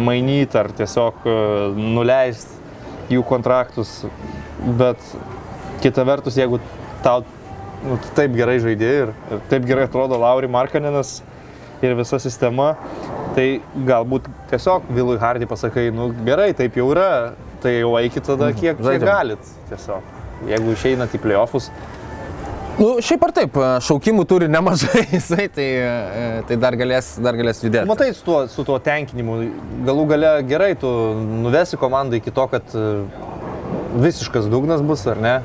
mainyti 0.08 0.58
ar 0.58 0.72
tiesiog 0.74 1.26
e, 1.28 1.36
nuleisti 1.78 2.58
jų 3.12 3.22
kontraktus, 3.28 4.00
bet 4.78 4.98
kita 5.82 6.04
vertus, 6.06 6.38
jeigu 6.38 6.58
tau 7.04 7.22
nu, 7.84 7.98
taip 8.16 8.34
gerai 8.38 8.58
žaidėjai 8.62 9.04
ir, 9.06 9.12
ir 9.34 9.44
taip 9.50 9.66
gerai 9.68 9.86
atrodo 9.88 10.18
Lauri 10.22 10.50
Markanenas 10.50 11.20
ir 11.82 11.96
visa 11.98 12.18
sistema, 12.22 12.72
tai 13.36 13.46
galbūt 13.88 14.28
tiesiog 14.52 14.86
Vilui 14.94 15.18
Hardy 15.22 15.48
pasakai, 15.50 15.88
nu 15.94 16.10
gerai, 16.26 16.52
taip 16.58 16.78
jau 16.78 16.88
yra, 16.94 17.34
tai 17.62 17.78
jau 17.80 17.94
eikit 17.98 18.26
tada 18.30 18.52
kiek, 18.54 18.78
kiek 18.78 19.06
galit 19.06 19.54
tiesiog. 19.70 20.21
Jeigu 20.50 20.76
išeinat 20.76 21.14
į 21.14 21.22
playoffus, 21.22 21.70
Nu, 22.78 22.94
šiaip 23.04 23.24
ar 23.26 23.32
taip, 23.36 23.56
šaukimų 23.84 24.24
turi 24.28 24.46
nemažai 24.50 25.02
jisai, 25.12 25.44
tai, 25.52 25.66
e, 25.76 26.22
tai 26.48 26.56
dar, 26.60 26.76
galės, 26.80 27.12
dar 27.22 27.36
galės 27.36 27.60
judėti. 27.60 27.84
Matai, 27.88 28.08
su 28.16 28.24
tuo, 28.24 28.38
su 28.48 28.64
tuo 28.66 28.78
tenkinimu, 28.82 29.36
galų 29.86 30.06
gale 30.14 30.30
gerai, 30.48 30.72
tu 30.80 30.88
nuvesi 31.44 31.78
komandą 31.80 32.16
iki 32.18 32.32
to, 32.34 32.46
kad 32.54 32.72
e, 32.72 32.86
visiškas 34.06 34.48
dugnas 34.52 34.80
bus, 34.88 35.04
ar 35.12 35.20
ne? 35.20 35.36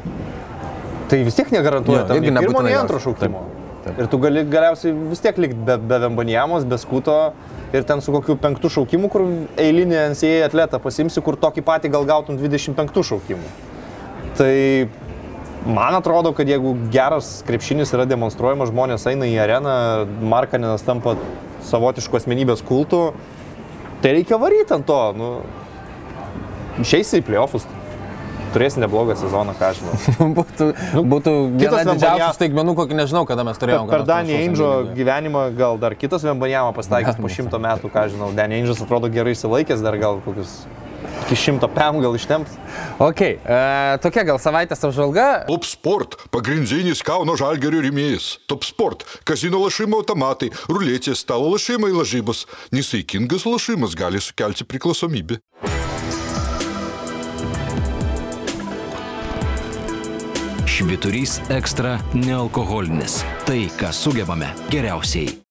Tai 1.12 1.22
vis 1.28 1.36
tiek 1.36 1.52
negarantuoja 1.52 2.06
Jo, 2.06 2.08
tam 2.10 2.24
nei 2.24 2.48
pirmo, 2.48 2.64
nei 2.64 2.80
antro 2.80 3.00
šaukimo. 3.04 3.44
Taip, 3.44 3.84
taip. 3.86 4.02
Ir 4.04 4.12
tu 4.12 4.20
gali 4.24 4.44
galiausiai 4.48 4.96
vis 5.12 5.24
tiek 5.24 5.38
likti 5.40 5.60
be, 5.68 5.78
be 5.80 6.02
Vembanijamos, 6.08 6.68
be 6.68 6.80
skuto 6.80 7.20
ir 7.76 7.86
ten 7.88 8.04
su 8.04 8.16
kokiu 8.16 8.36
penktu 8.40 8.72
šaukimu, 8.72 9.12
kur 9.12 9.28
eilinį 9.60 10.00
NCAA 10.14 10.48
atletą 10.48 10.80
pasimsi, 10.84 11.24
kur 11.24 11.40
tokį 11.40 11.64
patį 11.68 11.92
gal 11.96 12.08
gautum 12.08 12.40
25 12.40 13.04
šaukimų. 13.12 13.56
Tai 14.38 14.88
man 15.68 15.96
atrodo, 15.98 16.32
kad 16.38 16.48
jeigu 16.50 16.76
geras 16.94 17.42
krepšinis 17.48 17.92
yra 17.96 18.06
demonstruojamas, 18.10 18.70
žmonės 18.72 19.08
eina 19.10 19.26
į 19.30 19.38
areną, 19.44 19.74
Markaninas 20.30 20.86
tampa 20.86 21.16
savotiškų 21.68 22.20
asmenybės 22.22 22.62
kultų, 22.68 23.02
tai 24.04 24.14
reikia 24.20 24.38
varyti 24.40 24.78
ant 24.78 24.86
to. 24.88 25.00
Nu, 25.18 25.32
išeisi 26.84 27.20
į 27.20 27.26
playoffus, 27.28 27.66
turėsi 28.54 28.80
neblogą 28.80 29.18
sezoną, 29.20 29.56
ką 29.60 29.72
aš 29.74 29.82
žinau. 29.82 30.30
būtų, 30.38 30.68
būtų 31.14 31.34
Nu, 31.34 31.60
kitas 31.60 31.82
viena 31.82 31.96
didžiausių 31.98 32.06
Vembanja- 32.06 32.34
staigmenų, 32.38 32.76
kokį 32.78 33.00
nežinau, 33.02 33.26
kada 33.30 33.44
mes 33.48 33.60
turėjome. 33.60 33.90
Per 33.92 34.06
Danį 34.08 34.38
Angelo 34.46 34.72
gyvenimą 34.96 35.44
gal 35.58 35.82
dar 35.82 35.98
kitas 36.00 36.24
Vembanjama 36.24 36.72
pastaikys 36.78 37.18
po 37.20 37.28
šimto 37.34 37.60
metų, 37.60 37.92
ką 37.92 38.06
žinau. 38.14 38.30
Danį 38.38 38.62
Angelas 38.62 38.86
atrodo 38.86 39.10
gerai 39.12 39.34
įsilaikęs, 39.36 39.84
dar 39.84 39.98
gal 40.00 40.22
kokius 40.26 40.62
iki 41.26 41.36
100 41.36 41.68
PM 41.74 42.02
gal 42.04 42.16
ištemps. 42.16 42.52
Ok, 43.00 43.22
e, 43.22 43.38
tokia 44.04 44.24
gal 44.28 44.40
savaitės 44.42 44.84
apžvalga. 44.88 45.46
Top 45.48 45.66
Sport- 45.66 46.18
pagrindinis 46.36 47.04
Kauno 47.06 47.38
žalgerio 47.40 47.82
rėmėjas. 47.82 48.38
Top 48.48 48.64
Sport- 48.64 49.06
kazino 49.28 49.64
lašimo 49.64 50.02
automatai, 50.02 50.52
ruletės, 50.68 51.24
stalo 51.26 51.50
lašimai 51.54 51.92
lažybos. 51.92 52.46
Nesaikingas 52.72 53.46
lašimas 53.46 53.96
gali 53.96 54.20
sukelti 54.20 54.64
priklausomybę. 54.64 55.40
Šviturys 60.78 61.40
ekstra 61.50 61.96
nealkoholinis. 62.14 63.24
Tai, 63.50 63.66
ką 63.80 63.90
sugebame 63.90 64.54
geriausiai. 64.70 65.47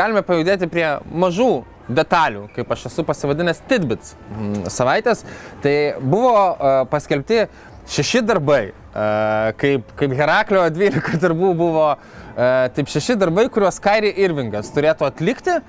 Galime 0.00 0.24
pajudėti 0.26 0.68
prie 0.70 0.86
mažų 1.12 1.50
detalių, 1.90 2.46
kaip 2.54 2.70
aš 2.74 2.86
esu 2.90 3.04
pasivadinęs 3.06 3.62
Tidbits 3.68 4.14
mm, 4.30 4.70
savaitės. 4.72 5.24
Tai 5.64 5.74
buvo 6.00 6.34
uh, 6.36 6.70
paskelbti 6.90 7.44
šeši 7.90 8.22
darbai, 8.28 8.62
uh, 8.70 9.50
kaip, 9.60 9.90
kaip 9.98 10.14
Heraklio 10.18 10.64
12 10.72 11.20
darbų 11.24 11.52
buvo, 11.58 11.88
uh, 11.96 12.48
taip 12.76 12.90
šeši 12.92 13.18
darbai, 13.20 13.48
kuriuos 13.52 13.80
Kairi 13.82 14.12
Irvingas 14.24 14.72
turėtų 14.74 15.08
atlikti, 15.10 15.60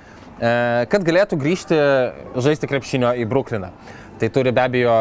kad 0.41 1.03
galėtų 1.05 1.37
grįžti 1.37 1.75
žaisti 2.41 2.65
krepšinio 2.65 3.11
į 3.21 3.27
Brukliną. 3.29 3.67
Tai 4.17 4.29
turi 4.33 4.49
be 4.49 4.63
abejo 4.63 4.95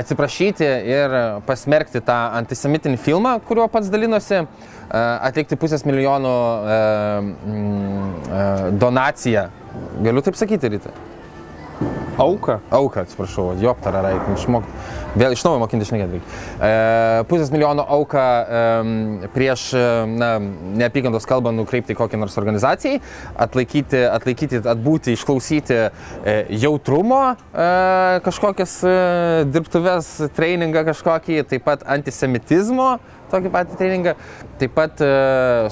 atsiprašyti 0.00 0.64
ir 0.88 1.16
pasmerkti 1.44 2.00
tą 2.06 2.16
antisemitinį 2.38 2.96
filmą, 3.04 3.34
kuriuo 3.44 3.66
pats 3.68 3.90
dalinosi, 3.92 4.46
atlikti 4.90 5.58
pusės 5.60 5.86
milijono 5.86 6.34
uh, 6.34 7.20
mm, 7.22 8.10
uh, 8.26 8.66
donaciją. 8.80 9.46
Galiu 10.02 10.24
taip 10.26 10.38
sakyti, 10.38 10.72
ryte? 10.72 10.92
Auka. 12.20 12.58
Auka, 12.70 13.00
atsiprašau, 13.06 13.54
joptarą 13.62 14.02
reikia 14.04 14.34
išmokti. 14.36 14.72
Vėl 15.18 15.32
iš 15.32 15.40
naujo 15.46 15.62
mokinti 15.62 15.86
šnekėti 15.88 16.18
reikia. 16.18 16.40
E, 16.60 17.22
pusės 17.30 17.48
milijono 17.54 17.86
auką 17.96 18.24
e, 18.24 19.30
prieš 19.32 19.62
e, 19.74 19.84
na, 20.20 20.28
neapykantos 20.82 21.24
kalbą 21.26 21.54
nukreipti 21.56 21.96
kokią 21.96 22.20
nors 22.20 22.36
organizacijai, 22.38 23.00
atlaikyti, 23.40 24.02
atlaikyti 24.10 24.60
atbūti, 24.60 25.16
išklausyti 25.16 25.78
e, 25.80 26.36
jautrumo 26.60 27.22
e, 27.32 27.70
kažkokias 28.26 28.76
e, 28.84 28.94
dirbtuves, 29.48 30.12
treningą 30.36 30.84
kažkokį, 30.92 31.40
taip 31.48 31.64
pat 31.66 31.88
antisemitizmo 31.88 32.98
tokį 33.30 33.52
patį 33.54 33.78
treningą. 33.78 34.14
Taip 34.60 34.74
pat 34.76 35.00
e, 35.04 35.10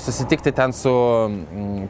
susitikti 0.00 0.52
ten 0.56 0.72
su 0.76 0.92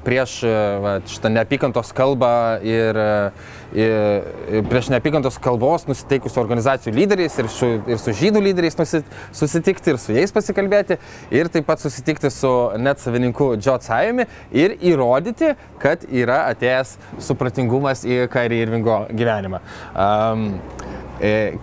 prieš 0.07 0.39
e, 0.47 0.55
va, 0.83 0.95
šitą 1.09 1.31
neapykantos 1.35 1.93
kalbą 1.97 2.33
ir, 2.67 2.99
e, 2.99 3.85
ir 3.85 4.67
prieš 4.71 4.91
neapykantos 4.95 5.39
kalbos 5.43 5.87
nusiteikusių 5.91 6.43
organizacijų 6.43 6.95
lyderiais 6.97 7.39
ir 7.39 7.51
su, 7.53 7.71
ir 7.91 8.03
su 8.03 8.15
žydų 8.19 8.43
lyderiais 8.49 8.79
nusi, 8.81 9.03
susitikti 9.37 9.95
ir 9.95 10.03
su 10.03 10.17
jais 10.17 10.35
pasikalbėti 10.35 10.99
ir 11.35 11.53
taip 11.53 11.69
pat 11.69 11.83
susitikti 11.85 12.33
su 12.35 12.53
net 12.81 13.03
savininku 13.03 13.53
Džo 13.61 13.79
Cajumi 13.85 14.29
ir 14.57 14.77
įrodyti, 14.91 15.55
kad 15.83 16.05
yra 16.09 16.45
atėjęs 16.53 16.97
supratingumas 17.29 18.05
į 18.09 18.25
Kairį 18.33 18.63
Irvingo 18.65 19.01
gyvenimą. 19.15 19.63
Um, 19.95 20.47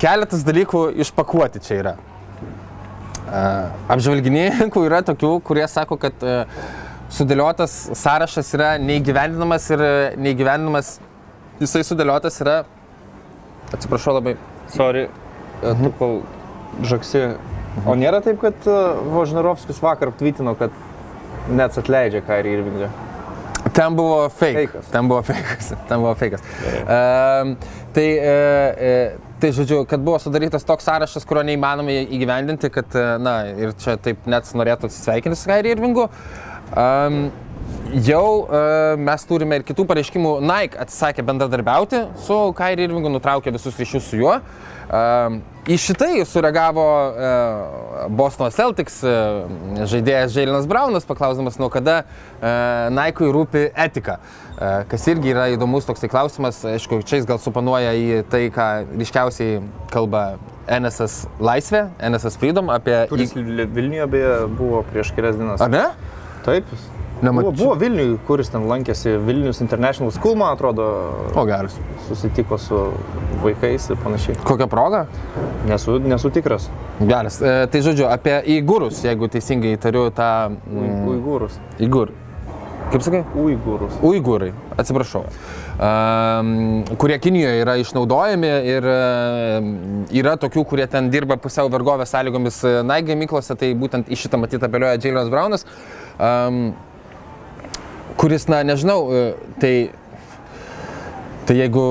keletas 0.01 0.43
dalykų 0.47 0.89
išpakuoti 1.05 1.63
čia 1.63 1.79
yra. 1.83 1.95
Apžvalgininkų 3.91 4.85
yra 4.89 5.01
tokių, 5.05 5.31
kurie 5.45 5.65
sako, 5.71 5.97
kad 6.01 6.25
e, 6.25 6.37
sudėliotas 7.13 7.73
sąrašas 7.97 8.51
yra 8.57 8.75
neįgyvendinamas 8.81 9.69
ir 9.73 9.83
e, 9.85 9.93
neįgyvendinamas, 10.21 10.97
jisai 11.61 11.83
sudėliotas 11.87 12.39
yra, 12.45 12.59
atsiprašau 13.73 14.19
labai, 14.19 14.35
Sorry, 14.73 15.07
tu 15.61 15.91
kol 15.99 16.21
žaksi. 16.85 17.35
O 17.85 17.95
nėra 17.99 18.21
taip, 18.23 18.39
kad 18.41 18.69
e, 18.69 18.77
Vožnarovskis 19.11 19.81
vakar 19.83 20.13
tvirtino, 20.15 20.55
kad 20.57 20.73
net 21.51 21.75
atleidžia 21.77 22.23
Kairį 22.25 22.55
Irvingą. 22.59 22.89
Ten 23.75 23.95
buvo 23.97 24.29
fake. 24.29 24.67
Fake'as. 24.69 24.89
Ten 24.93 25.09
buvo 25.11 25.21
fake'as. 25.25 25.71
Ten 25.89 26.03
buvo 26.03 26.13
fake'as. 26.15 26.43
Um, 26.85 27.55
tai, 27.95 28.07
e, 28.15 28.35
e, 28.89 28.91
tai, 29.45 29.53
žodžiu, 29.53 29.83
kad 29.85 30.01
buvo 30.01 30.17
sudarytas 30.19 30.65
toks 30.65 30.87
sąrašas, 30.87 31.25
kurio 31.29 31.43
neįmanoma 31.45 31.93
įgyvendinti, 32.17 32.71
kad, 32.73 32.89
e, 32.97 33.05
na, 33.21 33.35
ir 33.53 33.75
čia 33.77 33.93
taip 34.01 34.25
net 34.29 34.49
norėtų 34.57 34.89
atsisveikinti 34.89 35.37
su 35.37 35.49
Kairi 35.51 35.75
Irvingu. 35.75 36.07
Um, 36.73 37.27
jau 38.01 38.25
uh, 38.41 38.95
mes 38.97 39.25
turime 39.29 39.59
ir 39.59 39.65
kitų 39.67 39.85
pareiškimų. 39.85 40.31
Nike 40.41 40.79
atsisakė 40.81 41.25
bendradarbiauti 41.27 41.99
su 42.25 42.39
Kairi 42.57 42.87
Irvingu, 42.87 43.11
nutraukė 43.13 43.53
visus 43.53 43.77
ryšius 43.77 44.07
su 44.09 44.23
juo. 44.23 44.39
Um, 44.85 45.37
į 45.69 45.77
šitai 45.81 46.25
sureagavo 46.29 46.87
uh, 46.87 48.01
Bostono 48.17 48.49
Celtics 48.53 48.97
uh, 49.05 49.45
žaidėjas 49.85 50.33
Jailinas 50.37 50.65
Braunas, 50.69 51.05
paklausdamas, 51.05 51.61
nuo 51.61 51.69
kada 51.73 52.01
uh, 52.01 52.89
Nike'ui 52.93 53.29
rūpi 53.33 53.67
etika. 53.85 54.17
Uh, 54.17 54.44
kas 54.89 55.07
irgi 55.11 55.33
yra 55.33 55.49
įdomus 55.51 55.87
toksai 55.87 56.09
klausimas, 56.11 56.61
aišku, 56.65 57.01
čia 57.03 57.19
jis 57.19 57.27
gal 57.27 57.39
supanuoja 57.43 57.91
į 57.99 58.23
tai, 58.31 58.45
ką 58.55 58.67
ryškiausiai 58.95 59.59
kalba 59.91 60.37
NSS 60.71 61.25
laisvė, 61.43 61.85
NSS 62.09 62.39
Freedom 62.41 62.71
apie... 62.73 63.03
Kuris 63.11 63.35
Vilniuje 63.35 64.07
beje 64.09 64.35
buvo 64.57 64.83
prieš 64.91 65.11
kelias 65.17 65.35
dienas. 65.39 65.61
Ar 65.61 65.73
ne? 65.73 65.85
Taip. 66.47 66.69
Nemačiau. 67.21 67.51
Buvo, 67.51 67.55
buvo 67.59 67.75
Vilniuje, 67.79 68.17
kuris 68.27 68.49
ten 68.51 68.65
lankėsi 68.67 69.13
Vilnius 69.23 69.61
International 69.63 70.11
School, 70.11 70.35
man 70.39 70.55
atrodo, 70.55 70.87
O 71.35 71.45
geras. 71.47 71.77
susitiko 72.09 72.57
su 72.59 72.79
vaikais 73.43 73.87
ir 73.91 73.99
panašiai. 74.03 74.35
Kokią 74.43 74.67
progą? 74.71 75.05
Nesu, 75.69 75.95
nesu 76.03 76.31
tikras. 76.35 76.67
Geras. 76.99 77.39
E, 77.41 77.55
tai 77.71 77.81
žodžiu, 77.85 78.09
apie 78.11 78.35
įgūrus, 78.57 78.99
jeigu 79.07 79.29
teisingai 79.31 79.77
tariu 79.81 80.09
tą... 80.15 80.27
Mm, 80.67 81.07
Uigūrus. 81.13 81.55
įgūr. 81.79 82.11
Kaip 82.93 83.01
sakai? 83.01 83.21
Uigūrus. 83.41 83.95
Uigūrai, 84.05 84.51
atsiprašau. 84.77 85.23
Um, 85.75 86.85
kurie 87.01 87.17
Kinijoje 87.19 87.63
yra 87.63 87.73
išnaudojami 87.81 88.51
ir 88.71 88.87
um, 88.87 89.71
yra 90.15 90.35
tokių, 90.39 90.63
kurie 90.69 90.85
ten 90.91 91.09
dirba 91.11 91.35
pusiau 91.41 91.71
vergovės 91.73 92.13
sąlygomis 92.13 92.61
e, 92.63 92.75
Nike 92.85 93.09
gamyklose, 93.09 93.57
tai 93.59 93.73
būtent 93.75 94.07
į 94.07 94.19
šitą 94.21 94.39
matyti 94.39 94.63
apeliuoja 94.69 95.01
Jailinas 95.01 95.31
Braunas, 95.33 95.67
um, 96.15 96.61
kuris, 98.21 98.47
na, 98.51 98.61
nežinau, 98.69 98.99
e, 99.11 99.25
tai 99.59 99.73
Tai 101.45 101.53
jeigu, 101.53 101.81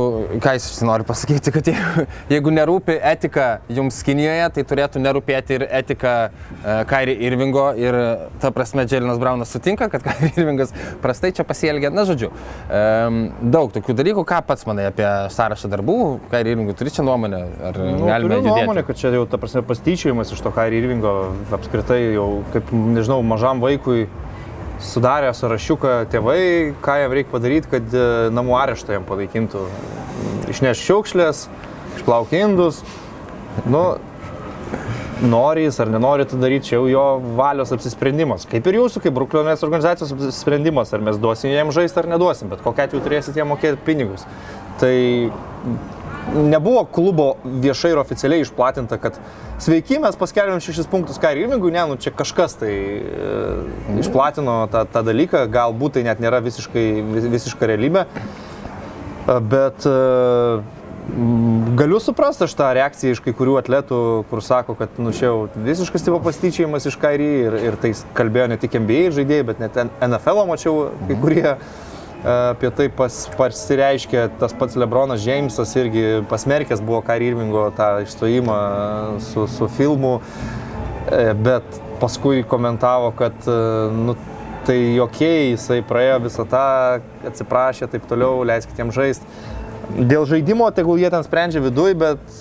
ką 0.42 0.52
jis 0.56 0.80
nori 0.82 1.04
pasakyti, 1.06 1.52
kad 1.54 1.68
jeigu, 1.70 2.04
jeigu 2.32 2.50
nerūpi 2.50 2.96
etika 3.06 3.44
jums 3.70 4.00
Kinijoje, 4.02 4.48
tai 4.56 4.64
turėtų 4.66 5.02
nerūpėti 5.04 5.54
ir 5.54 5.64
etika 5.78 6.14
uh, 6.32 6.80
Kairi 6.90 7.14
Irvingo 7.22 7.68
ir 7.78 7.94
ta 8.42 8.50
prasme 8.54 8.82
Dželinas 8.82 9.20
Braunas 9.22 9.54
sutinka, 9.54 9.86
kad 9.92 10.02
Kairi 10.08 10.32
Irvingas 10.32 10.74
prastai 11.04 11.30
čia 11.38 11.46
pasielgia. 11.46 11.92
Na, 11.94 12.02
žodžiu, 12.08 12.32
um, 12.66 13.20
daug 13.54 13.70
tokių 13.76 13.94
dalykų. 14.00 14.26
Ką 14.26 14.40
pats 14.48 14.66
manai 14.66 14.88
apie 14.90 15.06
sąrašą 15.36 15.70
darbų? 15.70 15.98
Kairi 16.34 16.56
Irvingui 16.56 16.74
turi 16.74 16.90
čia 16.96 17.06
nuomonę? 17.06 17.44
Ar 17.70 17.78
Nu, 17.84 18.10
galime 18.10 18.42
judėti? 18.42 18.86
kad 18.90 18.98
čia 18.98 19.14
jau, 19.14 19.22
ta 19.30 19.38
prasme, 19.38 19.62
pastyčiojimas 19.70 20.34
iš 20.34 20.42
to 20.42 20.50
Kairi 20.54 20.82
Irvingo 20.82 21.14
apskritai 21.54 22.02
jau, 22.16 22.28
kaip, 22.50 22.74
nežinau, 22.74 23.22
mažam 23.22 23.62
vaikui 23.62 24.08
sudarė 24.82 25.30
sąrašiuką 25.36 25.92
tėvai, 26.12 26.40
ką 26.84 26.96
jam 27.02 27.14
reikia 27.14 27.32
padaryti, 27.34 27.70
kad 27.76 27.94
e, 27.94 28.08
namų 28.34 28.56
areštą 28.60 28.96
jam 28.96 29.06
panaikintų. 29.08 29.66
Išneš 30.52 30.82
šiukšlės, 30.86 31.46
išplauk 31.98 32.34
indus. 32.36 32.82
Nu, 33.70 33.84
nori 35.22 35.64
jis 35.64 35.78
ar 35.80 35.90
nenori 35.92 36.26
tai 36.28 36.38
daryti, 36.42 36.70
čia 36.70 36.76
jau 36.76 36.86
jo 36.90 37.04
valios 37.38 37.72
apsisprendimas. 37.74 38.46
Kaip 38.50 38.66
ir 38.68 38.80
jūsų, 38.80 39.04
kaip 39.04 39.16
Bruklionės 39.16 39.64
organizacijos 39.66 40.12
apsisprendimas, 40.14 40.92
ar 40.94 41.04
mes 41.06 41.18
duosim 41.22 41.52
jam 41.54 41.72
žaisti 41.74 42.02
ar 42.02 42.10
neduosim, 42.14 42.50
bet 42.52 42.64
kokia 42.64 42.88
atveju 42.88 43.04
turėsit 43.04 43.38
jam 43.38 43.50
mokėti 43.52 43.80
pinigus. 43.86 44.26
Tai 44.82 44.94
nebuvo 46.32 46.84
klubo 46.88 47.26
viešai 47.44 47.92
ir 47.92 48.00
oficialiai 48.00 48.44
išplatinta, 48.46 48.96
kad 49.02 49.18
sveiki, 49.62 49.98
mes 50.02 50.16
paskelbėm 50.16 50.62
šešis 50.64 50.88
punktus 50.90 51.20
Kairi 51.22 51.44
Irvingui, 51.44 51.72
ne, 51.74 51.84
nu 51.90 51.98
čia 52.00 52.14
kažkas 52.16 52.56
tai 52.62 52.72
e, 52.72 53.34
išplatino 54.00 54.64
tą, 54.72 54.86
tą 54.90 55.04
dalyką, 55.06 55.44
galbūt 55.52 55.98
tai 55.98 56.06
net 56.08 56.22
nėra 56.24 56.40
visiškai, 56.44 56.86
vis- 57.12 57.30
visiška 57.38 57.68
realybė, 57.70 58.06
E, 59.24 59.40
bet 59.40 59.86
e, 59.88 59.92
galiu 61.78 62.00
suprasti 62.00 62.44
aš 62.44 62.54
tą 62.58 62.66
reakciją 62.76 63.14
iš 63.16 63.22
kai 63.24 63.32
kurių 63.36 63.54
atletų, 63.60 63.98
kur 64.30 64.42
sako, 64.44 64.74
kad 64.76 64.98
nu 65.00 65.12
čia 65.16 65.30
jau 65.30 65.38
visiškas 65.64 66.04
tipo 66.04 66.18
pastyčiajimas 66.24 66.84
iš 66.90 66.96
Kairi 67.00 67.28
ir, 67.46 67.56
ir 67.70 67.78
tai 67.80 67.94
kalbėjo 68.16 68.50
ne 68.52 68.58
tik 68.60 68.76
NBA 68.80 69.10
žaidėjai, 69.16 69.46
bet 69.48 69.62
net 69.64 69.80
NFL 70.04 70.44
mačiau 70.48 70.90
kai 71.08 71.16
kurie. 71.20 71.46
e, 71.54 71.93
apie 72.24 72.70
tai 72.76 72.88
pas, 72.88 73.16
pasireiškė 73.38 74.26
tas 74.40 74.54
pats 74.56 74.78
Lebronas 74.80 75.24
Jamesas 75.24 75.74
irgi 75.76 76.22
pasmerkęs 76.30 76.80
buvo 76.84 77.02
Kairi 77.04 77.32
Irvingo 77.32 77.66
tą 77.76 77.96
išstojimą 78.06 78.60
su, 79.20 79.48
su 79.50 79.68
filmu, 79.76 80.18
E, 81.12 81.34
bet 81.34 81.62
paskui 82.00 82.42
komentavo, 82.48 83.10
kad 83.10 83.32
e, 83.46 83.56
nu, 83.92 84.14
tai 84.64 84.78
jokiai 84.96 85.50
jisai 85.52 85.82
praėjo 85.84 86.22
visą 86.24 86.46
tą, 86.48 86.68
atsiprašė, 87.28 87.90
taip 87.92 88.06
toliau, 88.08 88.40
leiskit 88.48 88.80
jam 88.80 88.92
žaisti. 88.94 89.28
Dėl 89.84 90.24
žaidimo, 90.24 90.64
tegul 90.72 90.96
jie 90.96 91.10
ten 91.12 91.26
sprendžia 91.26 91.60
viduj, 91.60 91.92
bet 92.00 92.38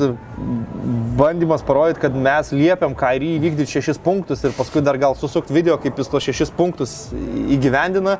bandymas 1.20 1.66
parodyti, 1.68 2.00
kad 2.06 2.16
mes 2.16 2.54
liepiam 2.56 2.96
Kairį 2.96 3.34
įvykdyti 3.36 3.76
šešis 3.76 4.00
punktus 4.06 4.46
ir 4.48 4.56
paskui 4.56 4.80
dar 4.86 4.96
gal 5.02 5.18
susukti 5.20 5.52
video, 5.54 5.76
kaip 5.76 6.00
jis 6.00 6.12
tos 6.14 6.24
šešis 6.24 6.54
punktus 6.56 6.96
įgyvendina, 7.52 8.16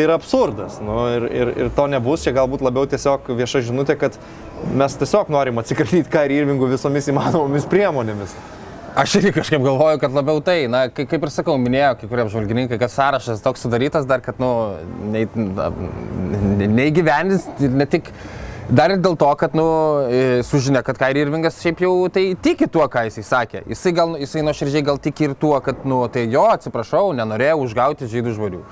tai 0.00 0.06
yra 0.08 0.14
absurdas. 0.16 0.78
Nu, 0.80 1.02
ir, 1.12 1.26
ir, 1.28 1.48
ir 1.66 1.68
to 1.76 1.84
nebus, 1.92 2.24
čia 2.24 2.32
galbūt 2.32 2.64
labiau 2.64 2.88
tiesiog 2.88 3.28
vieša 3.36 3.60
žinutė, 3.68 3.98
kad 4.00 4.16
mes 4.80 4.96
tiesiog 4.96 5.28
norim 5.32 5.60
atsikratyti 5.60 6.08
Kairį 6.12 6.40
Irvingų 6.44 6.70
visomis 6.72 7.10
įmanomomis 7.12 7.68
priemonėmis. 7.68 8.32
Aš 8.98 9.18
irgi 9.20 9.30
kažkaip 9.36 9.62
galvoju, 9.62 10.00
kad 10.02 10.16
labiau 10.16 10.40
tai, 10.42 10.64
na, 10.72 10.86
kai- 10.90 11.04
kaip 11.06 11.22
ir 11.22 11.30
sakau, 11.30 11.54
minėjo 11.60 11.92
kai 12.00 12.08
kurie 12.10 12.24
apžvalgininkai, 12.24 12.78
kad 12.80 12.90
sąrašas 12.90 13.44
toks 13.44 13.62
sudarytas 13.62 14.08
dar, 14.08 14.24
kad, 14.24 14.40
nu, 14.42 14.48
neįgyvendins 16.66 17.46
ir 17.62 17.76
ne 17.76 17.86
tik, 17.86 18.10
dar 18.66 18.90
ir 18.94 18.98
dėl 19.04 19.14
to, 19.20 19.28
kad, 19.38 19.54
nu, 19.54 19.66
e, 20.10 20.40
sužinia, 20.46 20.82
kad 20.86 20.98
Kairi 20.98 21.22
Irvingas 21.22 21.60
šiaip 21.62 21.84
jau 21.84 21.92
tai 22.12 22.32
tiki 22.42 22.66
tuo, 22.66 22.86
ką 22.90 23.06
jisai 23.06 23.24
sakė. 23.26 23.62
Jisai, 23.70 23.92
gal, 23.94 24.16
jisai 24.20 24.42
nuoširdžiai 24.48 24.86
gal 24.90 24.98
tiki 25.02 25.28
ir 25.30 25.36
tuo, 25.38 25.54
kad, 25.64 25.84
nu, 25.86 26.02
tai 26.12 26.26
jo, 26.32 26.48
atsiprašau, 26.56 27.12
nenorėjau 27.20 27.60
užgauti 27.68 28.10
žydų 28.10 28.34
žvarių. 28.40 28.64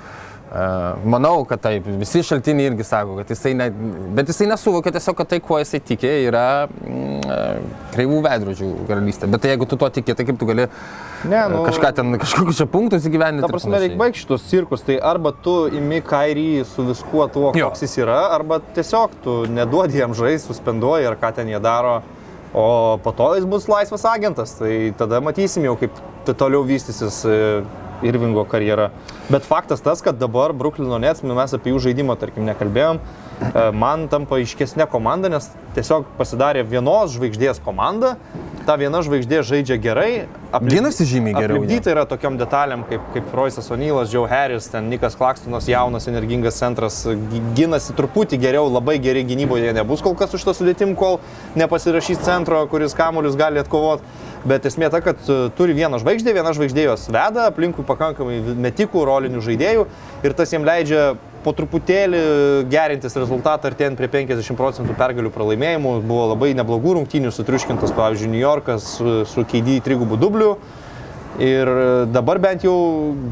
Manau, 0.49 1.43
kad 1.45 1.61
taip, 1.61 1.85
visi 2.01 2.23
šaltiniai 2.25 2.71
irgi 2.71 2.85
sako, 2.87 3.19
kad 3.21 3.29
jisai, 3.29 3.53
ne, 3.59 3.67
bet 4.17 4.31
jisai 4.33 4.47
nesuvokia 4.49 4.95
tiesiog, 4.95 5.17
kad 5.19 5.29
tai, 5.29 5.43
kuo 5.45 5.59
jisai 5.61 5.81
tikė, 5.85 6.13
yra 6.25 6.45
mm, 6.71 7.67
kreivų 7.93 8.23
veidrodžių 8.25 8.71
karalystė. 8.89 9.29
Bet 9.29 9.45
tai 9.45 9.53
jeigu 9.53 9.69
tu 9.69 9.77
to 9.81 9.91
tiki, 9.99 10.17
tai 10.17 10.25
kaip 10.29 10.41
tu 10.41 10.49
gali 10.49 10.69
Ne, 11.29 11.41
nu, 11.51 11.65
kažką 11.67 11.91
ten, 11.99 12.15
kažkokius 12.23 12.61
čia 12.61 12.67
punktus 12.71 13.07
įgyvendinti. 13.09 13.43
Ta 13.43 13.51
prasme, 13.51 13.81
reikia 13.83 13.99
baigti 13.99 14.23
šitos 14.23 14.45
cirkus, 14.49 14.85
tai 14.87 15.01
arba 15.03 15.33
tu 15.35 15.55
imi 15.75 15.99
Kairį 16.07 16.63
su 16.69 16.85
viskuo 16.87 17.27
tuo, 17.35 17.51
Jo. 17.59 17.73
koks 17.73 17.83
jis 17.85 17.97
yra, 18.05 18.21
arba 18.37 18.61
tiesiog 18.77 19.17
tu 19.25 19.35
neduodi 19.51 19.99
jam 19.99 20.15
žaisti, 20.15 20.47
suspenduoji 20.53 21.11
ar 21.11 21.19
ką 21.19 21.33
ten 21.41 21.51
jie 21.51 21.59
daro, 21.61 21.99
o 22.55 22.97
po 23.03 23.13
to 23.13 23.33
jis 23.35 23.49
bus 23.51 23.67
laisvas 23.69 24.07
agentas, 24.09 24.55
tai 24.61 24.95
tada 24.97 25.21
matysim 25.21 25.67
jau, 25.67 25.75
kaip 25.81 25.99
toliau 26.39 26.63
vystysis 26.69 27.25
e, 27.27 27.37
Irvingo 28.03 28.45
karjera. 28.49 28.91
Bet 29.29 29.43
faktas 29.49 29.81
tas, 29.85 30.03
kad 30.05 30.19
dabar 30.21 30.53
Bruklino 30.53 30.99
Nets, 31.03 31.23
mes 31.23 31.55
apie 31.57 31.73
jų 31.73 31.81
žaidimą, 31.89 32.17
tarkim, 32.21 32.45
nekalbėjom, 32.49 33.01
e, 33.01 33.71
man 33.75 34.09
tampa 34.09 34.39
aiškesnė 34.39 34.87
komanda, 34.91 35.29
nes 35.33 35.51
tiesiog 35.75 36.07
pasidarė 36.19 36.63
vienos 36.67 37.17
žvaigždės 37.17 37.61
komanda, 37.65 38.17
ta 38.69 38.77
viena 38.77 39.01
žvaigždė 39.03 39.43
žaidžia 39.49 39.79
gerai. 39.81 40.27
Ginasi 40.65 41.05
žymiai 41.09 41.35
geriau, 41.37 41.59
Aplinkyta 41.63 41.91
yra 41.93 42.05
tokiam 42.09 42.37
detalėm 42.41 42.83
kaip, 42.89 43.01
kaip 43.15 43.33
Roisas 43.37 43.69
O'Neillas, 43.73 44.13
Joe 44.13 44.27
Harris, 44.29 44.69
ten 44.73 44.89
Nikas 44.93 45.17
Klakstonas, 45.17 45.69
jaunas, 45.69 46.09
energingas 46.09 46.57
centras, 46.61 47.03
gi- 47.05 47.43
ginasi 47.57 47.93
truputį 47.97 48.39
geriau, 48.41 48.69
labai 48.73 48.99
geri 49.01 49.25
gynyboje 49.29 49.73
nebus 49.77 50.01
kol 50.05 50.15
kas 50.17 50.33
už 50.37 50.45
to 50.49 50.55
sudėtim, 50.57 50.95
kol 50.97 51.19
nepasirašys 51.57 52.21
centro, 52.25 52.63
kuris 52.69 52.97
kamuolius 52.97 53.37
gali 53.37 53.61
atkovoti. 53.61 54.03
Bet 54.49 54.67
esmė 54.69 54.89
ta, 54.93 55.01
kad 55.05 55.21
e, 55.29 55.39
turi 55.59 55.75
vieną 55.77 55.99
žvaigždę, 56.01 56.33
viena 56.37 56.53
žvaigždė 56.57 56.87
jos 56.87 57.09
veda, 57.11 57.49
aplinkui 57.51 57.85
pakankamai 57.87 58.39
metikų, 58.65 59.03
rolinių 59.09 59.43
žaidėjų 59.45 59.85
ir 60.25 60.37
tas 60.39 60.55
jiems 60.55 60.69
leidžia 60.69 61.03
po 61.45 61.53
truputėlį 61.57 62.23
gerintis 62.73 63.17
rezultatą 63.19 63.71
artėjant 63.71 63.99
prie 64.01 64.09
50 64.11 64.59
procentų 64.59 64.97
pergalių 64.99 65.31
pralaimėjimų. 65.35 65.93
Buvo 66.09 66.31
labai 66.33 66.51
neblogų 66.59 66.97
rungtynių, 66.99 67.33
sutriuškintas, 67.35 67.93
pavyzdžiui, 67.97 68.33
New 68.33 68.43
Yorkas 68.43 68.89
su, 68.97 69.21
su 69.29 69.45
KD 69.49 69.79
trigubų 69.87 70.19
dubliu. 70.21 70.57
Ir 71.39 71.71
dabar 72.11 72.41
bent 72.43 72.65
jau 72.67 72.75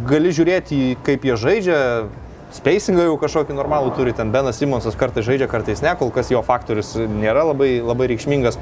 gali 0.07 0.31
žiūrėti, 0.35 0.99
kaip 1.07 1.27
jie 1.27 1.39
žaidžia. 1.43 1.81
Spacingą 2.57 3.05
jau 3.05 3.17
kažkokį 3.21 3.57
normalų 3.57 3.93
turi, 3.99 4.15
ten 4.17 4.31
Benas 4.33 4.57
Simonsas 4.61 4.97
kartais 4.99 5.27
žaidžia, 5.27 5.49
kartais 5.51 5.83
ne, 5.85 5.93
kol 5.99 6.13
kas 6.15 6.31
jo 6.33 6.41
faktorius 6.47 6.95
nėra 6.97 7.45
labai, 7.51 7.77
labai 7.85 8.09
reikšmingas. 8.13 8.57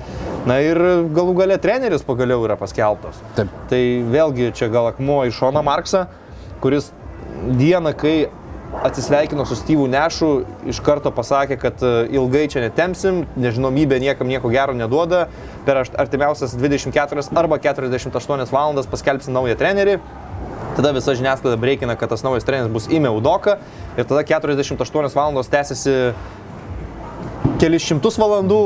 Na 0.48 0.58
ir 0.64 0.80
galų 1.14 1.36
gale 1.38 1.58
treneris 1.62 2.04
pagaliau 2.06 2.42
yra 2.48 2.58
paskelbtas. 2.60 3.20
Taip. 3.38 3.52
Tai 3.70 3.82
vėlgi 4.10 4.50
čia 4.58 4.70
gal 4.72 4.90
akmuo 4.90 5.22
iš 5.28 5.38
Šono 5.38 5.62
Marksą, 5.66 6.06
kuris 6.64 6.90
dieną, 7.60 7.94
kai 7.98 8.16
atsisveikino 8.82 9.46
su 9.46 9.56
Steve'u 9.56 9.86
Nešu, 9.88 10.30
iš 10.68 10.80
karto 10.84 11.10
pasakė, 11.14 11.56
kad 11.60 11.82
e, 11.82 11.92
ilgai 12.16 12.46
čia 12.52 12.64
netemsim, 12.64 13.24
nežinomybė 13.40 14.00
niekam 14.02 14.28
nieko 14.28 14.50
gero 14.52 14.74
neduoda, 14.76 15.26
per 15.66 15.84
artimiausias 15.84 16.56
24 16.58 17.28
arba 17.36 17.58
48 17.62 18.52
valandas 18.52 18.90
paskelbsim 18.90 19.34
naują 19.36 19.56
trenerį. 19.60 19.98
Tada 20.74 20.90
visa 20.96 21.14
žiniasklaida 21.14 21.58
breikina, 21.60 21.94
kad 21.96 22.10
tas 22.10 22.24
naujas 22.26 22.46
treneris 22.46 22.72
bus 22.72 22.88
Ime 22.90 23.12
Udoka 23.14 23.60
ir 23.94 24.08
tada 24.10 24.24
48 24.26 25.14
valandos 25.14 25.52
tęsiasi 25.52 25.94
kelis 27.62 27.86
šimtus 27.86 28.18
valandų, 28.18 28.60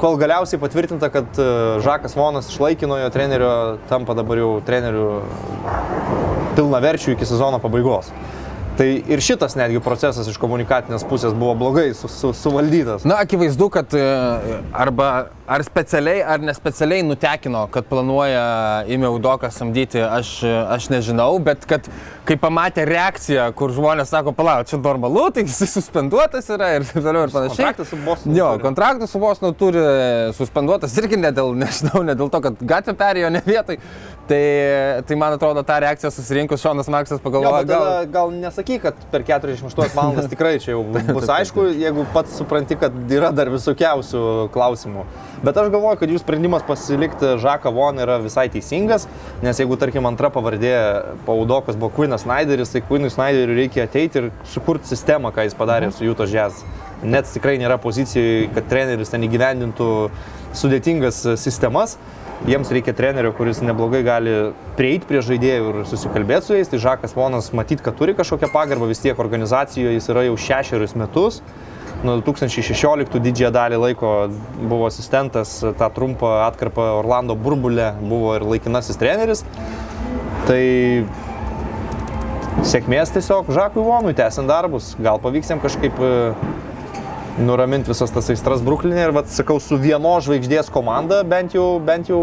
kol 0.00 0.18
galiausiai 0.20 0.60
patvirtinta, 0.60 1.08
kad 1.12 1.38
e, 1.40 1.50
Žakas 1.84 2.16
Vonas 2.18 2.50
iš 2.52 2.60
laikinojo 2.60 3.08
trenerio 3.14 3.52
tampa 3.88 4.14
dabar 4.18 4.42
jau 4.42 4.50
treneriu 4.66 5.22
pilna 6.56 6.80
verčių 6.84 7.16
iki 7.16 7.28
sezono 7.28 7.60
pabaigos. 7.62 8.12
Tai 8.76 8.88
ir 9.08 9.22
šitas 9.24 9.56
netgi 9.56 9.80
procesas 9.80 10.28
iš 10.28 10.36
komunikacinės 10.40 11.06
pusės 11.08 11.32
buvo 11.36 11.54
blogai 11.56 11.88
su, 11.96 12.10
su, 12.12 12.34
suvaldytas. 12.36 13.06
Na, 13.08 13.22
akivaizdu, 13.24 13.70
kad 13.72 13.94
e, 13.96 14.02
arba 14.76 15.08
ar 15.46 15.62
specialiai, 15.62 16.22
ar 16.26 16.42
nespecialiai 16.42 17.04
nutekino, 17.06 17.66
kad 17.70 17.86
planuoja 17.90 18.84
Ime 18.90 19.08
Udoką 19.08 19.50
samdyti, 19.54 20.00
aš, 20.02 20.40
aš 20.74 20.88
nežinau, 20.90 21.38
bet 21.42 21.64
kad 21.70 21.86
kai 22.26 22.36
pamatė 22.40 22.82
reakciją, 22.88 23.46
kur 23.58 23.70
žmonės 23.74 24.10
sako, 24.10 24.34
palauk, 24.36 24.66
čia 24.66 24.80
normalu, 24.82 25.28
tai 25.34 25.44
jis 25.46 25.62
suspenduotas 25.76 26.50
yra 26.50 26.72
ir 26.76 26.86
taip 26.88 26.98
toliau 27.04 27.28
ir 27.28 27.34
panašiai. 27.34 27.54
Kontraktas 27.70 27.92
su 27.92 28.00
Bostonu 28.02 28.36
Jo, 28.36 28.50
turi. 28.56 28.64
kontraktas 28.66 29.14
su 29.14 29.22
Bostonu 29.22 29.54
turi 29.58 29.84
suspenduotas 30.36 30.98
irgi 30.98 31.20
ne 31.22 31.30
dėl, 31.34 31.54
nežinau, 31.62 32.02
ne 32.06 32.18
dėl 32.18 32.32
to, 32.34 32.42
kad 32.48 32.66
gatvė 32.74 32.96
perėjo 32.98 33.32
ne 33.36 33.42
vietoj. 33.46 33.78
Tai, 34.26 34.38
tai 35.06 35.14
man 35.14 35.36
atrodo, 35.36 35.62
tą 35.62 35.76
reakciją 35.84 36.10
susirinkus 36.10 36.58
Šonas 36.58 36.88
Marksas 36.90 37.20
Jo, 37.20 37.22
pagalvojo, 37.22 37.60
bet 37.62 37.70
tada 37.70 38.08
gal 38.10 38.32
nesakyk, 38.34 38.80
kad 38.82 39.04
per 39.12 39.22
48 39.22 39.94
valandas 39.94 40.26
tikrai 40.32 40.56
čia 40.58 40.72
jau 40.72 40.82
bus 41.14 41.30
aišku, 41.30 41.68
jeigu 41.78 42.08
pats 42.10 42.34
supranti, 42.40 42.74
kad 42.80 42.96
yra 43.14 43.30
dar 43.30 43.52
visokiausių 43.54 44.24
klausimų. 44.50 45.06
Bet 45.44 45.56
aš 45.60 45.68
galvoju, 45.68 45.98
kad 46.00 46.10
jų 46.10 46.20
sprendimas 46.22 46.64
pasilikti 46.64 47.34
Žaką 47.42 47.72
Von 47.76 48.00
yra 48.00 48.16
visai 48.22 48.46
teisingas, 48.52 49.04
nes 49.44 49.58
jeigu, 49.60 49.76
tarkim, 49.76 50.06
antra 50.08 50.30
pavardė 50.32 50.72
paudokas 51.26 51.76
buvo 51.76 51.92
Quinas 51.92 52.24
Snyderis, 52.24 52.72
tai 52.72 52.80
Quinui 52.86 53.12
Snyderiui 53.12 53.58
reikia 53.60 53.84
ateiti 53.84 54.22
ir 54.22 54.30
sukurti 54.48 54.88
sistemą, 54.88 55.34
ką 55.36 55.44
jis 55.44 55.58
padarė 55.58 55.92
su 55.92 56.06
Jūto 56.08 56.24
Jazz. 56.30 56.64
Net 57.04 57.28
tikrai 57.28 57.58
nėra 57.60 57.76
pozicijoje, 57.82 58.48
kad 58.56 58.70
treneris 58.70 59.12
ten 59.12 59.26
įgyvendintų 59.28 59.90
sudėtingas 60.56 61.20
e, 61.26 61.36
sistemas. 61.36 61.98
Jiems 62.48 62.72
reikia 62.72 62.94
trenerio, 62.96 63.34
kuris 63.36 63.60
neblogai 63.64 64.02
gali 64.04 64.34
prieiti 64.76 65.08
prie 65.08 65.20
žaidėjų 65.24 65.70
ir 65.72 65.78
susikalbėti 65.88 66.48
su 66.48 66.56
jais. 66.56 66.72
Tai 66.72 66.80
Žakas 66.80 67.16
Vonas 67.16 67.52
matyt, 67.56 67.84
kad 67.84 67.96
turi 68.00 68.16
kažkokią 68.16 68.48
pagarbą, 68.52 68.88
vis 68.88 69.04
tiek 69.04 69.20
organizacijoje 69.20 69.96
jis 69.98 70.08
yra 70.12 70.24
jau 70.30 70.36
šešerius 70.48 70.96
metus. 70.96 71.42
Nuo 72.06 72.20
2016 72.20 73.18
didžiąją 73.18 73.48
dalį 73.50 73.78
laiko 73.82 74.10
buvo 74.60 74.86
asistentas, 74.86 75.56
tą 75.78 75.88
trumpą 75.90 76.28
atkarpą 76.44 76.84
Orlando 77.00 77.34
burbulė, 77.34 77.88
buvo 77.98 78.36
ir 78.36 78.44
laikinasis 78.46 79.00
treneris. 79.00 79.42
Tai 80.46 80.60
sėkmės 82.70 83.10
tiesiog 83.16 83.50
Žakui 83.56 83.82
Vonui 83.82 84.14
tęsiant 84.14 84.46
darbus. 84.46 84.92
Gal 85.02 85.18
pavyks 85.22 85.50
jam 85.50 85.62
kažkaip 85.64 85.98
e, 85.98 86.12
nuraminti 87.42 87.90
visas 87.90 88.14
tas 88.14 88.30
aistras 88.30 88.62
Bruklinė 88.62 89.08
ir, 89.08 89.16
vat, 89.16 89.32
sakau, 89.32 89.58
su 89.62 89.80
vieno 89.80 90.14
žvaigždės 90.22 90.70
komanda 90.70 91.24
bent 91.26 91.58
jau, 91.58 91.66
bent 91.82 92.12
jau 92.12 92.22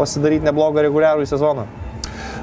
pasidaryti 0.00 0.48
neblogą 0.48 0.86
reguliarų 0.88 1.28
sezoną. 1.28 1.68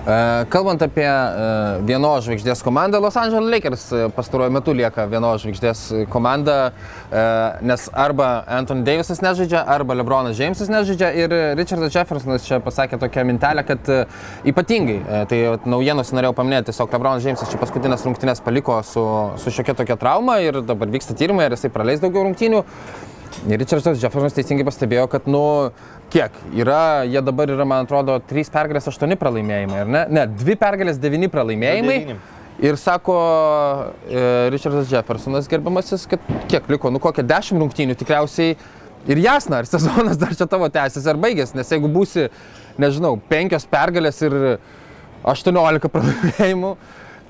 E, 0.07 0.45
Kalbant 0.47 0.79
apie 0.79 1.03
e, 1.03 1.47
vienos 1.83 2.23
žvaigždės 2.23 2.61
komandą, 2.63 3.01
Los 3.03 3.17
Angeles 3.19 3.49
Lakers 3.51 3.81
e, 3.91 4.05
pastaruoju 4.15 4.53
metu 4.55 4.71
lieka 4.71 5.03
vienos 5.11 5.41
žvaigždės 5.43 5.81
komanda, 6.13 6.71
nes 7.67 7.87
arba 7.91 8.27
Anthony 8.59 8.85
Davisas 8.87 9.19
nežaidžia, 9.23 9.65
arba 9.67 9.97
LeBronas 9.99 10.39
Jamesas 10.39 10.71
nežaidžia 10.71 11.09
ir 11.15 11.35
Richardas 11.59 11.95
Jeffersonas 11.95 12.47
čia 12.47 12.61
pasakė 12.63 12.99
tokią 13.01 13.25
mintelę, 13.27 13.65
kad 13.67 13.91
ypatingai, 14.47 15.25
tai 15.31 15.41
naujienos 15.67 16.13
norėjau 16.15 16.35
paminėti, 16.39 16.69
tiesiog 16.71 16.95
LeBronas 16.95 17.27
Jamesas 17.27 17.51
čia 17.51 17.59
paskutinės 17.59 18.07
rungtynės 18.07 18.43
paliko 18.43 18.79
su, 18.87 19.03
su 19.43 19.55
šiokia 19.59 19.75
tokia 19.81 19.99
trauma 19.99 20.39
ir 20.43 20.61
dabar 20.63 20.91
vyksta 20.91 21.17
tyrimai, 21.19 21.49
ar 21.49 21.57
jisai 21.57 21.73
praleis 21.73 22.03
daugiau 22.03 22.27
rungtynių. 22.29 22.63
Ir 23.45 23.59
Richardas 23.61 24.01
Jeffersonas 24.01 24.33
teisingai 24.35 24.65
pastebėjo, 24.67 25.05
kad, 25.11 25.27
nu, 25.29 25.41
kiek 26.13 26.39
yra, 26.55 27.03
jie 27.07 27.21
dabar 27.25 27.51
yra, 27.51 27.65
man 27.67 27.85
atrodo, 27.87 28.17
3 28.29 28.51
pergalės, 28.53 28.87
8 28.89 29.17
pralaimėjimai, 29.19 29.83
ar 29.83 29.93
ne? 29.93 30.03
Ne, 30.19 30.25
2 30.39 30.57
pergalės, 30.59 30.99
9 31.03 31.31
pralaimėjimai. 31.33 31.99
Devyni. 32.05 32.19
Ir 32.57 32.73
sako 32.81 33.15
e, 34.09 34.21
Richardas 34.49 34.89
Jeffersonas 34.89 35.45
gerbiamasis, 35.49 36.07
kad 36.09 36.23
kiek 36.49 36.65
liko, 36.73 36.89
nu 36.89 36.97
kokią 37.01 37.21
10 37.29 37.61
rungtynių 37.61 37.93
tikriausiai 37.99 38.55
ir 39.07 39.21
jasna, 39.21 39.61
ar 39.61 39.69
sezonas 39.69 40.17
dar 40.17 40.33
čia 40.35 40.47
tavo 40.49 40.69
tęsis 40.73 41.05
ar 41.05 41.19
baigės, 41.21 41.53
nes 41.57 41.69
jeigu 41.69 41.91
būsi, 41.93 42.25
nežinau, 42.81 43.13
5 43.29 43.67
pergalės 43.69 44.23
ir 44.25 44.37
18 45.27 45.91
pralaimėjimų, 45.93 46.73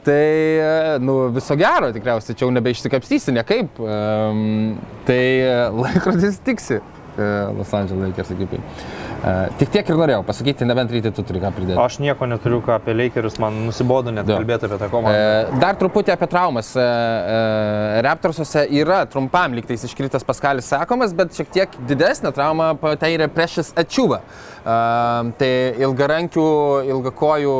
tai, 0.07 0.23
e, 0.63 0.71
nu, 1.03 1.19
viso 1.35 1.59
gero 1.59 1.91
tikriausiai, 1.91 2.37
čia 2.37 2.45
jau 2.45 2.53
nebeišsikapstysi, 2.55 3.35
niekaip. 3.35 3.81
Um, 3.83 4.77
tai 5.09 5.23
e, 5.41 5.57
laikrodis 5.75 6.39
tiksi. 6.45 6.79
E, 7.19 7.53
Los 7.57 7.73
Angeles 7.73 8.09
Lakers 8.09 8.31
ekipai. 8.35 8.59
E, 8.59 9.35
Tik 9.57 9.69
tiek 9.73 9.89
ir 9.89 9.95
norėjau 9.99 10.23
pasakyti, 10.27 10.65
nebent 10.69 10.91
ryte 10.93 11.11
tu 11.15 11.23
turi 11.23 11.39
ką 11.43 11.51
pridėti. 11.55 11.77
Aš 11.81 11.99
nieko 12.03 12.27
neturiu 12.29 12.61
ką 12.65 12.75
apie 12.77 12.93
Lakerius, 12.93 13.39
man 13.39 13.53
nusibodo 13.67 14.11
net 14.13 14.27
Jo. 14.29 14.37
kalbėti 14.39 14.65
apie 14.69 14.77
tą 14.83 14.89
komandą. 14.93 15.15
E, 15.17 15.59
Dar 15.59 15.75
truputį 15.79 16.13
apie 16.13 16.27
traumas. 16.31 16.73
Raptorsuose 18.07 18.65
yra 18.77 19.01
trumpam 19.09 19.53
liktais 19.57 19.83
iškritęs 19.87 20.23
Paskalis 20.27 20.67
sakomas, 20.69 21.13
bet 21.17 21.33
šiek 21.37 21.49
tiek 21.53 21.77
didesnė 21.89 22.31
trauma 22.35 22.71
patyrė 22.79 23.27
Precious 23.33 23.73
Ačiuva. 23.77 24.21
E, 24.21 24.77
Tai 25.37 25.49
ilgarankių, 25.79 26.43
ilgakojų 26.91 27.53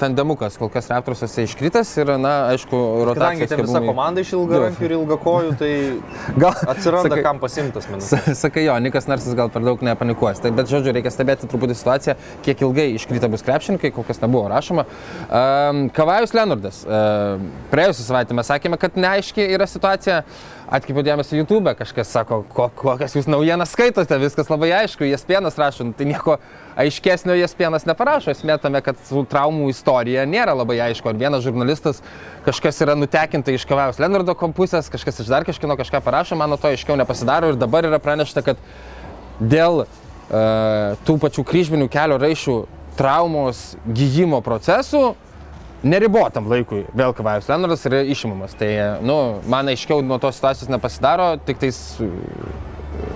tandemukas 0.00 0.56
kol 0.60 0.70
kas 0.72 0.86
Raptorsuose 0.92 1.44
iškritęs 1.48 1.90
ir, 2.02 2.12
na, 2.22 2.34
aišku, 2.52 2.70
Kadangi 2.72 3.06
rotacija. 3.08 3.48
ten 3.50 3.64
visa 3.66 3.80
komanda 3.82 4.22
iš 4.22 4.32
ilgarankių 4.38 4.86
ir 4.86 4.94
ilgakojų, 4.98 5.50
tai 5.58 5.72
Gal 6.38 6.54
atsiranda 6.74 7.08
sakai- 7.10 7.22
kam 7.26 7.40
pasimtas. 7.42 7.88
Sa- 8.06 8.34
Sakai 8.42 8.64
jo, 8.66 8.76
Nikas 8.78 9.01
Narsas 9.10 9.36
gal 9.38 9.50
per 9.52 9.64
daug 9.64 9.82
nepanikuos. 9.84 10.40
Tai, 10.42 10.52
bet, 10.56 10.70
žodžiu, 10.70 10.94
reikia 10.96 11.12
stebėti 11.14 11.48
truputį 11.50 11.76
situaciją, 11.78 12.16
kiek 12.46 12.64
ilgai 12.66 12.88
iškrita 12.96 13.30
bus 13.32 13.44
krepšininkai, 13.46 13.92
kol 13.94 14.06
kas 14.08 14.22
nebuvo 14.22 14.48
rašoma. 14.52 14.86
Um, 15.28 15.84
Kavajus 15.94 16.34
Leonardas. 16.36 16.82
Um, 16.86 17.50
praėjusią 17.72 18.08
savaitę 18.08 18.36
mes 18.38 18.50
sakėme, 18.50 18.80
kad 18.80 18.98
neaiški 19.00 19.46
yra 19.54 19.68
situacija. 19.70 20.22
Atkreipiu 20.72 21.02
dėmesį 21.04 21.36
YouTube, 21.36 21.74
kažkas 21.76 22.08
sako, 22.14 22.38
ko, 22.48 22.70
kokias 22.78 23.12
jūs 23.12 23.26
naujienas 23.28 23.74
skaitote, 23.74 24.16
viskas 24.22 24.48
labai 24.48 24.70
aišku, 24.78 25.04
jas 25.04 25.26
pienas 25.28 25.58
rašo, 25.60 25.84
nu, 25.84 25.92
tai 25.92 26.06
nieko 26.08 26.38
aiškesnio 26.80 27.34
jas 27.36 27.52
pienas 27.58 27.84
neparašo. 27.84 28.32
Esmė 28.32 28.56
tame, 28.62 28.80
kad 28.84 28.96
su 29.04 29.26
traumų 29.28 29.68
istorija 29.68 30.24
nėra 30.24 30.54
labai 30.56 30.78
aišku. 30.86 31.10
Ar 31.10 31.18
vienas 31.20 31.44
žurnalistas 31.44 32.00
kažkas 32.46 32.80
yra 32.86 32.96
nutekinta 32.96 33.52
iš 33.52 33.66
Kavajus 33.68 34.00
Leonardo 34.00 34.32
kompusės, 34.38 34.88
kažkas 34.92 35.20
iš 35.20 35.28
dar 35.34 35.44
kažkino 35.44 35.76
kažką 35.76 36.00
parašo, 36.04 36.40
man 36.40 36.54
nuo 36.54 36.60
to 36.60 36.72
aiškiau 36.72 36.96
nepasidaro 36.96 37.52
ir 37.52 37.60
dabar 37.60 37.90
yra 37.90 38.00
pranešta, 38.00 38.40
kad 38.46 38.64
dėl 39.50 39.84
uh, 39.84 39.88
tų 41.06 41.18
pačių 41.22 41.44
kryžminių 41.48 41.90
kelio 41.92 42.18
raišių 42.22 42.56
traumos 42.98 43.72
gyjimo 43.88 44.42
procesų 44.44 45.12
neribotam 45.82 46.46
laikui 46.50 46.84
vėl 46.94 47.14
Kavajus 47.16 47.48
Leonardas 47.50 47.86
yra 47.88 48.02
išimamas. 48.06 48.54
Tai, 48.58 48.68
nu, 49.02 49.16
man 49.50 49.70
aiškiau 49.72 50.04
nuo 50.06 50.20
tos 50.22 50.38
situacijos 50.38 50.70
nepasidaro, 50.72 51.34
tik 51.46 51.62
tais 51.62 51.80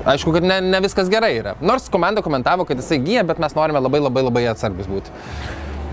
Aišku, 0.07 0.33
kad 0.33 0.45
ne, 0.47 0.57
ne 0.63 0.79
viskas 0.83 1.09
gerai 1.11 1.33
yra. 1.37 1.53
Nors 1.61 1.89
komanda 1.93 2.23
komentavo, 2.23 2.65
kad 2.67 2.79
jisai 2.79 2.99
gyja, 3.03 3.25
bet 3.27 3.41
mes 3.43 3.55
norime 3.55 3.83
labai 3.83 4.01
labai 4.01 4.23
labai 4.25 4.45
atsargus 4.53 4.89
būti. 4.91 5.13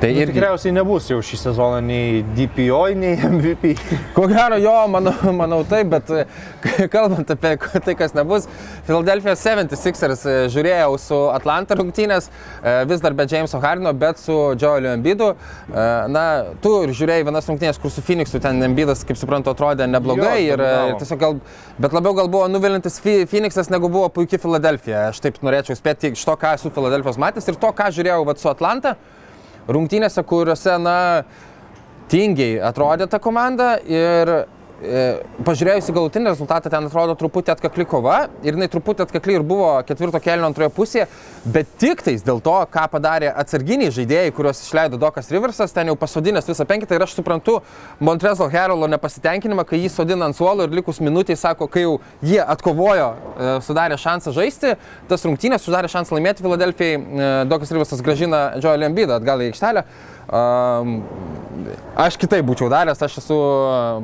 Tai 0.03 0.09
ir 0.11 0.27
tikriausiai 0.27 0.73
nebus 0.75 1.05
jau 1.07 1.21
šį 1.23 1.37
sezoną 1.39 1.77
nei 1.79 2.23
DPO, 2.35 2.79
nei 2.99 3.13
MVP. 3.23 3.69
Ko 4.11 4.25
gero, 4.27 4.57
jo, 4.59 4.73
manau, 4.91 5.13
manau 5.31 5.61
taip, 5.63 5.93
bet 5.93 6.09
kalbant 6.93 7.29
apie 7.31 7.53
tai, 7.85 7.95
kas 7.95 8.11
nebus, 8.17 8.49
Philadelphia 8.83 9.37
76ers 9.39 10.25
e, 10.27 10.33
žiūrėjau 10.51 10.97
su 10.99 11.19
Atlanta 11.31 11.77
rungtynės, 11.79 12.27
e, 12.27 12.73
vis 12.89 13.05
dar 13.05 13.15
be 13.15 13.29
Jameso 13.31 13.61
Hardino, 13.63 13.93
bet 13.95 14.19
su 14.19 14.35
Joeliu 14.59 14.91
Embidu. 14.91 15.29
E, 15.71 15.87
na, 16.11 16.25
tu 16.59 16.73
ir 16.83 16.91
žiūrėjai 16.91 17.29
vienas 17.29 17.47
rungtynės, 17.53 17.79
kur 17.79 17.95
su 17.95 18.03
Phoenixu 18.03 18.43
ten 18.43 18.59
Embidas, 18.67 19.05
kaip 19.07 19.23
suprantu, 19.23 19.55
atrodė 19.55 19.87
neblogai 19.87 20.35
jo, 20.41 20.57
ir, 20.57 20.67
ir 20.89 20.99
tiesiog 20.99 21.23
gal, 21.23 21.39
bet 21.79 21.95
labiau 21.95 22.19
gal 22.19 22.27
buvo 22.35 22.51
nuvilintis 22.51 22.99
Phoenixas, 22.99 23.71
negu 23.71 23.87
buvo 23.87 24.11
puikiai 24.19 24.43
Philadelphia. 24.49 25.07
Aš 25.13 25.23
taip 25.23 25.39
norėčiau 25.39 25.79
spėti 25.79 26.11
iš 26.11 26.27
to, 26.27 26.35
ką 26.43 26.57
esu 26.59 26.75
Philadelphia 26.75 27.15
matęs 27.29 27.47
ir 27.47 27.63
to, 27.63 27.71
ką 27.71 27.93
žiūrėjau 27.95 28.23
vat, 28.27 28.43
su 28.43 28.51
Atlanta 28.51 28.97
rungtynėse, 29.69 30.23
kuriuose, 30.27 30.77
na, 30.81 30.97
tingiai 32.11 32.59
atrodė 32.61 33.07
ta 33.09 33.19
komanda 33.23 33.75
ir 33.89 34.31
e, 34.83 35.03
pažiūrėjus 35.47 35.87
į 35.89 35.95
galutinį 35.95 36.29
rezultatą, 36.31 36.69
ten 36.71 36.87
atrodo 36.89 37.15
truputį 37.19 37.53
atkakli 37.55 37.85
kova 37.89 38.27
ir 38.43 38.57
jinai 38.57 38.67
truputį 38.71 39.05
atkakli 39.07 39.37
ir 39.37 39.45
buvo 39.47 39.69
ketvirto 39.87 40.19
kelio 40.23 40.45
antroje 40.47 40.69
pusėje, 40.75 41.07
bet 41.55 41.71
tik 41.81 42.03
tais 42.05 42.23
dėl 42.25 42.41
to, 42.43 42.55
ką 42.73 42.85
padarė 42.91 43.31
atsarginiai 43.31 43.93
žaidėjai, 43.95 44.33
kuriuos 44.35 44.63
išleido 44.65 44.99
Dokas 45.01 45.31
Riversas, 45.33 45.73
ten 45.75 45.91
jau 45.91 45.97
pasodinęs 45.99 46.49
visą 46.49 46.67
penkitą 46.69 46.97
ir 46.97 47.05
aš 47.07 47.15
suprantu 47.17 47.59
Montrezo 48.03 48.49
Herolo 48.51 48.89
nepasitenkinimą, 48.91 49.65
kai 49.69 49.81
jį 49.83 49.93
sodina 49.93 50.27
ant 50.29 50.37
suolo 50.37 50.67
ir 50.67 50.75
likus 50.75 51.01
minutiai 51.03 51.39
sako, 51.39 51.69
kai 51.71 51.85
jau 51.85 51.97
jie 52.21 52.41
atkovojo, 52.43 53.11
e, 53.13 53.53
sudarė 53.65 53.99
šansą 53.99 54.35
žaisti, 54.35 54.75
tas 55.11 55.23
rungtynės 55.27 55.63
sudarė 55.63 55.91
šansą 55.91 56.17
laimėti 56.17 56.45
Filadelfijai, 56.45 56.99
e, 56.99 57.31
Dokas 57.51 57.71
Riversas 57.75 58.03
gražina 58.03 58.45
Joel 58.59 58.89
Embidą 58.89 59.19
atgal 59.19 59.43
į 59.43 59.53
aikštelę. 59.53 59.87
Aš 61.93 62.15
kitaip 62.17 62.45
būčiau 62.47 62.69
daręs, 62.71 63.01
aš 63.03 63.19
esu 63.21 63.35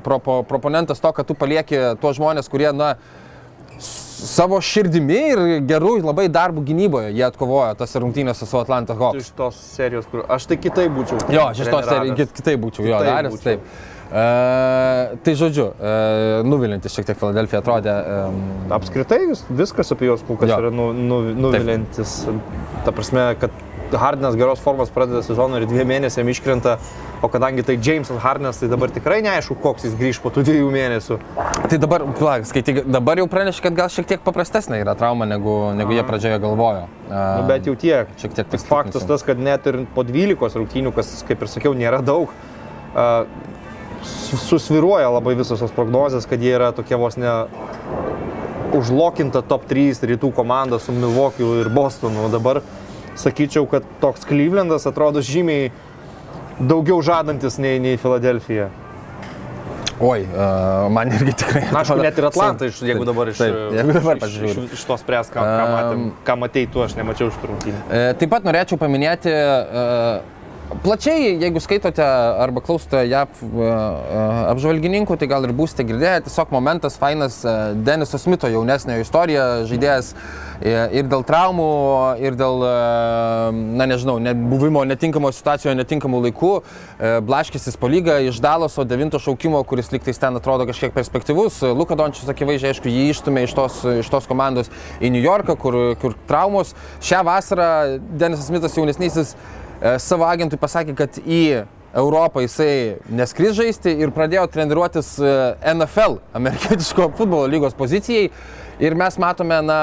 propo, 0.06 0.42
proponentas 0.70 1.00
to, 1.00 1.12
kad 1.12 1.26
tu 1.26 1.34
palieki 1.34 1.76
tuos 2.02 2.18
žmonės, 2.20 2.50
kurie, 2.50 2.70
na, 2.76 2.96
savo 3.80 4.60
širdimi 4.62 5.20
ir 5.32 5.42
gerų 5.68 6.00
labai 6.04 6.28
darbų 6.30 6.66
gynyboje 6.68 7.14
jie 7.16 7.24
atkovojo 7.26 7.72
tas 7.80 7.96
rungtynės 7.96 8.44
su 8.44 8.58
Atlanta 8.60 8.94
Hawks. 9.00 9.30
Iš 9.30 9.38
tos 9.38 9.62
serijos, 9.78 10.10
kur 10.12 10.26
aš 10.28 10.50
tai 10.52 10.60
kitaip 10.60 10.92
būčiau. 10.92 11.22
Jo, 11.32 11.48
iš 11.56 11.72
tos 11.72 11.88
serijos 11.88 12.36
kitaip 12.36 12.60
būčiau, 12.60 12.84
kitaip 12.84 12.92
jo, 12.92 13.00
daręs, 13.08 13.38
būčiau. 13.38 13.56
taip. 13.56 13.88
Uh, 14.10 15.18
tai 15.22 15.36
žodžiu, 15.38 15.68
uh, 15.70 16.40
nuvilintis 16.42 16.96
šiek 16.98 17.06
tiek 17.06 17.18
Filadelfija 17.20 17.62
atrodė. 17.62 17.94
Um, 17.94 18.40
Apskritai 18.74 19.20
viskas 19.54 19.94
apie 19.94 20.10
juos 20.10 20.24
kol 20.26 20.40
kas 20.42 20.50
jo. 20.50 20.58
yra 20.64 20.72
nu, 20.74 20.90
nu, 20.98 21.20
nuvilintis. 21.46 22.24
Taip. 22.26 22.56
Ta 22.88 22.94
prasme, 22.98 23.28
kad 23.40 23.54
Hardinas 23.98 24.36
geros 24.36 24.60
formos 24.60 24.92
pradeda 24.94 25.24
sezoną 25.26 25.58
ir 25.58 25.66
dviem 25.70 25.88
mėnesiam 25.90 26.30
iškrenta, 26.30 26.78
o 27.24 27.30
kadangi 27.32 27.64
tai 27.66 27.78
Jamesas 27.82 28.22
Hardinas, 28.22 28.60
tai 28.62 28.70
dabar 28.70 28.94
tikrai 28.94 29.20
neaišku, 29.26 29.58
koks 29.64 29.88
jis 29.88 29.98
grįž 30.00 30.22
po 30.24 30.32
tų 30.34 30.44
dviejų 30.48 30.70
mėnesių. 30.76 31.20
Tai 31.72 31.80
dabar, 31.82 32.06
plak, 32.20 32.46
skaityk, 32.50 32.84
dabar 32.92 33.22
jau 33.22 33.28
pranešė, 33.32 33.66
kad 33.66 33.78
gal 33.82 33.92
šiek 33.94 34.08
tiek 34.12 34.24
paprastesnė 34.26 34.82
yra 34.84 34.96
trauma, 35.00 35.28
negu, 35.30 35.58
negu 35.78 35.98
jie 35.98 36.06
pradžioje 36.08 36.40
galvojo. 36.44 36.88
Nu, 37.10 37.44
bet 37.50 37.68
jau 37.68 37.76
tiek. 37.80 38.12
Šiek 38.22 38.38
tiek 38.38 38.52
tik 38.54 38.66
faktas 38.70 39.08
tas, 39.10 39.26
kad 39.26 39.42
net 39.42 39.68
ir 39.70 39.84
po 39.96 40.06
12 40.06 40.60
rungtynių, 40.62 40.94
kas, 40.96 41.20
kaip 41.28 41.42
ir 41.42 41.52
sakiau, 41.52 41.74
nėra 41.78 42.04
daug, 42.06 42.34
uh, 42.94 43.26
susviruoja 44.50 45.10
labai 45.12 45.36
visos 45.40 45.60
tos 45.60 45.74
prognozijas, 45.76 46.28
kad 46.30 46.42
jie 46.42 46.54
yra 46.56 46.72
tokie 46.76 46.98
vos 47.00 47.18
ne 47.20 47.32
užlokinta 48.76 49.42
top 49.50 49.66
3 49.70 50.06
rytų 50.14 50.32
komanda 50.36 50.80
su 50.80 50.94
Milwaukee 50.94 51.48
ir 51.64 51.72
Bostonu. 51.74 52.28
O 52.28 52.30
dabar 52.32 52.62
sakyčiau, 53.20 53.68
kad 53.70 53.88
toks 54.04 54.26
Klyvlendas 54.30 54.88
atrodo 54.90 55.24
žymiai 55.26 55.72
daugiau 56.60 57.02
žadantis 57.06 57.60
nei, 57.62 57.80
nei 57.84 58.00
Filadelfija. 58.00 58.70
Oi, 60.00 60.24
uh, 60.24 60.88
man 60.96 61.12
irgi 61.12 61.34
tikrai. 61.42 61.66
Na, 61.74 61.82
aš 61.84 61.92
net 62.00 62.20
ir 62.22 62.28
Atlantą, 62.30 62.70
iš, 62.72 62.80
jeigu 62.88 63.04
dabar 63.08 63.32
iš, 63.32 63.40
taip, 63.42 63.58
jeigu 63.76 63.96
dabar 63.98 64.22
iš, 64.24 64.38
iš, 64.48 64.60
iš 64.78 64.84
tos 64.88 65.04
pres, 65.04 65.28
ką, 65.34 65.44
ką, 65.44 65.66
matėm, 65.74 66.06
ką 66.30 66.36
matei 66.40 66.68
tu, 66.72 66.84
aš 66.86 66.96
nemačiau 66.96 67.28
iš 67.28 67.40
rungtynių. 67.44 67.82
Uh, 67.84 68.12
taip 68.20 68.32
pat 68.32 68.48
norėčiau 68.48 68.80
paminėti 68.80 69.34
uh, 69.36 70.38
Plačiai, 70.70 71.34
jeigu 71.42 71.58
skaitote 71.64 72.06
arba 72.44 72.62
klausote 72.62 73.02
JAP 73.10 73.40
e, 73.42 73.48
e, 73.50 73.70
apžvalgininkų, 74.52 75.16
tai 75.18 75.28
gal 75.32 75.48
ir 75.48 75.54
būsite 75.58 75.82
girdėję, 75.90 76.28
tiesiog 76.28 76.54
momentas 76.54 76.98
fainas 77.02 77.40
e, 77.42 77.54
Deniso 77.74 78.20
Smito 78.22 78.48
jaunesnio 78.54 79.00
istorija, 79.02 79.48
žaidėjas 79.70 80.12
ir 80.66 81.08
dėl 81.12 81.24
traumų, 81.28 81.68
ir 82.24 82.36
dėl, 82.40 82.64
na 83.80 83.88
nežinau, 83.90 84.18
buvimo 84.52 84.84
netinkamo 84.88 85.32
situacijoje, 85.36 85.78
netinkamų 85.80 86.24
laikų, 86.28 86.52
blaškėsis 87.28 87.80
po 87.80 87.92
lygą 87.92 88.18
iš 88.28 88.42
Dalaso 88.44 88.84
devinto 88.88 89.22
šaukimo, 89.22 89.62
kuris 89.68 89.94
liktais 89.94 90.20
ten 90.20 90.36
atrodo 90.40 90.68
kažkiek 90.70 90.96
perspektyvus. 90.96 91.62
Luka 91.76 91.96
Dončius 92.00 92.30
akivaizdžiai, 92.34 92.74
aišku, 92.74 92.92
jį 92.92 93.08
ištumė 93.14 93.46
iš 93.48 93.56
tos, 93.56 93.80
iš 94.04 94.12
tos 94.12 94.28
komandos 94.28 94.72
į 95.00 95.14
New 95.16 95.24
Yorką, 95.24 95.56
kur, 95.60 95.80
kur 96.02 96.18
traumos. 96.28 96.76
Šią 97.00 97.24
vasarą 97.28 97.72
Denisas 98.20 98.50
Smitas 98.52 98.76
jaunesnysis 98.76 99.36
E, 99.80 99.96
savo 100.04 100.26
agentui 100.28 100.60
pasakė, 100.60 100.94
kad 100.98 101.20
į 101.24 101.44
Europą 101.98 102.44
jisai 102.44 103.00
neskris 103.16 103.56
žaisti 103.58 103.94
ir 104.04 104.12
pradėjo 104.14 104.44
treniruotis 104.52 105.14
e, 105.24 105.36
NFL, 105.72 106.20
amerikietiško 106.36 107.08
futbolo 107.18 107.48
lygos 107.50 107.78
pozicijai. 107.80 108.28
Ir 108.84 108.96
mes 109.00 109.16
matome, 109.20 109.62
na, 109.64 109.80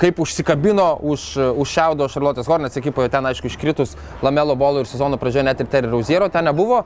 kaip 0.00 0.20
užsikabino 0.22 0.88
už, 1.02 1.28
už 1.56 1.72
šiaudo 1.72 2.08
Šarlotės 2.12 2.48
Hornets 2.50 2.78
ekipoje, 2.80 3.10
ten 3.12 3.26
aišku 3.26 3.50
iškritus 3.50 3.96
Lamelo 4.24 4.56
bolo 4.58 4.82
ir 4.82 4.90
sezono 4.90 5.18
pradžioje 5.20 5.46
net 5.48 5.62
ir 5.62 5.70
Terry 5.72 5.90
Rauziero 5.90 6.28
ten 6.32 6.46
nebuvo. 6.48 6.84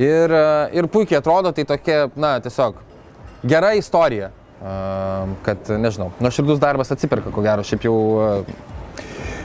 Ir, 0.00 0.32
ir 0.76 0.86
puikiai 0.88 1.18
atrodo, 1.18 1.52
tai 1.52 1.66
tokia, 1.68 2.06
na, 2.16 2.36
tiesiog 2.40 2.78
gera 3.44 3.74
istorija. 3.78 4.30
Kad, 4.60 5.70
nežinau, 5.80 6.10
nuoširdus 6.20 6.58
darbas 6.60 6.92
atsiperka, 6.92 7.32
ko 7.32 7.40
gero, 7.40 7.64
šiaip 7.64 7.86
jau 7.86 7.94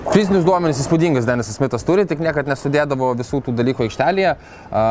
Fizinius 0.06 0.44
duomenys 0.46 0.78
įspūdingas 0.84 1.26
Denisas 1.26 1.58
Smithas 1.58 1.84
turi, 1.86 2.04
tik 2.06 2.20
niekad 2.22 2.46
nesudėdavo 2.50 3.08
visų 3.18 3.40
tų 3.48 3.54
dalykų 3.58 3.88
aikštelėje. 3.88 4.36
A, 4.70 4.84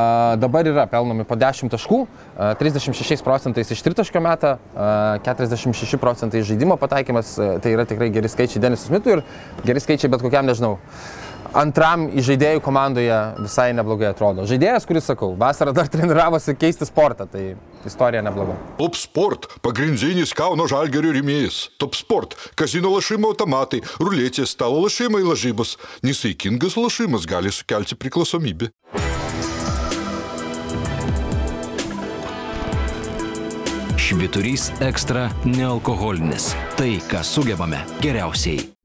dabar 0.42 0.66
yra 0.66 0.88
pelnomi 0.90 1.26
po 1.28 1.36
10 1.38 1.70
taškų, 1.70 2.00
a, 2.34 2.48
36 2.58 3.22
procentais 3.22 3.70
iš 3.70 3.82
tritaškio 3.86 4.22
metą, 4.24 4.56
a, 4.74 4.88
46 5.24 6.00
procentai 6.02 6.42
žaidimo 6.46 6.74
pataikymas, 6.80 7.36
tai 7.38 7.76
yra 7.76 7.86
tikrai 7.86 8.10
geri 8.14 8.32
skaičiai 8.32 8.64
Denisas 8.64 8.90
Smithui 8.90 9.20
ir 9.20 9.24
geri 9.62 9.84
skaičiai 9.84 10.10
bet 10.10 10.24
kokiam, 10.24 10.50
nežinau, 10.50 10.80
antram 11.54 12.08
žaidėjų 12.14 12.62
komandoje 12.64 13.18
visai 13.38 13.70
neblogai 13.76 14.10
atrodo. 14.10 14.44
Žaidėjas, 14.48 14.86
kuris, 14.88 15.06
sakau, 15.08 15.32
vasarą 15.38 15.74
dar 15.76 15.88
treniravosi 15.92 16.56
keisti 16.58 16.88
sportą, 16.88 17.26
tai 17.30 17.54
istorija 17.86 18.22
nebloga. 18.24 18.56
Top 18.78 18.98
Sport- 18.98 19.48
pagrindinis 19.66 20.34
Kauno 20.34 20.66
žalgerio 20.70 21.14
rėmėjas. 21.14 21.68
Top 21.78 21.94
Sport- 21.94 22.34
kazino 22.58 22.90
lašimo 22.90 23.32
automatai, 23.32 23.82
ruletės, 23.98 24.54
stalo 24.54 24.82
lašimai 24.84 25.22
lažybos. 25.22 25.76
Nesaikingas 26.02 26.76
lašimas 26.76 27.26
gali 27.26 27.50
sukelti 27.50 27.94
priklausomybę. 27.94 28.70
Šviturys 33.96 34.70
ekstra 34.80 35.30
nealkoholinis. 35.44 36.52
Tai, 36.76 37.00
ką 37.08 37.24
sugebame 37.24 37.80
geriausiai. 38.02 38.83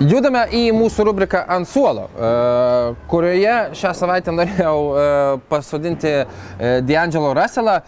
Judame 0.00 0.46
į 0.56 0.70
mūsų 0.72 1.04
rubriką 1.10 1.42
ant 1.52 1.68
suolo, 1.68 2.06
e, 2.08 2.28
kurioje 3.10 3.56
šią 3.76 3.90
savaitę 3.98 4.32
norėjau 4.32 4.76
e, 4.96 5.02
pasodinti 5.50 6.12
e, 6.14 6.24
D'Angelo 6.88 7.34
Russellą. 7.36 7.80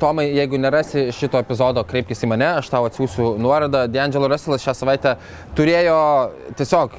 Tomai, 0.00 0.26
jeigu 0.36 0.58
nerasi 0.60 1.06
šito 1.14 1.38
epizodo, 1.40 1.80
kreipkis 1.88 2.20
į 2.26 2.28
mane, 2.28 2.48
aš 2.58 2.66
tau 2.72 2.84
atsiųsiu 2.88 3.30
nuorodą. 3.40 3.86
D'Angelo 3.88 4.28
Russellas 4.28 4.64
šią 4.66 4.74
savaitę 4.76 5.14
turėjo 5.56 5.96
tiesiog 6.58 6.98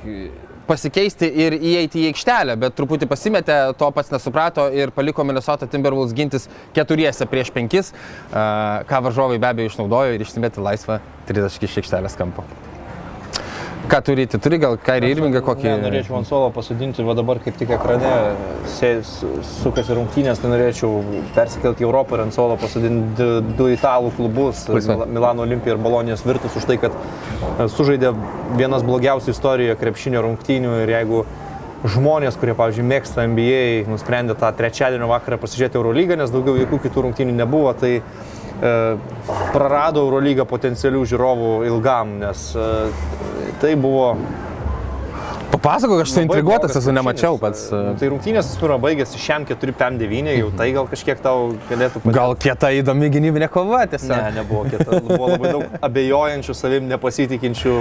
pasikeisti 0.65 1.29
ir 1.45 1.57
įeiti 1.59 2.01
į 2.01 2.09
aikštelę, 2.13 2.55
bet 2.61 2.73
truputį 2.79 3.09
pasimetė, 3.11 3.57
to 3.77 3.91
pats 3.93 4.13
nesuprato 4.15 4.69
ir 4.73 4.95
paliko 4.95 5.27
Minnesota 5.27 5.67
Timberwolves 5.69 6.15
gintis 6.17 6.47
keturiese 6.73 7.27
prieš 7.29 7.53
penkis, 7.53 7.91
ką 8.31 9.03
varžovai 9.09 9.37
be 9.37 9.51
abejo 9.51 9.75
išnaudojo 9.75 10.15
ir 10.15 10.25
išsimetė 10.25 10.65
laisvą 10.65 11.03
30 11.29 11.67
iš 11.69 11.83
aikštelės 11.83 12.17
kampo. 12.17 12.47
Ką 13.89 13.99
turite? 14.01 14.39
Turi 14.41 14.57
gal 14.61 14.77
Kairį 14.81 15.11
Irvingą 15.13 15.41
kokį? 15.45 15.67
Ne, 15.67 15.75
norėčiau 15.83 16.17
ant 16.17 16.25
suolo 16.25 16.47
pasodinti, 16.53 17.03
va 17.05 17.13
dabar 17.17 17.37
kaip 17.43 17.57
tik 17.59 17.69
ekrane 17.75 18.11
sukasi 18.71 19.97
rungtynės, 19.97 20.41
tai 20.41 20.49
norėčiau 20.49 21.03
persikelti 21.35 21.85
į 21.85 21.87
Europą 21.87 22.17
ir 22.17 22.23
ant 22.25 22.35
suolo 22.35 22.57
pasodinti 22.61 23.27
du, 23.59 23.67
italų 23.73 24.13
klubus, 24.17 24.65
Milano 25.05 25.45
Olimpija 25.45 25.75
ir 25.75 25.81
Bolonijos 25.83 26.25
Virtus, 26.25 26.57
už 26.57 26.65
tai, 26.69 26.79
kad 26.81 26.95
e, 26.97 27.67
sužaidė 27.75 28.15
vienas 28.57 28.85
blogiausių 28.87 29.35
istorijoje 29.35 29.77
krepšinio 29.83 30.23
rungtynių 30.25 30.79
ir 30.81 30.93
jeigu 30.95 31.25
žmonės, 31.85 32.39
kurie, 32.41 32.55
pavyzdžiui, 32.57 32.87
mėgsta 32.89 33.27
NBA, 33.29 33.65
nusprendė 33.91 34.33
tą 34.39 34.49
trečiadienio 34.57 35.11
vakarą 35.11 35.37
pasižiūrėti 35.43 35.77
Eurolygą, 35.77 36.17
nes 36.17 36.33
daugiau 36.33 36.57
jokių 36.63 36.81
kitų 36.87 37.05
rungtynių 37.05 37.37
nebuvo, 37.37 37.75
tai 37.77 37.99
prarado 39.53 40.03
Eurolygą 40.05 40.45
potencialių 40.49 41.05
žiūrovų 41.11 41.53
ilgam, 41.69 42.17
nes 42.23 42.49
e, 42.55 42.67
tai 43.63 43.75
buvo 43.79 44.13
Papasakok, 45.55 46.01
aš 46.03 46.11
Labai 46.11 46.23
intriguotas 46.25 46.71
blogas 46.73 46.83
esu, 46.83 46.91
nemačiau 46.91 47.37
pats. 47.39 47.61
Nu, 47.71 47.93
Tai 47.99 48.09
rungtynės 48.11 48.49
pirma 48.59 48.75
baigėsi 48.81 49.19
šiam 49.21 49.45
4-5-9, 49.47 50.33
jau 50.35 50.49
tai 50.57 50.67
gal 50.75 50.89
kažkiek 50.91 51.21
tau 51.23 51.53
galėtų 51.69 52.01
padėti. 52.03 52.15
Gal 52.17 52.35
kieta 52.43 52.71
įdomi 52.75 53.07
gynybinė 53.13 53.47
kova 53.53 53.85
Ne, 53.85 53.91
tiesiog. 53.93 54.25
nebuvo 54.35 54.65
kieta. 54.67 54.99
Buvo 55.05 55.29
labai 55.31 55.53
daug 55.53 55.77
abejojančių, 55.87 56.57
savim 56.59 56.89
nepasitikinčių 56.91 57.75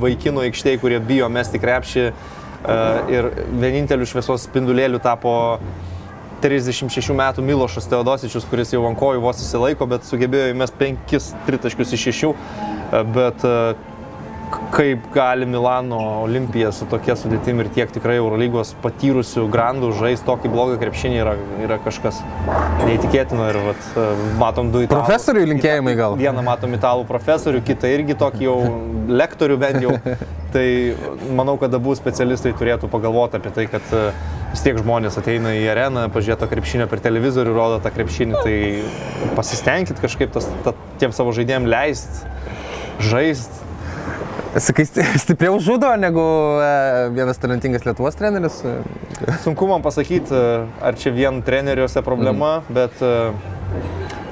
vaikinų 0.00 0.46
aikštėje, 0.48 0.80
kurie 0.80 1.00
bijo 1.04 1.28
mesti 1.28 1.60
krepšį. 1.60 2.06
e, 2.08 2.78
Ir 3.18 3.30
vieninteliu 3.60 4.08
šviesos 4.08 4.48
spindulėliu 4.48 5.02
tapo 5.02 5.58
36 6.42 7.14
metų 7.18 7.44
Milošas 7.46 7.88
Teodosičius, 7.90 8.46
kuris 8.50 8.72
jau 8.74 8.84
ant 8.88 8.98
kojų 8.98 9.22
vos 9.24 9.42
įsilaiko, 9.42 9.88
bet 9.90 10.06
sugebėjo 10.08 10.52
įmesti 10.54 10.78
5 10.80 11.30
tritaškius 11.48 11.94
iš 11.96 12.08
6. 12.12 12.34
Bet 13.14 13.44
kaip 14.74 15.06
gali 15.14 15.46
Milano 15.46 15.98
Olimpija 16.22 16.70
su 16.72 16.86
tokia 16.90 17.16
sudėtimi 17.18 17.64
ir 17.64 17.70
tiek 17.74 17.92
tikrai 17.92 18.18
Eurolygos 18.20 18.74
patyrusių 18.82 19.46
grandų 19.52 19.92
žaisti 19.98 20.26
tokį 20.28 20.52
blogą 20.52 20.78
krepšinį 20.80 21.20
yra, 21.22 21.34
yra 21.64 21.78
kažkas 21.84 22.20
neįtikėtino 22.84 23.48
ir 23.50 23.60
vat, 23.68 23.88
e, 23.94 24.06
matom 24.40 24.72
du 24.74 24.84
italų. 24.84 25.04
Profesoriui 25.04 25.48
linkėjimai 25.52 25.94
gal. 25.98 26.16
Vieną 26.20 26.44
matom 26.46 26.74
italų 26.76 27.06
profesorių, 27.08 27.62
kitą 27.66 27.90
irgi 27.96 28.16
tokį 28.18 28.46
jau 28.46 28.56
lektorių 29.08 29.60
bent 29.60 29.80
jau. 29.84 29.96
Tai 30.54 30.64
manau, 31.36 31.58
kad 31.60 31.74
abu 31.76 31.92
specialistai 31.96 32.54
turėtų 32.56 32.88
pagalvoti 32.88 33.36
apie 33.36 33.50
tai, 33.52 33.66
kad 33.68 33.90
e, 33.92 34.04
vis 34.54 34.64
tiek 34.64 34.78
žmonės 34.80 35.18
ateina 35.20 35.52
į 35.58 35.66
areną, 35.74 36.06
pažiūrėto 36.14 36.48
krepšinio 36.48 36.88
per 36.88 37.02
televizorių, 37.04 37.52
rodo 37.56 37.82
tą 37.84 37.92
krepšinį, 37.92 38.38
tai 38.46 39.34
pasistengkit 39.36 40.00
kažkaip 40.00 40.32
tas, 40.32 40.48
ta, 40.64 40.72
tiem 41.02 41.12
savo 41.16 41.34
žaidėjim 41.36 41.68
leist, 41.68 42.22
žaist. 43.10 43.64
Sakai, 44.56 44.84
sti- 44.88 45.04
stipriau 45.18 45.58
žudo 45.60 45.90
negu 46.00 46.24
e, 46.58 47.08
vienas 47.12 47.38
talentingas 47.38 47.84
Lietuvos 47.84 48.16
treneris. 48.16 48.62
e, 48.64 48.80
Sunku 49.44 49.68
man 49.68 49.82
pasakyti, 49.84 50.32
ar 50.80 50.96
čia 50.96 51.12
vien 51.12 51.42
treneriuose 51.44 52.00
problema, 52.02 52.62
bet 52.72 52.96
e, 53.04 53.12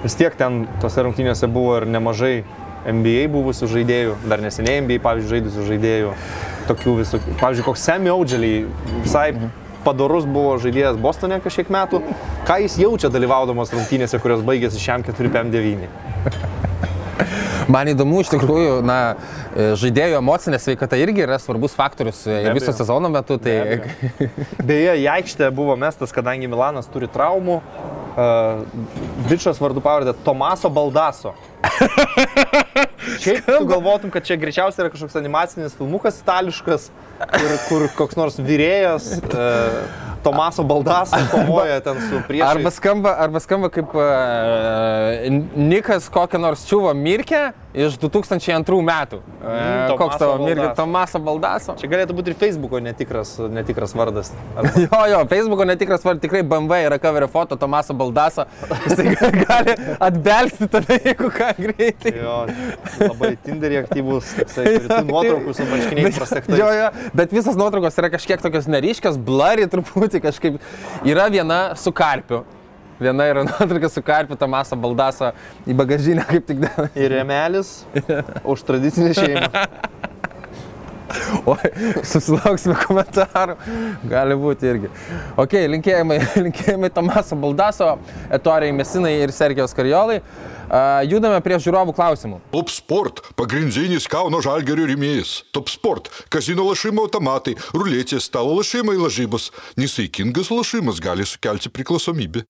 vis 0.02 0.16
tiek 0.16 0.34
ten 0.38 0.64
tose 0.80 1.04
rungtynėse 1.04 1.46
buvo 1.52 1.76
ir 1.82 1.86
nemažai 1.90 2.40
NBA 2.86 3.26
buvusių 3.34 3.68
žaidėjų, 3.74 4.16
dar 4.30 4.40
neseniai 4.42 4.80
NBA, 4.86 5.00
pavyzdžiui, 5.04 5.30
žaidusių 5.36 5.68
žaidėjų, 5.68 6.10
tokių 6.70 6.96
visų. 7.02 7.20
Pavyzdžiui, 7.40 7.66
koks 7.68 7.86
Semi 7.86 8.10
Audželį, 8.14 8.52
visai 9.04 9.28
padorus 9.86 10.24
buvo 10.26 10.56
žaidėjas 10.62 10.96
Bostone 11.02 11.38
kažkiek 11.44 11.68
metų. 11.70 12.00
Ką 12.48 12.60
jis 12.64 12.78
jaučia 12.80 13.10
dalyvaudamas 13.12 13.74
rungtynėse, 13.74 14.18
kurios 14.22 14.42
baigėsi 14.46 14.80
šiam 14.82 15.04
4-5-9? 15.06 15.90
Man 17.72 17.90
įdomu, 17.90 18.20
iš 18.22 18.30
tikrųjų, 18.30 18.78
na, 18.86 18.98
e, 19.50 19.68
žaidėjo 19.80 20.20
emocinė 20.20 20.60
sveikata 20.62 20.98
irgi 21.00 21.24
yra 21.24 21.38
svarbus 21.42 21.74
faktorius 21.76 22.22
e, 22.28 22.38
ir 22.44 22.52
Be 22.52 22.60
viso 22.60 22.74
sezono 22.76 23.10
metu. 23.12 23.40
Tai 23.42 23.56
Be 23.66 24.28
Beje, 24.70 24.96
į 25.02 25.08
aikštę 25.16 25.50
buvo 25.54 25.74
mestas, 25.80 26.14
kadangi 26.14 26.50
Milanas 26.50 26.90
turi 26.92 27.10
traumų. 27.10 27.60
Uh, 28.16 28.62
bičias 29.28 29.58
vardu 29.60 29.82
pavardė 29.84 30.14
Tomaso 30.24 30.70
Baldaso. 30.72 31.34
Šiaip 33.22 33.46
tu 33.46 33.66
galvotum, 33.66 34.10
kad 34.10 34.26
čia 34.26 34.36
greičiausiai 34.40 34.84
yra 34.84 34.92
kažkoks 34.92 35.16
animacinis 35.18 35.76
filmukas 35.78 36.20
itališkas, 36.22 36.90
kur, 37.20 37.54
kur 37.68 37.86
koks 38.00 38.18
nors 38.18 38.38
vyrėjas 38.42 39.12
uh, 39.30 40.06
Tomaso 40.26 40.62
Baldaso 40.62 41.16
kovoja 41.30 41.80
ten 41.80 42.00
su 42.00 42.20
priešais. 42.28 42.56
Arba 42.56 42.70
skamba, 42.70 43.14
arba 43.18 43.40
skamba 43.40 43.70
kaip 43.70 43.94
uh, 43.94 44.02
Nikas 45.56 46.08
kokią 46.10 46.40
nors 46.42 46.64
čiuvo 46.66 46.90
Mirkę 46.98 47.52
iš 47.76 47.94
2002 48.02 48.80
metų. 48.88 49.20
Uh, 49.22 49.46
Tomaso 49.46 49.98
koks 50.00 50.18
tavo 50.18 50.40
Mirkė? 50.42 50.72
Tomaso 50.74 51.20
Baldaso. 51.22 51.76
Čia 51.78 51.90
galėtų 51.92 52.16
būti 52.18 52.34
ir 52.34 52.38
Facebooko 52.40 52.80
netikras, 52.82 53.36
netikras 53.52 53.94
vardas. 53.94 54.32
Arba 54.56 54.74
Jo, 54.86 55.02
jo, 55.12 55.22
Facebook'o 55.30 55.68
netikras 55.68 56.02
vardas, 56.06 56.24
tikrai 56.24 56.42
BMW 56.42 56.82
yra 56.88 56.98
coverio 57.02 57.30
foto 57.30 57.58
Tomaso 57.60 57.94
Baldaso. 57.94 58.48
Jis 58.88 59.22
gali 59.46 59.76
atbelsti 60.10 60.70
tada, 60.72 60.98
jeigu 61.06 61.30
ką 61.38 61.52
greitai. 61.61 62.12
jo, 62.20 62.36
labai 63.02 63.32
Tinderį 63.44 63.80
aktyvus, 63.84 64.34
toksai, 64.40 64.76
nuotraukų 65.09 65.54
su 65.57 65.66
marškiniais 65.70 66.18
prastektais. 66.18 66.61
Jo, 66.61 66.68
jo, 66.76 66.90
bet 67.16 67.32
visos 67.34 67.59
nuotraukos 67.59 67.98
yra 68.02 68.12
kažkiek 68.12 68.42
tokios 68.44 68.68
neryškios, 68.70 69.18
blurry 69.28 69.68
truputį 69.72 70.22
kažkaip. 70.28 70.61
Yra 71.09 71.30
viena 71.32 71.61
su 71.80 71.92
karpiu. 71.96 72.44
Viena 73.00 73.26
yra 73.28 73.42
nuotrauka 73.48 73.90
su 73.92 74.00
karpiu, 74.04 74.38
Tomaso 74.40 74.76
Baldaso 74.80 75.32
į 75.68 75.76
bagažinę 75.76 76.24
kaip 76.30 76.46
tik. 76.48 76.62
Ir 76.96 77.12
remelis 77.12 77.82
už 78.52 78.64
tradicinę 78.64 79.12
šeimą. 79.16 79.66
Oi, 81.52 81.70
susilauksime 82.07 82.76
komentarų, 82.82 83.57
gali 84.11 84.36
būti 84.40 84.68
irgi. 84.70 84.90
Ok, 85.38 85.57
linkėjimai, 85.76 86.18
linkėjimai 86.46 86.90
Tomaso 86.94 87.38
Baldaso, 87.38 87.94
Etorijai 88.32 88.74
Mesinai 88.76 89.16
ir 89.22 89.34
Sergijos 89.34 89.74
Karjolai. 89.76 90.20
Uh, 90.66 91.04
judame 91.07 91.38
prie 91.44 91.61
žiūrovų 91.62 91.92
klausimų. 91.94 92.40
Top 92.50 92.72
Sport- 92.74 93.20
pagrindinis 93.38 94.09
Kauno 94.11 94.40
Žalgerio 94.42 94.88
rėmėjas. 94.90 95.44
Top 95.54 95.70
Sport- 95.70 96.11
kazino 96.34 96.66
lašimo 96.66 97.07
automatai, 97.07 97.54
ruletės, 97.70 98.26
stalo 98.26 98.59
lašimai 98.59 98.98
lažybos. 98.98 99.52
Nesaikingas 99.78 100.50
lašimas 100.50 100.98
gali 100.98 101.22
sukelti 101.22 101.70
priklausomybę. 101.70 102.42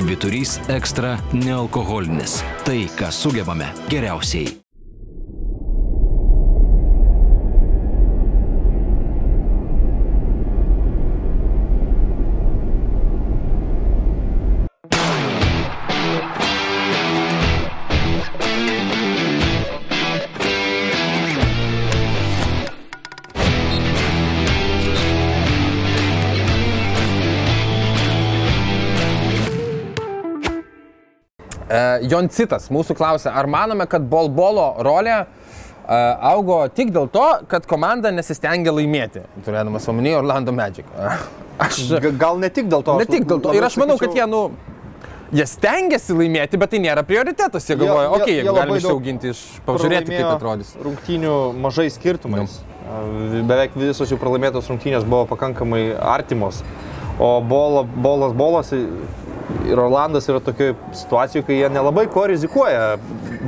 Švyturys 0.00 0.54
ekstra 0.72 1.18
nealkoholinis. 1.36 2.38
Tai, 2.64 2.78
ką 2.96 3.12
sugebame 3.12 3.68
geriausiai. 3.92 4.69
Joncitas 32.10 32.70
mūsų 32.72 32.96
klausia, 32.98 33.34
ar 33.36 33.48
manome, 33.50 33.86
kad 33.90 34.06
Bolbolo 34.10 34.72
rolė 34.86 35.18
e, 35.20 35.26
augo 36.32 36.62
tik 36.74 36.94
dėl 36.94 37.10
to, 37.12 37.26
kad 37.50 37.68
komanda 37.70 38.12
nesistengia 38.14 38.74
laimėti, 38.74 39.26
turėdamas 39.46 39.88
omeny 39.92 40.16
Orlando 40.18 40.54
Magic. 40.56 40.88
E, 40.96 41.14
Aš 41.60 41.92
Gal 42.16 42.40
ne 42.40 42.48
tik 42.48 42.68
dėl 42.72 42.84
to. 42.84 42.96
Ne 43.00 43.06
tik 43.08 43.26
dėl 43.28 43.40
to. 43.44 43.52
Ir 43.56 43.64
aš 43.66 43.76
manau, 43.80 43.98
kad 44.00 44.14
jie, 44.16 44.24
nu, 44.30 44.46
jie 45.36 45.44
stengiasi 45.48 46.16
laimėti, 46.16 46.60
bet 46.60 46.72
tai 46.72 46.80
nėra 46.82 47.04
prioritetas. 47.06 47.68
Jie 47.68 47.76
galvoja, 47.80 48.08
okei, 48.16 48.38
okay, 48.40 48.46
labai 48.46 48.62
galim 48.62 48.72
daug 48.72 48.80
išsiauginti 48.80 49.32
iš... 49.34 49.42
Pažiūrėti, 49.66 50.14
kaip 50.14 50.30
atrodys. 50.32 50.72
Rungtynių 50.80 51.34
mažai 51.60 51.90
skirtumais. 51.92 52.60
Beveik 53.46 53.76
visos 53.78 54.10
jų 54.10 54.18
pralaimėtos 54.22 54.70
rungtynės 54.72 55.04
buvo 55.06 55.26
pakankamai 55.30 55.90
artimos. 56.00 56.64
O 57.20 57.34
bola, 57.44 57.84
bolas, 57.84 58.32
bolas 58.32 58.72
ir 59.68 59.78
Orlandas 59.78 60.28
yra 60.28 60.40
tokioje 60.44 60.74
situacijoje, 60.94 61.46
kai 61.46 61.58
jie 61.58 61.68
nelabai 61.72 62.06
ko 62.12 62.26
rizikuoja, 62.30 62.96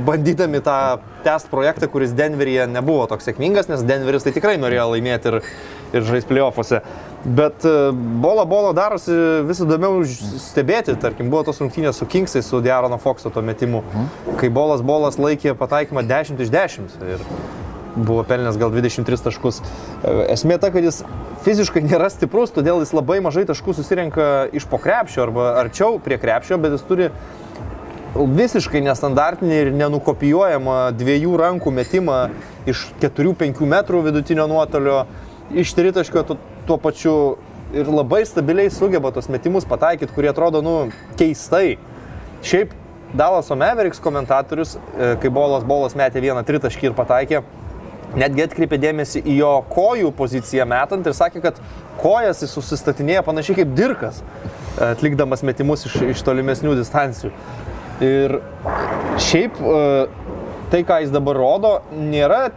bandydami 0.07 0.61
tą 0.63 0.77
test 1.23 1.49
projektą, 1.51 1.87
kuris 1.91 2.13
Denveryje 2.17 2.67
nebuvo 2.71 3.05
toks 3.11 3.27
sėkmingas, 3.29 3.69
nes 3.71 3.83
Denveris 3.87 4.25
tai 4.25 4.33
tikrai 4.35 4.55
norėjo 4.61 4.89
laimėti 4.93 5.31
ir, 5.31 5.39
ir 5.95 6.07
žaisti 6.07 6.31
playoffuose. 6.31 6.81
Bet 7.23 7.63
e, 7.67 7.73
bola 8.23 8.43
bola 8.49 8.73
darosi 8.75 9.15
vis 9.47 9.61
įdomiau 9.63 10.01
stebėti, 10.07 10.97
tarkim, 10.99 11.31
buvo 11.31 11.45
tos 11.47 11.61
rungtynės 11.63 12.01
su 12.01 12.07
Kingsai, 12.09 12.43
su 12.43 12.59
Diarono 12.63 12.99
Foxo 12.99 13.31
tuo 13.31 13.43
metimu, 13.45 13.83
kai 14.41 14.51
bolas 14.51 14.83
bolas 14.83 15.19
laikė 15.21 15.55
pataikymą 15.59 16.03
10 16.09 16.43
iš 16.43 16.51
10 16.51 16.97
ir 17.13 17.23
buvo 17.95 18.23
pelnęs 18.27 18.57
gal 18.57 18.71
23 18.73 19.23
taškus. 19.27 19.61
E, 19.61 20.15
Esmė 20.33 20.57
ta, 20.61 20.71
kad 20.73 20.85
jis 20.85 21.03
fiziškai 21.45 21.83
nėra 21.85 22.09
stiprus, 22.13 22.53
todėl 22.55 22.81
jis 22.83 22.93
labai 22.95 23.19
mažai 23.23 23.45
taškų 23.49 23.75
susirenka 23.77 24.29
iš 24.55 24.67
po 24.69 24.79
krepšio 24.81 25.25
arba 25.27 25.53
arčiau 25.61 25.99
prie 26.03 26.17
krepšio, 26.21 26.59
bet 26.61 26.77
jis 26.77 26.85
turi 26.89 27.09
visiškai 28.13 28.83
nestandartinį 28.85 29.55
ir 29.57 29.71
nenukopijuojamą 29.77 30.77
dviejų 30.97 31.37
rankų 31.41 31.73
metimą 31.73 32.19
iš 32.69 32.85
4-5 33.01 33.63
metrų 33.69 34.03
vidutinio 34.05 34.45
nuotolio, 34.49 35.03
iš 35.49 35.73
tritaškio 35.73 36.23
tuo, 36.27 36.37
tuo 36.69 36.77
pačiu 36.81 37.15
ir 37.73 37.89
labai 37.89 38.21
stabiliai 38.29 38.69
sugeba 38.71 39.11
tos 39.11 39.29
metimus 39.33 39.65
pataikyti, 39.65 40.13
kurie 40.13 40.29
atrodo, 40.29 40.61
nu, 40.61 40.75
keistai. 41.17 41.79
Šiaip 42.45 42.73
Dalaso 43.17 43.55
Mavericks 43.57 44.01
komentatorius, 44.01 44.75
e, 44.75 45.13
kai 45.21 45.29
Bolas 45.33 45.65
Bolas 45.65 45.97
metė 45.97 46.21
vieną 46.21 46.41
tritaškį 46.45 46.89
ir 46.89 46.95
pataikė, 46.97 47.41
netgi 48.19 48.45
atkreipė 48.45 48.79
dėmesį 48.81 49.23
į 49.25 49.37
jo 49.39 49.51
kojų 49.71 50.11
poziciją 50.17 50.65
metant 50.69 51.07
ir 51.07 51.15
sakė, 51.17 51.41
kad 51.43 51.59
kojas 52.01 52.43
jis 52.43 52.53
susistatinėja 52.57 53.23
panašiai 53.25 53.61
kaip 53.61 53.75
dirkas, 53.77 54.21
atlikdamas 54.81 55.45
metimus 55.45 55.87
iš, 55.89 55.99
iš 56.13 56.23
tolimesnių 56.25 56.75
distancijų. 56.79 57.33
Ir 58.03 58.39
šiaip 59.21 59.59
e, 59.61 59.83
tai, 60.73 60.81
ką 60.87 61.03
jis 61.03 61.13
dabar 61.13 61.37
rodo, 61.37 61.75
nėra 61.93 62.47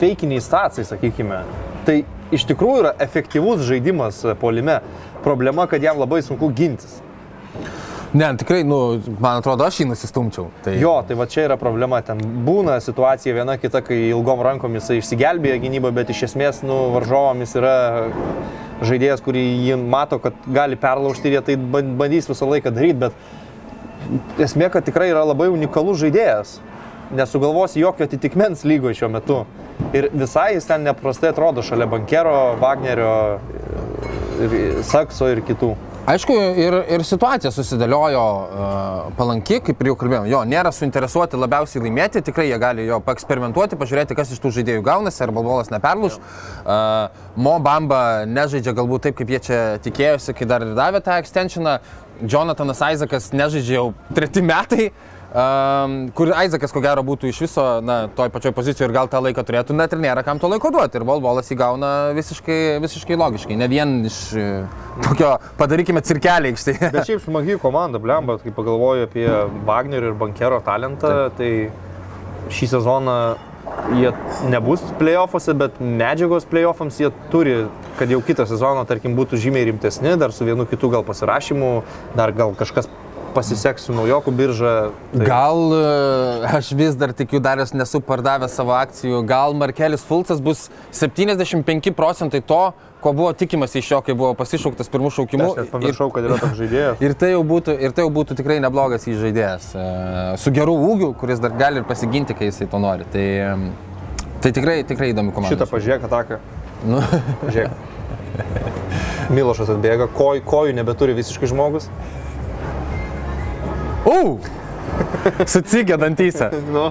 feikiniai 0.00 0.42
stacijai, 0.42 0.86
sakykime. 0.88 1.44
Tai 1.86 2.00
iš 2.34 2.46
tikrųjų 2.50 2.82
yra 2.82 2.92
efektyvus 3.02 3.62
žaidimas 3.68 4.22
e, 4.26 4.34
polime. 4.38 4.80
Problema, 5.22 5.68
kad 5.70 5.84
jam 5.84 6.00
labai 6.02 6.18
sunku 6.26 6.50
gintis. 6.56 6.98
Ne, 8.12 8.36
tikrai, 8.36 8.60
nu, 8.68 9.00
man 9.24 9.38
atrodo, 9.40 9.64
aš 9.64 9.78
jį 9.80 9.86
nusistumčiau. 9.88 10.50
Tai... 10.64 10.74
Jo, 10.76 10.98
tai 11.08 11.16
va 11.16 11.24
čia 11.32 11.46
yra 11.46 11.56
problema. 11.56 12.02
Ten 12.04 12.18
būna 12.44 12.74
situacija 12.84 13.32
viena 13.38 13.54
kita, 13.60 13.80
kai 13.86 13.96
ilgom 14.10 14.42
rankom 14.44 14.74
jisai 14.76 14.98
išsigelbėja 15.00 15.62
gynybą, 15.62 15.94
bet 15.96 16.12
iš 16.12 16.26
esmės, 16.28 16.60
nu, 16.66 16.76
varžovomis 16.92 17.56
yra 17.56 17.76
žaidėjas, 18.84 19.22
kurį 19.24 19.44
jį 19.64 19.78
mato, 19.80 20.18
kad 20.20 20.36
gali 20.44 20.76
perlaužti 20.76 21.30
ir 21.30 21.38
jie 21.38 21.42
tai 21.46 21.56
ban- 21.56 21.94
bandys 21.96 22.28
visą 22.28 22.50
laiką 22.50 22.72
daryti, 22.76 22.98
bet 23.06 24.44
esmė, 24.44 24.68
kad 24.74 24.84
tikrai 24.84 25.08
yra 25.14 25.22
labai 25.24 25.48
unikalus 25.52 26.02
žaidėjas. 26.02 26.58
Nesugalvosi 27.16 27.80
jokio 27.80 28.04
atitikmens 28.08 28.66
lygoje 28.68 28.98
šiuo 29.00 29.08
metu. 29.12 29.38
Ir 29.96 30.10
visai 30.12 30.50
jis 30.58 30.68
ten 30.68 30.84
neprastai 30.84 31.32
atrodo 31.32 31.64
šalia 31.64 31.88
Bankero, 31.88 32.58
Wagnerio, 32.60 33.14
ir 34.44 34.82
Sakso 34.84 35.32
ir 35.32 35.40
kitų. 35.48 35.72
Aišku, 36.02 36.34
ir, 36.58 36.74
ir 36.90 37.02
situacija 37.06 37.52
susidėliojo 37.54 38.22
uh, 38.22 39.10
palanki, 39.14 39.60
kaip 39.62 39.78
ir 39.84 39.92
jau 39.92 39.94
kalbėjom. 40.00 40.24
Jo, 40.26 40.40
nėra 40.50 40.72
suinteresuoti 40.74 41.38
labiausiai 41.38 41.84
laimėti, 41.84 42.24
tikrai 42.26 42.48
jie 42.48 42.58
gali 42.58 42.88
jo 42.88 42.98
paeksperimentuoti, 43.06 43.78
pažiūrėti, 43.78 44.16
kas 44.18 44.32
iš 44.34 44.40
tų 44.42 44.50
žaidėjų 44.56 44.82
gaunasi, 44.88 45.20
ar 45.22 45.30
balbolas 45.36 45.70
neperluš. 45.70 46.18
Uh, 46.18 47.06
Mo 47.38 47.54
Bamba 47.62 48.00
nežaidžia 48.26 48.74
galbūt 48.74 49.06
taip, 49.06 49.20
kaip 49.20 49.30
jie 49.30 49.42
čia 49.46 49.60
tikėjosi, 49.84 50.34
kai 50.40 50.50
dar 50.50 50.66
ir 50.66 50.74
davė 50.74 51.04
tą 51.06 51.20
extensioną. 51.22 51.78
Jonathanas 52.22 52.82
Isaacas 52.82 53.30
nežaidžia 53.30 53.78
jau 53.78 53.86
treti 54.10 54.42
metai. 54.42 54.90
Um, 55.32 56.10
kur 56.12 56.28
Aizakas, 56.36 56.74
ko 56.74 56.82
gero, 56.84 57.00
būtų 57.08 57.30
iš 57.30 57.38
viso, 57.46 57.62
na, 57.80 58.02
toj 58.12 58.28
pačioj 58.34 58.52
pozicijoje 58.52 58.90
ir 58.90 58.92
gal 58.92 59.08
tą 59.08 59.22
laiką 59.24 59.40
turėtų, 59.48 59.72
net 59.78 59.94
ir 59.96 60.00
nėra 60.02 60.20
kam 60.26 60.36
to 60.36 60.50
laiko 60.52 60.68
duoti. 60.74 60.98
Ir 61.00 61.06
Volvolas 61.08 61.48
įgauna 61.54 61.92
visiškai, 62.18 62.58
visiškai 62.84 63.16
logiškai. 63.16 63.56
Ne 63.56 63.68
vien 63.72 63.94
iš 64.04 64.18
e, 64.36 64.44
tokio, 65.06 65.30
padarykime 65.56 66.02
cirkelį 66.04 66.52
aikštėje. 66.52 66.90
Bet 66.92 67.08
šiaip 67.08 67.22
smagi 67.24 67.56
komanda, 67.62 67.96
blemba, 68.02 68.36
kai 68.42 68.52
pagalvoju 68.52 69.06
apie 69.08 69.24
Wagner 69.68 70.10
ir 70.10 70.18
Bankero 70.20 70.60
talentą, 70.66 71.14
tai 71.38 71.52
šį 72.52 72.68
sezoną 72.74 73.16
jie 73.96 74.12
nebus 74.52 74.84
playoffuose, 75.00 75.54
bet 75.56 75.80
medžiagos 75.80 76.44
playoffams 76.50 76.98
jie 77.00 77.08
turi, 77.32 77.56
kad 77.96 78.12
jau 78.12 78.20
kitą 78.26 78.44
sezoną, 78.50 78.84
tarkim, 78.90 79.16
būtų 79.16 79.40
žymiai 79.40 79.70
rimtesni, 79.70 80.12
dar 80.20 80.36
su 80.36 80.44
vienu 80.44 80.68
kitu 80.68 80.92
gal 80.92 81.06
pasirašymu, 81.08 81.72
dar 82.18 82.34
gal 82.36 82.52
kažkas 82.58 82.90
pasiseks 83.34 83.88
su 83.88 83.94
naujokų 83.96 84.32
birža. 84.36 84.72
Tai... 85.12 85.24
Gal 85.26 85.74
e, 85.76 85.82
aš 86.58 86.70
vis 86.78 86.96
dar 86.98 87.12
tikiu, 87.16 87.40
dar 87.42 87.60
esu 87.62 87.76
nesu 87.78 88.00
pardavęs 88.04 88.54
savo 88.58 88.74
akcijų, 88.76 89.22
gal 89.28 89.56
Markelis 89.58 90.04
Fulcas 90.06 90.40
bus 90.44 90.68
75 90.94 91.92
procentai 91.96 92.42
to, 92.44 92.62
ko 93.02 93.12
buvo 93.16 93.32
tikimasi 93.34 93.80
iš 93.82 93.90
jo, 93.90 94.00
kai 94.06 94.14
buvo 94.14 94.32
pasišauktas 94.38 94.90
pirmų 94.92 95.10
šaukimų. 95.16 95.48
Aš 95.64 95.70
pamiršau, 95.72 96.10
kad 96.14 96.28
yra 96.28 96.38
toks 96.42 96.58
žaidėjas. 96.60 97.00
Ir 97.06 97.16
tai, 97.18 97.32
jau 97.34 97.42
būtų, 97.46 97.74
ir 97.82 97.94
tai 97.96 98.06
jau 98.06 98.12
būtų 98.14 98.36
tikrai 98.38 98.60
neblogas 98.62 99.08
įžaidėjas. 99.10 99.72
e, 99.74 99.86
Su 100.42 100.54
geru 100.54 100.76
ūgiu, 100.92 101.10
kuris 101.18 101.42
dar 101.42 101.56
gali 101.58 101.82
ir 101.82 101.88
pasiginti, 101.88 102.36
kai 102.38 102.52
jisai 102.52 102.68
to 102.70 102.78
nori. 102.82 103.08
Tai, 103.12 103.24
em, 103.48 103.66
tai 104.44 104.54
tikrai, 104.54 104.82
tikrai 104.86 105.10
įdomi 105.10 105.34
komanda. 105.34 105.56
Šitą 105.56 105.66
pažiūrėk 105.72 106.06
ataką. 106.10 106.38
Nu, 106.86 107.02
Pažiūrėk. 107.42 107.90
Milošas 109.36 109.70
atbėga, 109.72 110.08
koj, 110.12 110.42
kojų 110.46 110.74
nebeturi 110.76 111.14
visiškai 111.18 111.50
žmogus. 111.50 111.88
U! 114.06 114.38
Sucigė 115.46 115.96
dantyse. 116.00 116.48
Nu. 116.74 116.88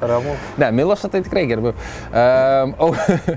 Ramu. 0.00 0.36
Ne, 0.58 0.70
Milošą 0.72 1.10
tai 1.12 1.20
tikrai 1.24 1.44
gerbiu. 1.50 1.74
Um, 2.10 2.74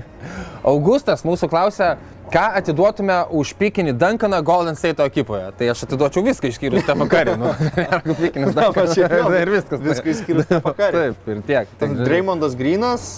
Augustas 0.72 1.22
mūsų 1.26 1.48
klausia, 1.52 1.92
ką 2.32 2.44
atiduotume 2.60 3.18
už 3.38 3.52
pikinį 3.60 3.94
Duncaną 4.00 4.40
Golden 4.44 4.76
State 4.76 5.04
ekipoje. 5.04 5.50
Tai 5.58 5.70
aš 5.74 5.84
atiduočiau 5.86 6.24
viską 6.26 6.50
išskyrus 6.50 6.84
Stefą 6.84 7.06
Karį. 7.12 7.36
Nu, 7.40 7.52
pikinis. 8.22 8.56
Duncanas. 8.56 8.96
ir 8.98 9.52
viskas. 9.54 9.84
Viską 9.84 10.12
išskyrus 10.14 10.48
Stefą 10.48 10.74
Curry. 10.76 11.04
Taip, 11.12 11.30
ir 11.36 11.42
tiek. 11.48 11.72
Tik- 11.80 11.96
Dreymondas 12.04 12.56
Grinas 12.58 13.08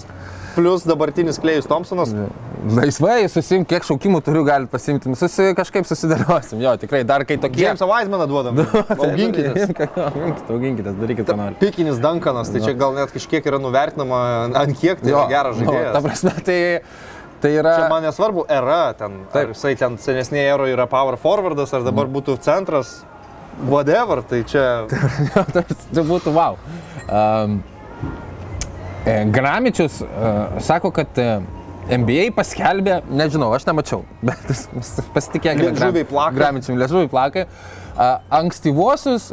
plus 0.54 0.84
dabartinis 0.88 1.38
Klejus 1.40 1.68
Thompsonas. 1.70 2.12
Laisvai 2.76 3.24
susim, 3.32 3.64
kiek 3.68 3.84
šaukimų 3.86 4.20
turiu, 4.24 4.42
galit 4.44 4.70
pasimti. 4.72 5.08
Nu, 5.08 5.16
Susi, 5.16 5.50
kažkaip 5.56 5.86
susidėliosim. 5.88 6.60
Jo, 6.60 6.74
tikrai, 6.80 7.00
dar 7.08 7.24
kai 7.28 7.38
tokie. 7.40 7.62
Jamesą 7.64 7.88
Weismaną 7.88 8.26
duodam. 8.28 8.60
Auginkitės. 9.06 9.70
Auginkitės, 10.10 10.50
auginkitės, 10.52 10.98
darykit, 11.00 11.28
ką 11.30 11.38
norite. 11.38 11.60
Pikinis 11.62 12.02
Duncanas, 12.02 12.52
tai 12.52 12.60
čia 12.66 12.74
gal 12.78 12.98
net 12.98 13.14
kažkiek 13.14 13.48
yra 13.48 13.62
nuvertinama, 13.62 14.20
ant 14.60 14.76
kiek 14.80 15.00
tai 15.00 15.14
yra 15.14 15.24
geras 15.32 15.56
nu, 15.56 15.70
Ta 15.70 15.72
žaidėjas. 15.72 16.04
prasme, 16.04 16.34
tai, 16.50 16.58
tai 17.40 17.54
yra... 17.56 17.74
Čia 17.78 17.88
man 17.94 18.04
nesvarbu, 18.08 18.44
era 18.60 18.82
ten. 18.98 19.22
Taip. 19.30 19.34
Taip. 19.38 19.56
Jisai 19.56 19.74
ten 19.80 19.96
senesnėje 20.02 20.52
eroje 20.52 20.76
yra 20.76 20.88
power 20.90 21.16
forwardas, 21.20 21.72
ar 21.76 21.86
dabar 21.86 22.12
būtų 22.12 22.36
centras, 22.44 22.98
whatever, 23.72 24.20
tai 24.26 24.44
čia... 24.48 24.68
tai 25.56 26.04
būtų 26.04 26.36
wow. 26.36 26.60
Um, 27.08 27.62
Gramičius 29.04 30.00
uh, 30.02 30.08
sako, 30.60 30.90
kad 30.92 31.18
uh, 31.18 31.40
NBA 31.90 32.30
paskelbė, 32.36 33.00
nežinau, 33.08 33.48
aš 33.56 33.64
nemačiau, 33.68 34.04
bet 34.26 34.52
pasitikėkime. 35.14 35.72
Liežuviai 35.72 36.08
plaka. 36.08 36.36
Gramičium, 36.36 36.78
liežuviai 36.80 37.10
plakai. 37.10 37.46
Uh, 37.46 38.20
ankstyvuosius 38.40 39.32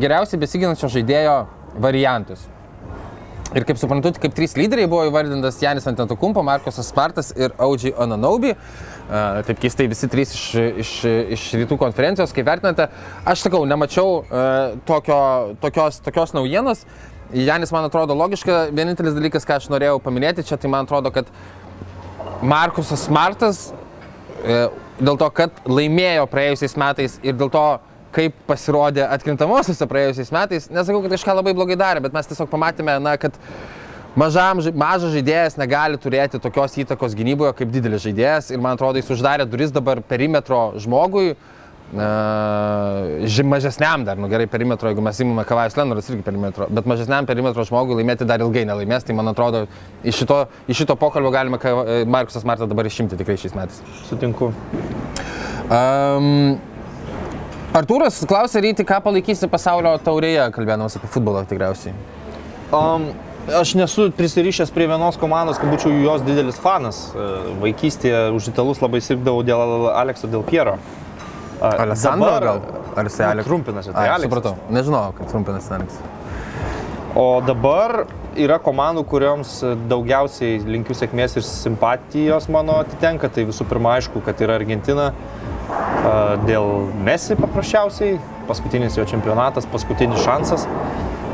geriausiai 0.00 0.40
besiginančio 0.40 0.88
žaidėjo 0.92 1.40
variantus. 1.82 2.46
Ir 3.56 3.64
kaip 3.64 3.78
suprantu, 3.80 4.12
kaip 4.20 4.34
trys 4.36 4.52
lyderiai 4.58 4.88
buvo 4.92 5.06
įvardintas 5.08 5.56
Janis 5.62 5.86
Antetokumpo, 5.88 6.42
Markosas 6.44 6.90
Smartas 6.92 7.30
ir 7.32 7.54
Audžiai 7.56 7.94
Ananaubi. 8.04 8.52
Taip 9.48 9.62
keistai 9.62 9.86
visi 9.88 10.08
trys 10.12 10.34
iš, 10.36 10.42
iš, 10.84 10.90
iš 11.32 11.44
rytų 11.62 11.78
konferencijos, 11.80 12.34
kaip 12.36 12.44
vertinate. 12.44 12.90
Aš 13.24 13.46
sakau, 13.46 13.62
nemačiau 13.68 14.18
tokio, 14.88 15.20
tokios, 15.64 16.02
tokios 16.04 16.36
naujienos. 16.36 16.84
Janis 17.32 17.72
man 17.72 17.84
atrodo 17.84 18.14
logiška. 18.16 18.68
Vienintelis 18.72 19.16
dalykas, 19.16 19.44
ką 19.44 19.58
aš 19.60 19.68
norėjau 19.72 19.98
paminėti 20.00 20.44
čia, 20.48 20.56
tai 20.60 20.70
man 20.72 20.88
atrodo, 20.88 21.12
kad 21.12 21.28
Markusas 22.40 23.04
Smartas 23.04 23.66
e, 24.40 24.68
dėl 25.00 25.18
to, 25.20 25.28
kad 25.36 25.60
laimėjo 25.68 26.24
praėjusiais 26.30 26.76
metais 26.80 27.18
ir 27.22 27.36
dėl 27.36 27.52
to, 27.52 27.66
kaip 28.16 28.36
pasirodė 28.48 29.04
atkrintamosiose 29.04 29.86
praėjusiais 29.90 30.32
metais, 30.32 30.70
nesakau, 30.72 31.02
kad 31.04 31.12
kažką 31.18 31.34
labai 31.36 31.52
blogai 31.56 31.76
darė, 31.76 32.00
bet 32.06 32.16
mes 32.16 32.30
tiesiog 32.30 32.48
pamatėme, 32.48 32.94
na, 33.04 33.18
kad 33.20 33.36
mažam, 34.16 34.62
mažas 34.72 35.12
žaidėjas 35.12 35.58
negali 35.60 36.00
turėti 36.00 36.40
tokios 36.40 36.78
įtakos 36.80 37.12
gynyboje 37.18 37.52
kaip 37.60 37.74
didelis 37.74 38.06
žaidėjas 38.06 38.48
ir 38.54 38.64
man 38.64 38.78
atrodo, 38.78 39.02
jis 39.02 39.12
uždarė 39.18 39.44
duris 39.50 39.74
dabar 39.74 40.00
perimetro 40.00 40.70
žmogui. 40.80 41.34
Na, 41.34 41.57
ži- 41.92 43.44
mažesniam 43.48 44.04
dar, 44.04 44.18
nu 44.20 44.28
gerai, 44.28 44.46
perimetro, 44.50 44.90
jeigu 44.90 45.00
mes 45.04 45.20
įmame 45.24 45.44
Kavajus 45.48 45.76
Lenaras 45.78 46.08
irgi 46.12 46.22
perimetro, 46.26 46.66
bet 46.68 46.84
mažesniam 46.90 47.26
perimetro 47.28 47.64
žmogui 47.64 47.96
laimėti 48.00 48.26
dar 48.28 48.42
ilgai 48.44 48.66
nelaimės, 48.68 49.06
tai 49.08 49.16
man 49.16 49.30
atrodo, 49.32 49.64
iš 50.04 50.20
šito, 50.22 50.42
iš 50.68 50.82
šito 50.82 50.96
pokalbio 51.00 51.30
galime 51.32 51.58
Ka- 51.62 52.04
Markusas 52.06 52.44
Martą 52.44 52.68
dabar 52.68 52.86
išimti 52.90 53.16
tikrai 53.16 53.38
šiais 53.40 53.56
metais. 53.56 53.80
Sutinku. 54.10 54.50
Um, 55.68 56.58
Artūras 57.76 58.20
klausė 58.28 58.62
ryti, 58.64 58.84
ką 58.88 59.00
palaikysi 59.04 59.48
pasaulio 59.52 59.94
taurėje, 60.00 60.46
kalbėdamas 60.56 60.96
apie 60.96 61.08
futbolą 61.12 61.42
tikriausiai. 61.48 61.92
Um, 62.72 63.10
aš 63.52 63.74
nesu 63.76 64.08
prisirišęs 64.16 64.72
prie 64.72 64.86
vienos 64.88 65.16
komandos, 65.20 65.60
kad 65.60 65.68
būčiau 65.72 65.92
jos 66.04 66.24
didelis 66.24 66.56
fanas. 66.60 67.02
E, 67.12 67.26
Vaikystėje 67.62 68.22
už 68.36 68.48
italus 68.52 68.80
labai 68.84 69.00
sirgdavau 69.04 69.44
dėl 69.44 69.86
Alekso, 69.92 70.28
dėl 70.28 70.42
Piero. 70.48 70.78
Alessandro 71.60 72.38
gal? 72.40 72.62
Ar 72.96 73.08
jisai 73.08 73.26
Aleksas? 73.32 73.48
Trumpinasi, 73.48 73.92
tai 73.92 74.06
Ai, 74.06 74.14
Aleksas. 74.14 74.30
supratau. 74.30 74.54
Nežinau, 74.70 75.12
kad 75.18 75.30
trumpinasi 75.30 75.74
Aleksas. 75.74 76.00
O 77.18 77.40
dabar 77.42 78.04
yra 78.38 78.58
komandų, 78.62 79.02
kurioms 79.10 79.58
daugiausiai 79.90 80.60
linkiu 80.66 80.94
sėkmės 80.94 81.38
ir 81.38 81.46
simpatijos 81.46 82.48
mano 82.52 82.78
atitenka. 82.84 83.30
Tai 83.32 83.46
visų 83.48 83.66
pirma, 83.70 83.96
aišku, 83.98 84.22
kad 84.24 84.38
yra 84.44 84.58
Argentina 84.60 85.12
dėl 86.46 86.88
Messi 87.04 87.36
paprasčiausiai, 87.38 88.18
paskutinis 88.48 88.96
jo 88.96 89.04
čempionatas, 89.08 89.66
paskutinis 89.72 90.22
šansas. 90.24 90.68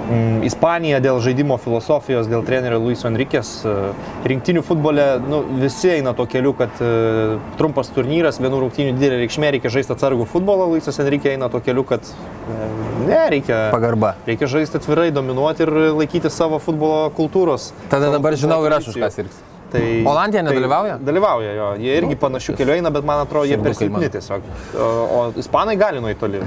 Mm, 0.05 0.43
Ispanija 0.45 0.99
dėl 1.01 1.17
žaidimo 1.25 1.57
filosofijos, 1.61 2.27
dėl 2.29 2.43
trenerio 2.45 2.77
Luiso 2.83 3.09
Enrikės. 3.09 3.53
A, 3.65 3.93
Rinktinių 4.29 4.61
futbole 4.67 5.07
nu, 5.25 5.41
visi 5.63 5.95
eina 5.95 6.13
tuo 6.17 6.27
keliu, 6.29 6.53
kad 6.59 6.83
a, 6.85 7.39
trumpas 7.61 7.89
turnyras, 7.95 8.41
vienų 8.43 8.61
rungtynių 8.67 8.93
didelė 8.99 9.23
reikšmė, 9.23 9.55
reikia 9.57 9.73
žaisti 9.73 9.95
atsargų 9.97 10.29
futbolą. 10.29 10.69
Luisas 10.75 11.01
Enrikė 11.01 11.33
eina 11.33 11.49
tuo 11.53 11.63
keliu, 11.65 11.87
kad 11.89 12.05
e, 12.05 12.69
ne, 13.09 13.23
reikia 13.33 13.71
Pagarba. 13.73 14.13
Reikia 14.29 14.51
žaisti 14.59 14.81
atvirai, 14.81 15.09
dominuoti 15.15 15.65
ir 15.65 15.73
laikyti 15.97 16.33
savo 16.33 16.61
futbolo 16.61 17.09
kultūros. 17.17 17.73
Tada 17.93 18.13
dabar 18.13 18.37
žinau 18.37 18.61
ir 18.69 18.77
aš 18.77 18.93
už 18.93 19.01
ką 19.01 19.13
sirgs. 19.15 19.43
Tai, 19.75 19.83
Olandija 20.07 20.45
nedalyvauja? 20.47 20.99
Tai 21.01 21.07
dalyvauja, 21.09 21.55
jo. 21.57 21.69
Jie 21.83 21.97
irgi 21.99 22.19
panašių 22.21 22.53
kelių 22.61 22.77
eina, 22.77 22.93
bet 22.95 23.07
man 23.09 23.25
atrodo, 23.25 23.49
jie 23.51 23.57
per 23.59 23.75
silpni 23.75 24.11
tiesiog. 24.13 24.45
O, 24.77 24.91
o 25.17 25.23
ispanai 25.41 25.75
gali 25.81 26.03
nueiti 26.05 26.21
toli. 26.21 26.43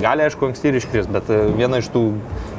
Gali, 0.00 0.22
aišku, 0.26 0.46
anksti 0.50 0.68
ir 0.68 0.76
iškris, 0.80 1.06
bet 1.08 1.28
e, 1.32 1.38
viena 1.56 1.78
iš 1.80 1.88
tų 1.94 2.02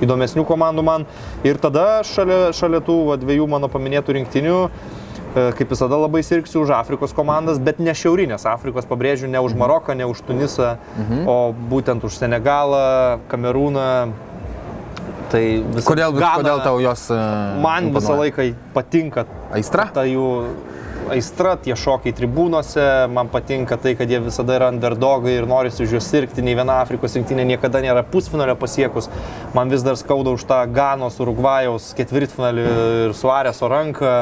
įdomesnių 0.06 0.44
komandų 0.50 0.84
man. 0.84 1.06
Ir 1.46 1.60
tada 1.62 2.02
šalia, 2.08 2.52
šalia 2.58 2.80
tų 2.82 2.96
va, 3.12 3.18
dviejų 3.22 3.46
mano 3.52 3.70
paminėtų 3.70 4.16
rinktinių, 4.18 4.56
e, 4.68 5.44
kaip 5.58 5.70
visada 5.76 6.00
labai 6.02 6.24
sirgsiu 6.26 6.64
už 6.66 6.74
Afrikos 6.78 7.14
komandas, 7.14 7.60
bet 7.62 7.80
ne 7.84 7.94
šiaurinės 7.94 8.48
Afrikos, 8.50 8.88
pabrėžiu, 8.90 9.30
ne 9.30 9.40
už 9.44 9.54
Maroką, 9.60 9.94
ne 9.96 10.06
už 10.10 10.24
Tunisą, 10.28 10.78
Mhm. 10.98 11.28
o 11.28 11.54
būtent 11.70 12.04
už 12.04 12.18
Senegalą, 12.18 13.20
Kamerūną. 13.30 13.90
Tai 15.28 15.44
vis- 15.76 15.84
Kodėl, 15.86 16.14
Gana- 16.16 16.38
kodėl 16.40 16.62
tau 16.64 16.80
jos... 16.80 17.10
e, 17.12 17.16
Man 17.62 17.92
visą 17.92 18.14
imponuoja? 18.16 18.20
laiką 18.32 18.56
patinka 18.74 19.26
Aistra? 19.52 19.90
ta 19.94 20.06
jų 20.08 20.28
aistra, 21.14 21.56
tie 21.62 21.76
šokiai 21.78 22.16
tribūnose, 22.18 22.84
man 23.14 23.30
patinka 23.34 23.78
tai, 23.82 23.94
kad 24.00 24.10
jie 24.12 24.20
visada 24.24 24.58
yra 24.58 24.70
underdogai 24.74 25.38
ir 25.38 25.48
norisi 25.50 25.84
už 25.86 25.98
juos 25.98 26.10
sirgti, 26.12 26.44
nei 26.46 26.56
viena 26.58 26.80
Afrikos 26.84 27.16
rinktinė 27.18 27.46
niekada 27.48 27.82
nėra 27.84 28.04
pusfinalio 28.08 28.58
pasiekus. 28.60 29.10
Man 29.58 29.74
vis 29.74 29.86
dar 29.86 29.98
skauda 30.00 30.36
už 30.38 30.48
tą 30.50 30.62
Ganos, 30.74 31.20
Urugvajaus 31.24 31.94
ketvirtfinalį 31.98 32.68
ir 33.08 33.18
Suareso 33.18 33.70
ranką. 33.72 34.14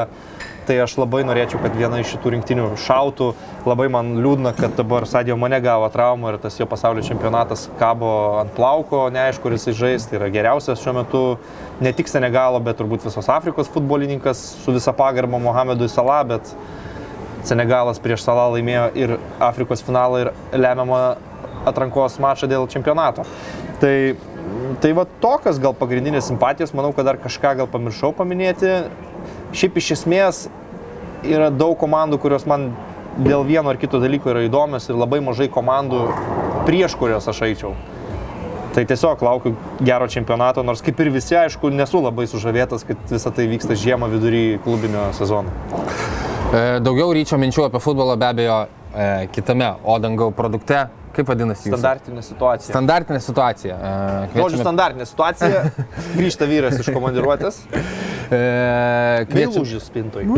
Tai 0.66 0.74
aš 0.82 0.96
labai 0.98 1.20
norėčiau, 1.22 1.60
kad 1.62 1.76
viena 1.78 2.00
iš 2.02 2.16
šitų 2.16 2.32
rinktinių 2.34 2.64
šautų. 2.82 3.28
Labai 3.68 3.86
man 3.92 4.16
liūdna, 4.18 4.50
kad 4.58 4.72
dabar 4.74 5.04
Sadio 5.06 5.36
mane 5.38 5.60
gavo 5.62 5.86
traumą 5.94 6.32
ir 6.32 6.38
tas 6.42 6.58
jo 6.58 6.66
pasaulio 6.66 7.04
čempionatas 7.06 7.68
kabo 7.78 8.08
ant 8.40 8.50
plauko, 8.56 9.04
neaišku, 9.14 9.44
kur 9.44 9.54
jisai 9.54 9.76
žais. 9.78 10.08
Tai 10.10 10.18
yra 10.18 10.30
geriausias 10.34 10.82
šiuo 10.82 10.96
metu 10.98 11.22
ne 11.78 11.94
tik 11.94 12.10
Senegalo, 12.10 12.58
bet 12.66 12.80
turbūt 12.80 13.06
visos 13.06 13.30
Afrikos 13.30 13.70
futbolininkas 13.70 14.42
su 14.64 14.74
visa 14.74 14.94
pagarba 14.96 15.38
Mohamedui 15.38 15.86
Salah, 15.92 16.24
bet 16.26 16.50
Senegalas 17.46 18.02
prieš 18.02 18.26
Salah 18.26 18.50
laimėjo 18.56 18.90
ir 18.98 19.16
Afrikos 19.38 19.86
finalą 19.86 20.24
ir 20.24 20.34
lemiamą 20.50 21.02
atrankos 21.70 22.18
mačą 22.22 22.50
dėl 22.50 22.66
čempionato. 22.70 23.22
Tai, 23.78 23.96
tai 24.82 24.96
va 24.98 25.06
tokios 25.22 25.62
gal 25.62 25.78
pagrindinės 25.78 26.26
simpatijos, 26.26 26.74
manau, 26.74 26.90
kad 26.96 27.06
dar 27.06 27.22
kažką 27.22 27.54
gal 27.62 27.70
pamiršau 27.70 28.16
paminėti. 28.18 28.80
Šiaip 29.54 29.76
iš 29.78 29.92
esmės 29.98 30.46
yra 31.26 31.50
daug 31.54 31.76
komandų, 31.78 32.18
kurios 32.22 32.46
man 32.48 32.70
dėl 33.16 33.44
vieno 33.46 33.70
ar 33.72 33.78
kito 33.80 34.00
dalyko 34.02 34.32
yra 34.32 34.44
įdomios 34.46 34.88
ir 34.90 34.98
labai 34.98 35.20
mažai 35.24 35.48
komandų, 35.52 36.02
prieš 36.66 36.96
kurias 36.98 37.28
aš 37.30 37.44
eičiau. 37.46 37.74
Tai 38.76 38.84
tiesiog 38.84 39.22
laukiu 39.24 39.54
gero 39.80 40.08
čempionato, 40.12 40.60
nors 40.66 40.82
kaip 40.84 40.98
ir 41.00 41.08
visi, 41.14 41.32
aišku, 41.38 41.70
nesu 41.72 42.02
labai 42.04 42.26
sužavėtas, 42.28 42.84
kad 42.84 43.08
visa 43.08 43.32
tai 43.32 43.46
vyksta 43.48 43.78
žiemą 43.78 44.10
vidury 44.12 44.58
klubinio 44.64 45.06
sezono. 45.16 45.54
E, 46.52 46.78
Daugiau 46.84 47.14
ryčio 47.16 47.38
minčių 47.40 47.70
apie 47.70 47.80
futbolą 47.80 48.18
be 48.20 48.28
abejo 48.28 48.58
e, 48.66 49.08
kitame 49.32 49.72
Odangau 49.82 50.28
produkte. 50.36 50.84
Kaip 51.16 51.30
vadinasi? 51.32 51.70
jūsų? 51.70 51.78
Standartinė 51.78 52.22
situacija. 52.26 52.68
Standartinė 52.74 53.22
situacija. 53.24 53.76
E, 53.80 53.94
Žodžiu, 54.36 54.60
Kviečiame, 54.60 55.08
situacija. 55.08 55.08
situacija. 55.08 55.64
Grįžta 56.20 56.50
vyras 56.50 56.76
iš 56.82 56.92
komandiruotės. 56.92 57.62
E, 58.30 59.26
kviečiame, 59.30 59.52
Vėlūžis 59.54 59.88
spintoj. 59.90 60.28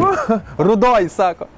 Rudoji, 0.69 1.11
sako. 1.13 1.49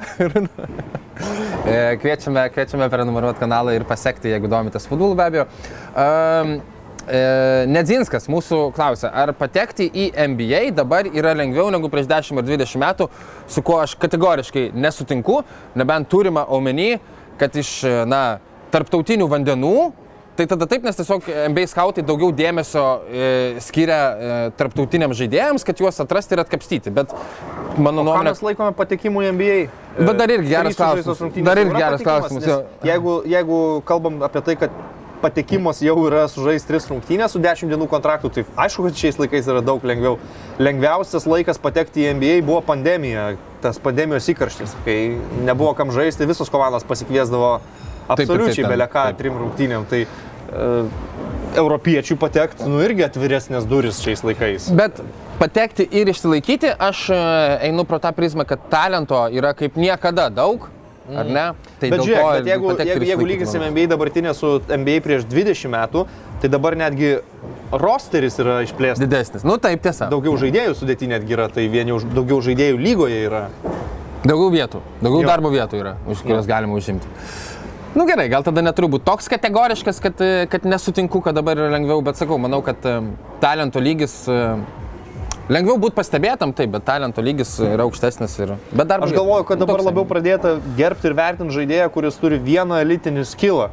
E, 1.68 1.96
kviečiame, 2.00 2.46
kviečiame 2.54 2.86
prenumeruoti 2.88 3.42
kanalą 3.42 3.74
ir 3.76 3.84
pasiekti, 3.88 4.30
jeigu 4.32 4.48
domitės 4.48 4.86
futbolu 4.88 5.16
be 5.18 5.26
abejo. 5.26 5.46
Um, 5.92 6.54
e, 7.04 7.20
Nedzinskas 7.68 8.24
mūsų 8.32 8.60
klausia, 8.76 9.10
ar 9.12 9.34
patekti 9.36 9.90
į 9.90 10.06
NBA 10.32 10.62
dabar 10.78 11.10
yra 11.10 11.34
lengviau 11.36 11.68
negu 11.74 11.90
prieš 11.92 12.08
10 12.08 12.40
ar 12.40 12.48
20 12.48 12.80
metų, 12.84 13.10
su 13.50 13.64
kuo 13.66 13.82
aš 13.82 13.98
kategoriškai 14.00 14.70
nesutinku, 14.72 15.42
nebent 15.76 16.08
turima 16.08 16.46
omeny, 16.48 16.94
kad 17.40 17.56
iš, 17.60 17.82
na, 18.08 18.40
tarptautinių 18.72 19.28
vandenų 19.30 19.76
Tai 20.38 20.46
tada 20.48 20.66
taip, 20.70 20.84
nes 20.86 20.96
tiesiog 20.96 21.26
NBA 21.52 21.66
skautai 21.68 22.04
daugiau 22.06 22.30
dėmesio 22.32 22.84
e, 23.10 23.24
skiria 23.60 23.98
e, 23.98 24.36
tarptautiniams 24.56 25.18
žaidėjams, 25.18 25.66
kad 25.66 25.82
juos 25.82 26.00
atrasti 26.00 26.36
ir 26.36 26.44
atkapstyti. 26.44 26.92
Bet 26.96 27.12
mano 27.76 28.04
nuomonė, 28.06 28.30
mes 28.30 28.44
laikome 28.46 28.70
patekimu 28.78 29.26
į 29.26 29.34
NBA? 29.34 29.58
Bet 29.98 30.22
dar 30.22 30.32
irgi 30.32 30.54
geras 30.54 30.78
klausimas. 30.78 31.20
Dar 31.50 31.60
irgi 31.60 31.76
geras 31.76 32.06
klausimas. 32.06 32.48
Jeigu, 32.86 33.18
jeigu 33.28 33.60
kalbam 33.90 34.22
apie 34.24 34.42
tai, 34.46 34.56
kad 34.62 34.80
patekimas 35.20 35.82
jau 35.84 35.96
yra 36.06 36.24
sužaisti 36.30 36.70
tris 36.70 36.88
rungtynės 36.88 37.34
su 37.34 37.42
10 37.42 37.68
dienų 37.70 37.90
kontraktu, 37.90 38.30
tai 38.32 38.46
aišku, 38.64 38.86
kad 38.88 38.96
šiais 38.96 39.20
laikais 39.20 39.48
yra 39.52 39.60
daug 39.64 39.84
lengviau. 39.84 40.16
Lengviausias 40.62 41.28
laikas 41.28 41.60
patekti 41.60 42.06
į 42.06 42.14
NBA 42.16 42.38
buvo 42.46 42.62
pandemija, 42.64 43.34
tas 43.60 43.80
pandemijos 43.82 44.30
įkarštis, 44.32 44.72
kai 44.86 44.98
nebuvo 45.44 45.74
kam 45.76 45.92
žaisti, 45.92 46.28
visos 46.28 46.48
komandos 46.52 46.86
pasikviesdavo 46.88 47.58
absoliučiai 48.16 48.66
beleką 48.70 49.06
trim 49.18 49.38
rungtynėm. 49.40 49.86
Tai, 49.90 50.02
uh, 50.06 51.08
Europiečių 51.58 52.14
patekti, 52.20 52.66
nu 52.70 52.78
irgi 52.84 53.02
atviresnės 53.08 53.64
duris 53.66 53.98
šiais 54.04 54.20
laikais. 54.22 54.68
Bet 54.78 55.00
patekti 55.40 55.82
ir 55.98 56.06
išsilaikyti, 56.12 56.70
aš 56.78 57.00
e, 57.10 57.16
einu 57.66 57.82
pro 57.88 57.98
tą 57.98 58.12
prizmę, 58.14 58.44
kad 58.46 58.62
talento 58.70 59.24
yra 59.34 59.50
kaip 59.58 59.74
niekada 59.74 60.28
daug, 60.30 60.68
ar 61.10 61.26
ne? 61.26 61.46
Tai 61.82 61.90
Bet 61.90 62.04
žiūrėk, 62.06 62.28
bet 62.36 62.50
jeigu, 62.52 62.70
jeigu, 62.78 63.08
jeigu 63.10 63.26
lyginsime. 63.32 63.70
NBA 63.74 63.88
dabartinę 63.90 64.34
su 64.38 64.60
NBA 64.68 65.00
prieš 65.02 65.26
20 65.26 65.72
metų, 65.74 66.04
tai 66.38 66.52
dabar 66.54 66.78
netgi 66.78 67.16
rosteris 67.74 68.38
yra 68.38 68.60
išplėstas. 68.68 69.02
Didesnis. 69.02 69.42
Nu 69.42 69.58
taip, 69.58 69.82
tiesa. 69.82 70.06
Daug, 70.06 70.20
Daugiau 70.22 70.38
žaidėjų 70.46 70.78
sudėti 70.78 71.10
netgi 71.10 71.34
yra, 71.34 71.50
tai 71.50 71.66
vieni 71.72 71.98
už 71.98 72.06
daugiau 72.14 72.38
žaidėjų 72.46 72.78
lygoje 72.78 73.24
yra. 73.26 73.48
daugiau 74.22 74.50
vietų, 74.54 74.84
daugiau 75.02 75.24
Jo. 75.24 75.28
darbo 75.34 75.50
vietų 75.50 75.82
yra, 75.82 75.96
už 76.06 76.22
kurias 76.22 76.46
galima 76.46 76.78
užimti. 76.78 77.10
Nu 77.94 78.04
gerai, 78.06 78.28
gal 78.30 78.44
tada 78.46 78.62
neturiu 78.62 78.86
būti 78.92 79.02
toks 79.08 79.26
kategoriškas, 79.32 79.96
kad, 80.04 80.20
kad 80.52 80.66
nesutinku, 80.68 81.18
kad 81.24 81.34
dabar 81.34 81.58
yra 81.58 81.72
lengviau, 81.72 81.98
bet 82.06 82.20
sakau, 82.20 82.38
manau, 82.38 82.62
kad 82.62 82.78
talento 83.42 83.82
lygis... 83.82 84.14
Lengviau 85.50 85.80
būti 85.82 85.96
pastebėtam, 85.96 86.52
taip, 86.54 86.70
bet 86.70 86.84
talento 86.86 87.18
lygis 87.26 87.56
yra 87.58 87.82
aukštesnis 87.82 88.36
ir... 88.38 88.52
Bet 88.70 88.86
dar 88.86 89.02
Aš 89.02 89.10
galvoju, 89.16 89.42
kad 89.48 89.58
dabar 89.58 89.82
labiau 89.82 90.04
pradėta 90.06 90.60
gerbti 90.78 91.10
ir 91.10 91.16
vertinti 91.18 91.56
žaidėją, 91.56 91.88
kuris 91.90 92.20
turi 92.22 92.38
vieną 92.38 92.78
elitinį 92.84 93.24
skillą. 93.26 93.66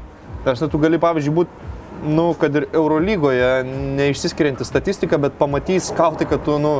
Tarsi 0.47 0.65
tu 0.73 0.81
gali, 0.81 0.97
pavyzdžiui, 1.03 1.35
būti, 1.37 1.66
nu, 2.05 2.33
kad 2.39 2.55
ir 2.55 2.67
Eurolygoje 2.73 3.63
neišsiskirianti 3.97 4.65
statistika, 4.65 5.17
bet 5.21 5.37
pamatys 5.39 5.89
skautai, 5.91 6.27
kad 6.29 6.43
tu, 6.45 6.57
nu, 6.61 6.73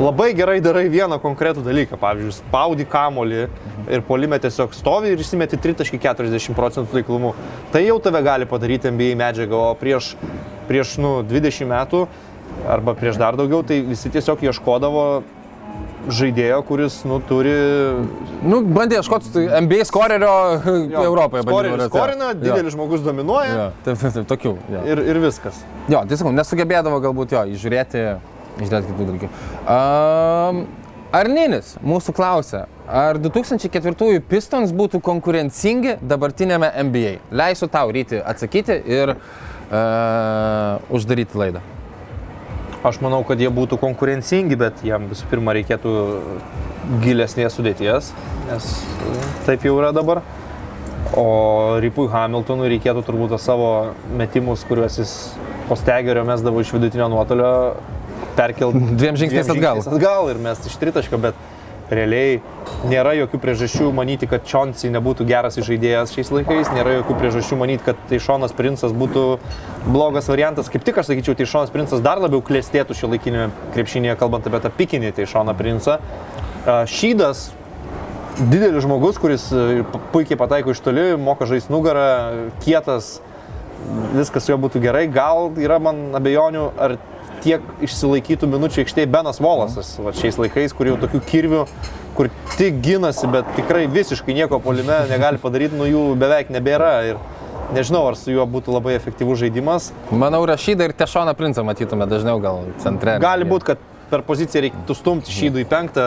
labai 0.00 0.32
gerai 0.36 0.60
darai 0.64 0.86
vieną 0.92 1.18
konkretų 1.22 1.64
dalyką. 1.66 1.98
Pavyzdžiui, 2.00 2.36
spaudi 2.38 2.86
kamolį 2.88 3.46
ir 3.92 4.04
polime 4.06 4.38
tiesiog 4.42 4.74
stovi 4.76 5.12
ir 5.12 5.22
įsimeti 5.22 5.58
3.40 5.60 6.56
procentų 6.58 6.98
taiklumu. 6.98 7.34
Tai 7.74 7.84
jau 7.84 7.98
tave 8.02 8.22
gali 8.24 8.48
padaryti 8.48 8.92
NBA 8.92 9.14
medžiagą, 9.20 9.62
o 9.72 9.78
prieš, 9.78 10.14
prieš 10.70 10.96
nu, 11.02 11.20
20 11.26 11.68
metų 11.72 12.06
arba 12.68 12.94
prieš 12.94 13.18
dar 13.20 13.36
daugiau, 13.38 13.62
tai 13.66 13.80
visi 13.86 14.10
tiesiog 14.12 14.44
ieškodavo 14.46 15.06
žaidėjo, 16.10 16.58
kuris, 16.66 16.96
nu, 17.06 17.20
turi... 17.28 17.52
Nu, 18.42 18.58
bandė 18.74 18.98
ieškoti 18.98 19.44
NBA 19.66 19.84
skorerio 19.86 20.32
Jo, 20.90 21.04
Europoje. 21.08 21.44
bandė 21.46 21.70
Skorina, 21.70 21.88
skorina, 21.88 22.28
Jo. 22.32 22.38
didelis 22.42 22.74
žmogus 22.74 23.04
dominuoja 23.06 23.52
Jo, 23.54 23.66
taip, 23.86 23.98
taip, 24.02 24.12
taip, 24.18 24.28
tokių. 24.32 24.54
Jo, 24.74 24.84
ir, 24.92 25.02
ir 25.12 25.20
viskas. 25.22 25.62
jo 25.92 26.02
tai 26.08 26.18
sakau, 26.18 26.32
nesugebėdavo 26.34 26.98
galbūt 27.04 27.34
jo 27.36 27.44
įžiūrėti, 27.54 28.04
išdėti 28.64 28.90
kitų 28.92 29.08
dalykų. 29.12 29.30
Um, 29.76 30.64
Arninis 31.12 31.74
mūsų 31.84 32.14
klausia, 32.16 32.62
ar 32.88 33.18
2004 33.20 34.22
Pistons 34.30 34.70
būtų 34.72 35.00
konkurencingi 35.04 35.98
dabartinėme 36.00 36.70
NBA? 36.88 37.18
Leisiu 37.36 37.68
tau 37.68 37.90
ryti 37.92 38.16
atsakyti 38.16 38.78
ir 38.88 39.12
uh, 39.12 40.80
uždaryti 40.88 41.36
laidą. 41.36 41.60
Aš 42.82 42.98
manau, 42.98 43.20
kad 43.22 43.38
jie 43.38 43.46
būtų 43.46 43.78
konkurencingi, 43.78 44.56
bet 44.58 44.80
jiem 44.82 45.06
visų 45.12 45.28
pirma 45.30 45.54
reikėtų 45.54 45.90
gilesnės 47.04 47.54
sudėties, 47.54 48.08
nes 48.48 48.70
e, 49.06 49.12
taip 49.46 49.62
jau 49.68 49.76
yra 49.78 49.92
dabar. 49.94 50.22
O 51.18 51.78
Ripui 51.82 52.08
Hamiltonui 52.10 52.70
reikėtų 52.72 53.04
turbūt 53.06 53.36
savo 53.42 53.92
metimus, 54.18 54.64
kuriuos 54.66 54.98
jis 54.98 55.12
po 55.68 55.78
stegerio 55.78 56.24
mesdavo 56.26 56.62
iš 56.64 56.72
vidutinio 56.74 57.06
nuotolio, 57.12 57.52
perkelti 58.34 58.82
Dviem 59.00 59.18
žingsniais 59.20 59.54
atgal. 59.54 59.82
atgal 59.86 60.32
ir 60.32 60.42
mes 60.42 60.66
iš 60.66 60.74
tritaško, 60.82 61.22
bet 61.22 61.38
realiai 61.92 62.40
nėra 62.88 63.14
jokių 63.16 63.40
priežasčių 63.42 63.90
manyti, 63.94 64.28
kad 64.30 64.46
Čionsi 64.48 64.90
nebūtų 64.92 65.26
geras 65.28 65.58
žaidėjas 65.60 66.14
šiais 66.16 66.32
laikais, 66.34 66.72
nėra 66.74 66.98
jokių 66.98 67.16
priežasčių 67.20 67.58
manyti, 67.60 67.86
kad 67.90 68.00
Taišonas 68.10 68.54
Princas 68.58 68.94
būtų 68.96 69.24
blogas 69.86 70.30
variantas. 70.32 70.70
Kaip 70.72 70.86
tik 70.86 71.00
aš 71.02 71.12
sakyčiau, 71.12 71.36
Taišonas 71.38 71.72
Princas 71.74 72.04
dar 72.04 72.22
labiau 72.22 72.42
klėstėtų 72.44 72.96
šio 72.98 73.12
laikinėme 73.14 73.50
krepšinėje, 73.76 74.18
kalbant 74.20 74.48
apie 74.48 74.62
tą 74.64 74.72
pikinį 74.78 75.12
Taišoną 75.20 75.56
Princą. 75.58 75.98
Šydas 76.90 77.50
didelis 78.38 78.84
žmogus, 78.84 79.18
kuris 79.20 79.44
e, 79.52 79.82
puikiai 80.12 80.38
pataiko 80.40 80.72
iš 80.72 80.80
toli, 80.84 81.12
moka 81.20 81.46
žaisti 81.48 81.72
nugarą, 81.72 82.48
kietas, 82.64 83.18
viskas 84.16 84.46
su 84.46 84.52
juo 84.52 84.60
būtų 84.62 84.82
gerai. 84.82 85.04
Gal 85.12 85.50
yra 85.60 85.78
man 85.82 86.04
abejonių, 86.16 86.64
ar 86.80 86.96
tiek 87.42 87.64
išsilaikytų 87.84 88.48
minučių 88.50 88.84
aikštėje 88.84 89.10
Benas 89.12 89.40
Volasas, 89.42 89.94
va, 90.02 90.14
šiais 90.16 90.38
laikais, 90.40 90.74
kur 90.76 90.90
jau 90.90 90.96
tokių 91.02 91.20
kirvių, 91.28 91.62
kur 92.16 92.30
tik 92.56 92.80
ginasi, 92.84 93.28
bet 93.32 93.48
tikrai 93.58 93.86
visiškai 93.90 94.36
nieko 94.36 94.60
polime 94.62 95.02
negali 95.10 95.40
padaryti, 95.42 95.78
nu 95.78 95.88
jų 95.88 96.04
beveik 96.20 96.52
nebėra. 96.54 96.92
Ir 97.12 97.22
nežinau, 97.72 98.04
ar 98.10 98.18
su 98.20 98.32
juo 98.34 98.44
būtų 98.48 98.74
labai 98.74 98.96
efektyvus 98.98 99.40
žaidimas. 99.42 99.90
Manau, 100.10 100.42
Rašydą 100.48 100.88
ir 100.88 100.96
Tešoną 100.96 101.34
Princą 101.38 101.64
matytume 101.66 102.06
dažniau 102.10 102.40
gal 102.42 102.66
centre. 102.82 103.16
Gali 103.22 103.48
būti, 103.48 103.72
kad 103.72 103.91
per 104.12 104.22
poziciją 104.28 104.66
reikėtų 104.66 104.96
stumti 104.98 105.32
šydų 105.32 105.62
į 105.62 105.66
penktą, 105.70 106.06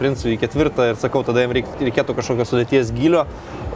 princų 0.00 0.34
į 0.34 0.38
ketvirtą 0.44 0.90
ir 0.92 1.00
sakau, 1.00 1.24
tada 1.26 1.42
jam 1.44 1.54
reik- 1.56 1.70
reikėtų 1.80 2.16
kažkokio 2.18 2.46
sudėties 2.48 2.92
gilio. 2.96 3.24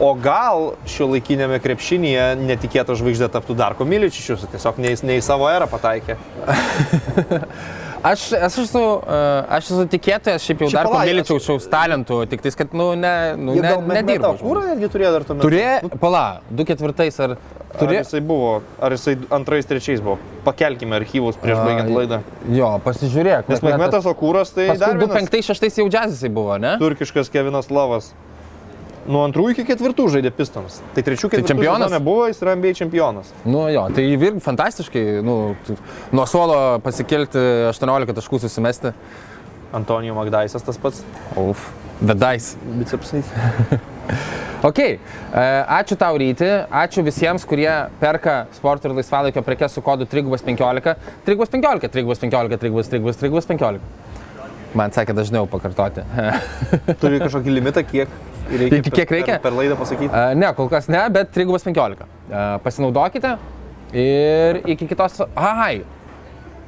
O 0.03 0.13
gal 0.17 0.73
šio 0.89 1.09
laikinėme 1.11 1.57
krepšinėje 1.63 2.27
netikėta 2.43 2.95
žvaigždė 2.99 3.31
taptų 3.33 3.57
Darko 3.57 3.87
Miličičius, 3.89 4.45
tiesiog 4.53 4.81
ne 4.83 5.17
į 5.17 5.23
savo 5.25 5.49
erą 5.51 5.69
pataikė. 5.71 6.17
Aš, 8.03 8.33
aš, 8.35 8.57
esu, 8.65 8.79
e, 9.07 9.17
aš 9.55 9.69
esu 9.71 9.83
tikėtojas, 9.93 10.43
šiaip 10.43 10.63
jau 10.65 10.67
Šiaip 10.73 10.79
dar 10.81 10.89
pamėlyčiau 10.91 11.39
šiaus 11.39 11.67
talentų, 11.71 12.17
tik 12.33 12.43
tais, 12.43 12.57
kad, 12.59 12.73
nu, 12.75 12.89
ne, 12.99 13.13
nu, 13.39 13.55
ne, 13.55 13.71
nedirbu. 13.95 14.33
Kūrą 14.41 14.63
netgi 14.73 14.89
turėjo 14.91 15.11
dar 15.15 15.25
tuomet. 15.29 15.45
Turėjo, 15.45 15.91
pala, 16.01 16.23
2-4 16.51 17.23
ar 17.23 17.37
Ar 17.73 17.79
turėjo. 17.79 18.01
jisai 18.03 18.19
buvo, 18.21 18.49
ar 18.83 18.93
jisai 18.93 19.15
antrais, 19.33 19.65
trečiais 19.65 20.03
buvo. 20.03 20.19
Pakelkime 20.45 20.99
archyvus 20.99 21.39
prieš 21.41 21.57
A, 21.57 21.63
baigiant 21.65 21.89
laidą. 21.95 22.19
Jo, 22.53 22.75
pasižiūrėk. 22.85 23.49
Nes 23.49 23.63
Magmetas 23.65 24.05
Okūras 24.11 24.53
tai 24.53 24.67
dar 24.75 24.93
Paskui 24.93 25.07
vienas 25.07 25.31
2-5-6 25.31 25.81
jau 25.81 25.87
džiazisai 25.89 26.29
buvo, 26.33 26.59
ne? 26.61 26.75
turkiškas 26.83 27.31
Kevinas 27.33 27.71
Lavas. 27.73 28.11
Nuo 29.03 29.25
antrų 29.27 29.49
iki 29.51 29.65
ketvirtų 29.67 30.05
žaidė 30.13 30.31
Pistons. 30.35 30.79
Tai 30.95 31.03
trečių 31.03 31.29
ketvirtų 31.33 31.51
čempionas? 31.51 31.91
nebuvo, 31.91 32.27
jis 32.29 32.39
yra 32.43 32.55
NBA 32.55 32.71
čempionas. 32.79 33.33
Nu 33.43 33.65
jo, 33.73 33.83
tai 33.95 34.05
irgi 34.07 34.31
fantastiškai, 34.43 35.03
nu, 35.27 35.37
nuo 36.15 36.27
suolo 36.29 36.79
pasikelti 36.85 37.41
18 37.73 38.15
taškų 38.19 38.39
susimesti. 38.45 38.93
Antonijo 39.73 40.15
Magdaisas 40.15 40.63
tas 40.63 40.77
pats. 40.79 41.01
Uf, 41.39 41.67
bedais. 41.99 42.53
Bicepsais. 42.79 43.33
Ok, 44.63 44.79
e, 44.79 44.99
ačiū 45.75 45.97
tau 45.99 46.15
ryti, 46.15 46.47
ačiū 46.71 47.01
visiems, 47.03 47.43
kurie 47.43 47.67
perka 47.99 48.45
sporto 48.55 48.87
ir 48.87 48.93
laisvalaikio 48.95 49.41
prekes 49.43 49.75
su 49.75 49.83
kodu 49.83 50.07
315, 50.07 50.93
315, 51.27 51.89
315, 51.91 52.59
315, 52.61 53.19
315. 53.19 53.83
Man 54.79 54.95
sakė 54.95 55.15
dažniau 55.17 55.49
pakartoti. 55.51 56.05
Turi 57.01 57.19
kažkokį 57.19 57.57
limitą, 57.57 57.83
kiek 57.83 58.15
reikia. 58.51 58.79
Iki 58.83 58.91
kiek 58.99 59.11
reikia? 59.17 59.37
Per, 59.39 59.49
per 59.49 59.57
laidą 59.57 59.77
pasakyti. 59.79 60.23
Ne, 60.39 60.53
kol 60.57 60.69
kas 60.71 60.89
ne, 60.91 61.03
bet 61.13 61.31
315. 61.35 62.07
E, 62.29 62.45
Pasinaudokite 62.63 63.35
ir 63.93 64.61
iki 64.75 64.87
kitos... 64.89 65.21
Ai, 65.35 65.83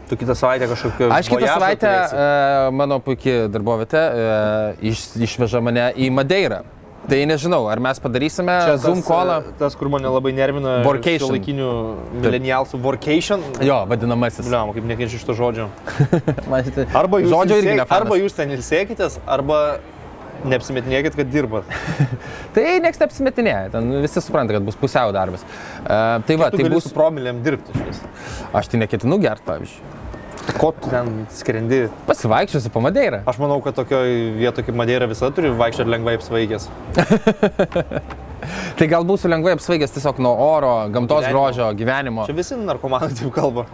Tu 0.06 0.14
kitą 0.22 0.36
savaitę 0.38 0.68
kažkokio... 0.70 1.08
aš 1.10 1.30
kitą 1.32 1.48
savaitę 1.50 1.90
turėsi. 1.90 2.74
mano 2.78 3.00
puikiai 3.02 3.48
darbovietė 3.50 4.04
iš, 4.86 5.00
išveža 5.18 5.62
mane 5.66 5.88
į 5.98 6.12
Madeirą. 6.14 6.60
Tai 7.10 7.18
nežinau, 7.30 7.68
ar 7.70 7.82
mes 7.82 8.00
padarysime 8.02 8.54
Čia 8.66 8.76
Zoom 8.82 9.02
kolą. 9.06 9.40
Tas, 9.60 9.76
kur 9.78 9.90
mane 9.94 10.10
labai 10.10 10.32
nervina. 10.34 10.80
Workation. 10.86 11.34
Laikinių 11.36 11.68
milenialsų. 12.22 12.80
Workation. 12.82 13.44
Jo, 13.66 13.84
vadinamasis. 13.90 14.46
Bliam, 14.48 14.72
kaip 14.74 14.88
nekenčiu 14.90 15.22
šito 15.22 15.36
žodžio. 15.38 15.68
Arba 17.02 17.22
jūs, 17.22 17.30
Žodžio 17.30 17.60
ilsėk- 17.62 17.94
arba 17.94 18.18
jūs 18.22 18.38
ten 18.38 18.54
ilsėkitės, 18.58 19.20
arba 19.26 19.60
neapsimetinėkit, 20.44 21.16
kad 21.18 21.32
dirbat. 21.32 21.70
Tai 22.56 22.64
nieks 22.84 23.00
neapsimetinėja, 23.02 23.70
ten 23.74 23.92
visi 24.04 24.24
supranta, 24.24 24.56
kad 24.58 24.66
bus 24.68 24.78
pusiau 24.80 25.14
darbas. 25.16 25.46
Uh, 25.84 26.18
tai 26.28 26.38
va, 26.42 26.52
Tu 26.54 26.64
tai 26.64 26.72
bus... 26.74 26.90
su 26.90 26.96
promilėm 26.96 27.42
dirbti 27.46 27.76
iš 27.76 27.86
vis. 27.90 28.02
Aš 28.56 28.72
tai 28.72 28.82
neketinu 28.84 29.20
gert, 29.24 29.44
pavyzdžiui. 29.48 29.94
Ko 30.60 30.70
tu 30.78 30.92
ten 30.92 31.08
skrendi? 31.34 31.86
Pasivaikščiosiu 32.06 32.70
po 32.74 32.84
Madeirą. 32.86 33.24
Aš 33.30 33.40
manau, 33.42 33.58
kad 33.66 33.74
tokioje 33.78 34.36
vietoje 34.38 34.68
kaip 34.68 34.78
Madeira 34.78 35.08
visada 35.10 35.34
turi 35.34 35.50
vaikščioti 35.58 35.90
lengvai 35.90 36.20
apsvaigęs. 36.20 36.68
Tai 38.78 38.86
gal 38.92 39.08
būsiu 39.10 39.32
lengvai 39.32 39.56
apsvaigęs 39.56 39.96
tiesiog 39.96 40.20
nuo 40.22 40.36
oro, 40.46 40.74
gamtos 40.94 41.24
Gyvenimo. 41.24 41.34
grožio, 41.34 41.70
gyvenimo. 41.80 42.26
Čia 42.30 42.36
visi 42.38 42.58
narkomanai 42.62 43.16
taip 43.18 43.32
kalba. 43.34 43.66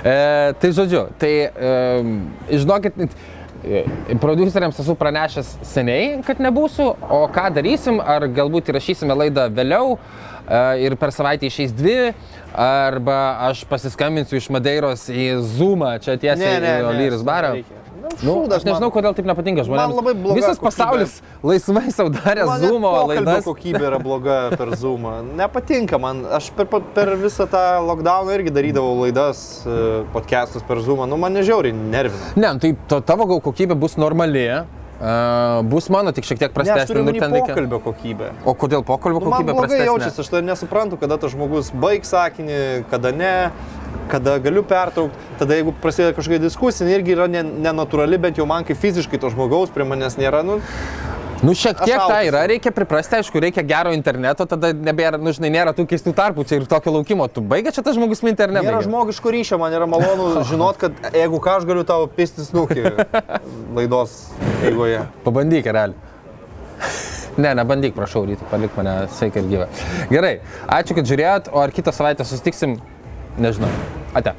E, 0.00 0.12
tai 0.56 0.70
žodžiu, 0.72 1.02
tai 1.20 1.52
e, 1.52 1.70
žinokit, 2.48 2.96
produceriams 4.20 4.78
esu 4.80 4.94
pranešęs 4.98 5.52
seniai, 5.66 6.20
kad 6.26 6.40
nebūsiu, 6.42 6.86
o 6.96 7.20
ką 7.32 7.48
darysim, 7.56 8.00
ar 8.00 8.26
galbūt 8.36 8.70
įrašysime 8.72 9.16
laidą 9.16 9.48
vėliau 9.52 9.96
e, 9.96 10.62
ir 10.86 10.96
per 11.00 11.12
savaitę 11.14 11.50
išeis 11.50 11.74
dvi, 11.76 12.12
arba 12.56 13.18
aš 13.50 13.66
pasiskambinsiu 13.70 14.40
iš 14.40 14.48
Madeiros 14.54 15.06
į 15.12 15.28
Zoomą, 15.56 15.96
čia 16.04 16.16
tiesiai 16.20 16.56
į 16.80 16.88
Olyris 16.90 17.26
barą. 17.26 17.58
Nu, 18.22 18.34
aš 18.52 18.64
nežinau, 18.66 18.90
kodėl 18.92 19.14
taip 19.16 19.26
nepatinka 19.28 19.64
žmonėms. 19.64 19.94
labai 19.96 20.14
bloga 20.14 20.36
Visas 20.40 20.58
kokybė. 20.58 20.66
pasaulis 20.68 21.12
laisvai 21.42 21.90
savo 21.94 22.10
darė 22.14 22.44
Zoomo 22.60 22.90
laidas. 23.08 23.44
kokybė 23.46 23.84
yra 23.90 23.98
bloga 24.02 24.38
per 24.56 24.74
Zoomą. 24.76 25.14
Nepatinka 25.38 25.98
man. 26.02 26.24
Aš 26.26 26.50
per, 26.56 26.66
per 26.66 27.14
visą 27.20 27.46
tą 27.50 27.62
lockdowną 27.86 28.34
irgi 28.36 28.50
darydavau 28.52 28.98
laidas, 29.04 29.62
e, 29.66 30.02
podcastus 30.12 30.62
per 30.66 30.82
Zoomą. 30.84 31.06
Nu, 31.08 31.16
man 31.16 31.32
nežiauriai 31.38 31.72
nervina. 31.72 32.34
Ne, 32.36 32.52
tai 32.60 32.74
to, 32.88 33.00
tavo 33.00 33.26
gal 33.30 33.40
kokybė 33.40 33.74
bus 33.78 33.96
normali, 33.96 34.44
uh, 35.00 35.62
bus 35.64 35.88
mano 35.88 36.12
tik 36.12 36.24
šiek 36.28 36.38
tiek 36.42 36.50
Ne, 36.50 36.52
aš 36.52 36.58
prastesnė. 36.60 36.86
turiu 36.90 37.04
nu, 37.06 37.12
ten 37.16 37.32
pokalbio 37.40 37.80
kokybę. 37.86 38.32
O 38.44 38.52
kodėl 38.54 38.84
pokalbio 38.84 39.20
Nu, 39.22 39.30
man 39.30 39.40
kokybė 39.40 39.54
blogai 39.54 39.68
prastesnė? 39.68 39.88
jaučiasi, 39.88 40.20
aš 40.20 40.28
to 40.34 40.40
nesuprantu, 40.44 41.00
kada 41.00 41.16
tas 41.16 41.32
žmogus 41.32 41.70
baig 41.72 42.04
sakinį, 42.04 42.84
kada 42.90 43.12
ne, 43.12 43.34
kada 44.10 44.38
galiu 44.42 44.62
pertraukti. 44.66 45.16
Tada 45.40 45.56
jeigu 45.58 45.72
prasideda 45.82 46.12
kažkokia 46.18 46.42
diskusija, 46.42 46.88
irgi 46.98 47.14
yra 47.16 47.28
ne- 47.30 47.46
nenatūrali, 47.68 48.18
bent 48.20 48.38
jau 48.40 48.46
man 48.50 48.66
kaip 48.68 48.78
fiziškai 48.82 49.20
to 49.22 49.30
žmogaus 49.32 49.70
prie 49.74 49.86
manęs 49.88 50.18
nėra. 50.20 50.42
Nu, 50.46 50.60
Nu, 51.40 51.54
šiek 51.56 51.78
tiek 51.86 51.96
tai 51.96 52.18
augsiu. 52.18 52.28
yra, 52.34 52.40
reikia 52.50 52.68
priprasti, 52.76 53.14
aišku, 53.16 53.40
reikia 53.40 53.62
gero 53.64 53.94
interneto, 53.96 54.44
tada 54.44 54.74
nebėra, 54.76 55.16
nu, 55.16 55.32
žinai, 55.32 55.48
nėra 55.54 55.72
tų 55.72 55.86
keistų 55.88 56.12
tarpų 56.12 56.44
čia 56.44 56.58
ir 56.60 56.66
tokio 56.68 56.92
laukimo. 56.92 57.24
Tu 57.32 57.40
baigia 57.40 57.72
čia 57.72 57.80
tas 57.86 57.96
žmogus 57.96 58.20
minti 58.26 58.44
ar 58.44 58.52
ne? 58.52 58.60
nėra 58.60 58.82
žmogiško 58.84 59.32
ryšio, 59.32 59.56
man 59.62 59.72
yra 59.72 59.86
malonu 59.88 60.42
žinot, 60.50 60.76
kad 60.76 60.92
jeigu 61.16 61.40
ką 61.40 61.54
aš 61.56 61.64
galiu 61.70 61.86
tavo 61.88 62.10
pistis 62.12 62.52
nukį 62.52 62.84
laidos 63.72 64.18
eigoje. 64.68 65.00
Pabandyk, 65.24 65.64
realiai. 65.64 65.96
Ne, 67.40 67.54
nebandyk, 67.56 67.94
prašau, 67.96 68.26
ryte, 68.28 68.44
palik 68.50 68.76
mane 68.76 69.06
sveiką 69.16 69.40
ir 69.40 69.48
gyvą. 69.48 69.66
Gerai, 70.12 70.34
ačiū, 70.76 70.92
kad 70.98 71.08
žiūrėjot, 71.08 71.48
o 71.56 71.62
ar 71.62 71.72
kitą 71.72 71.92
savaitę 71.94 72.26
Не 73.38 73.52
знаю. 73.52 73.72
А 74.12 74.22
так. 74.22 74.34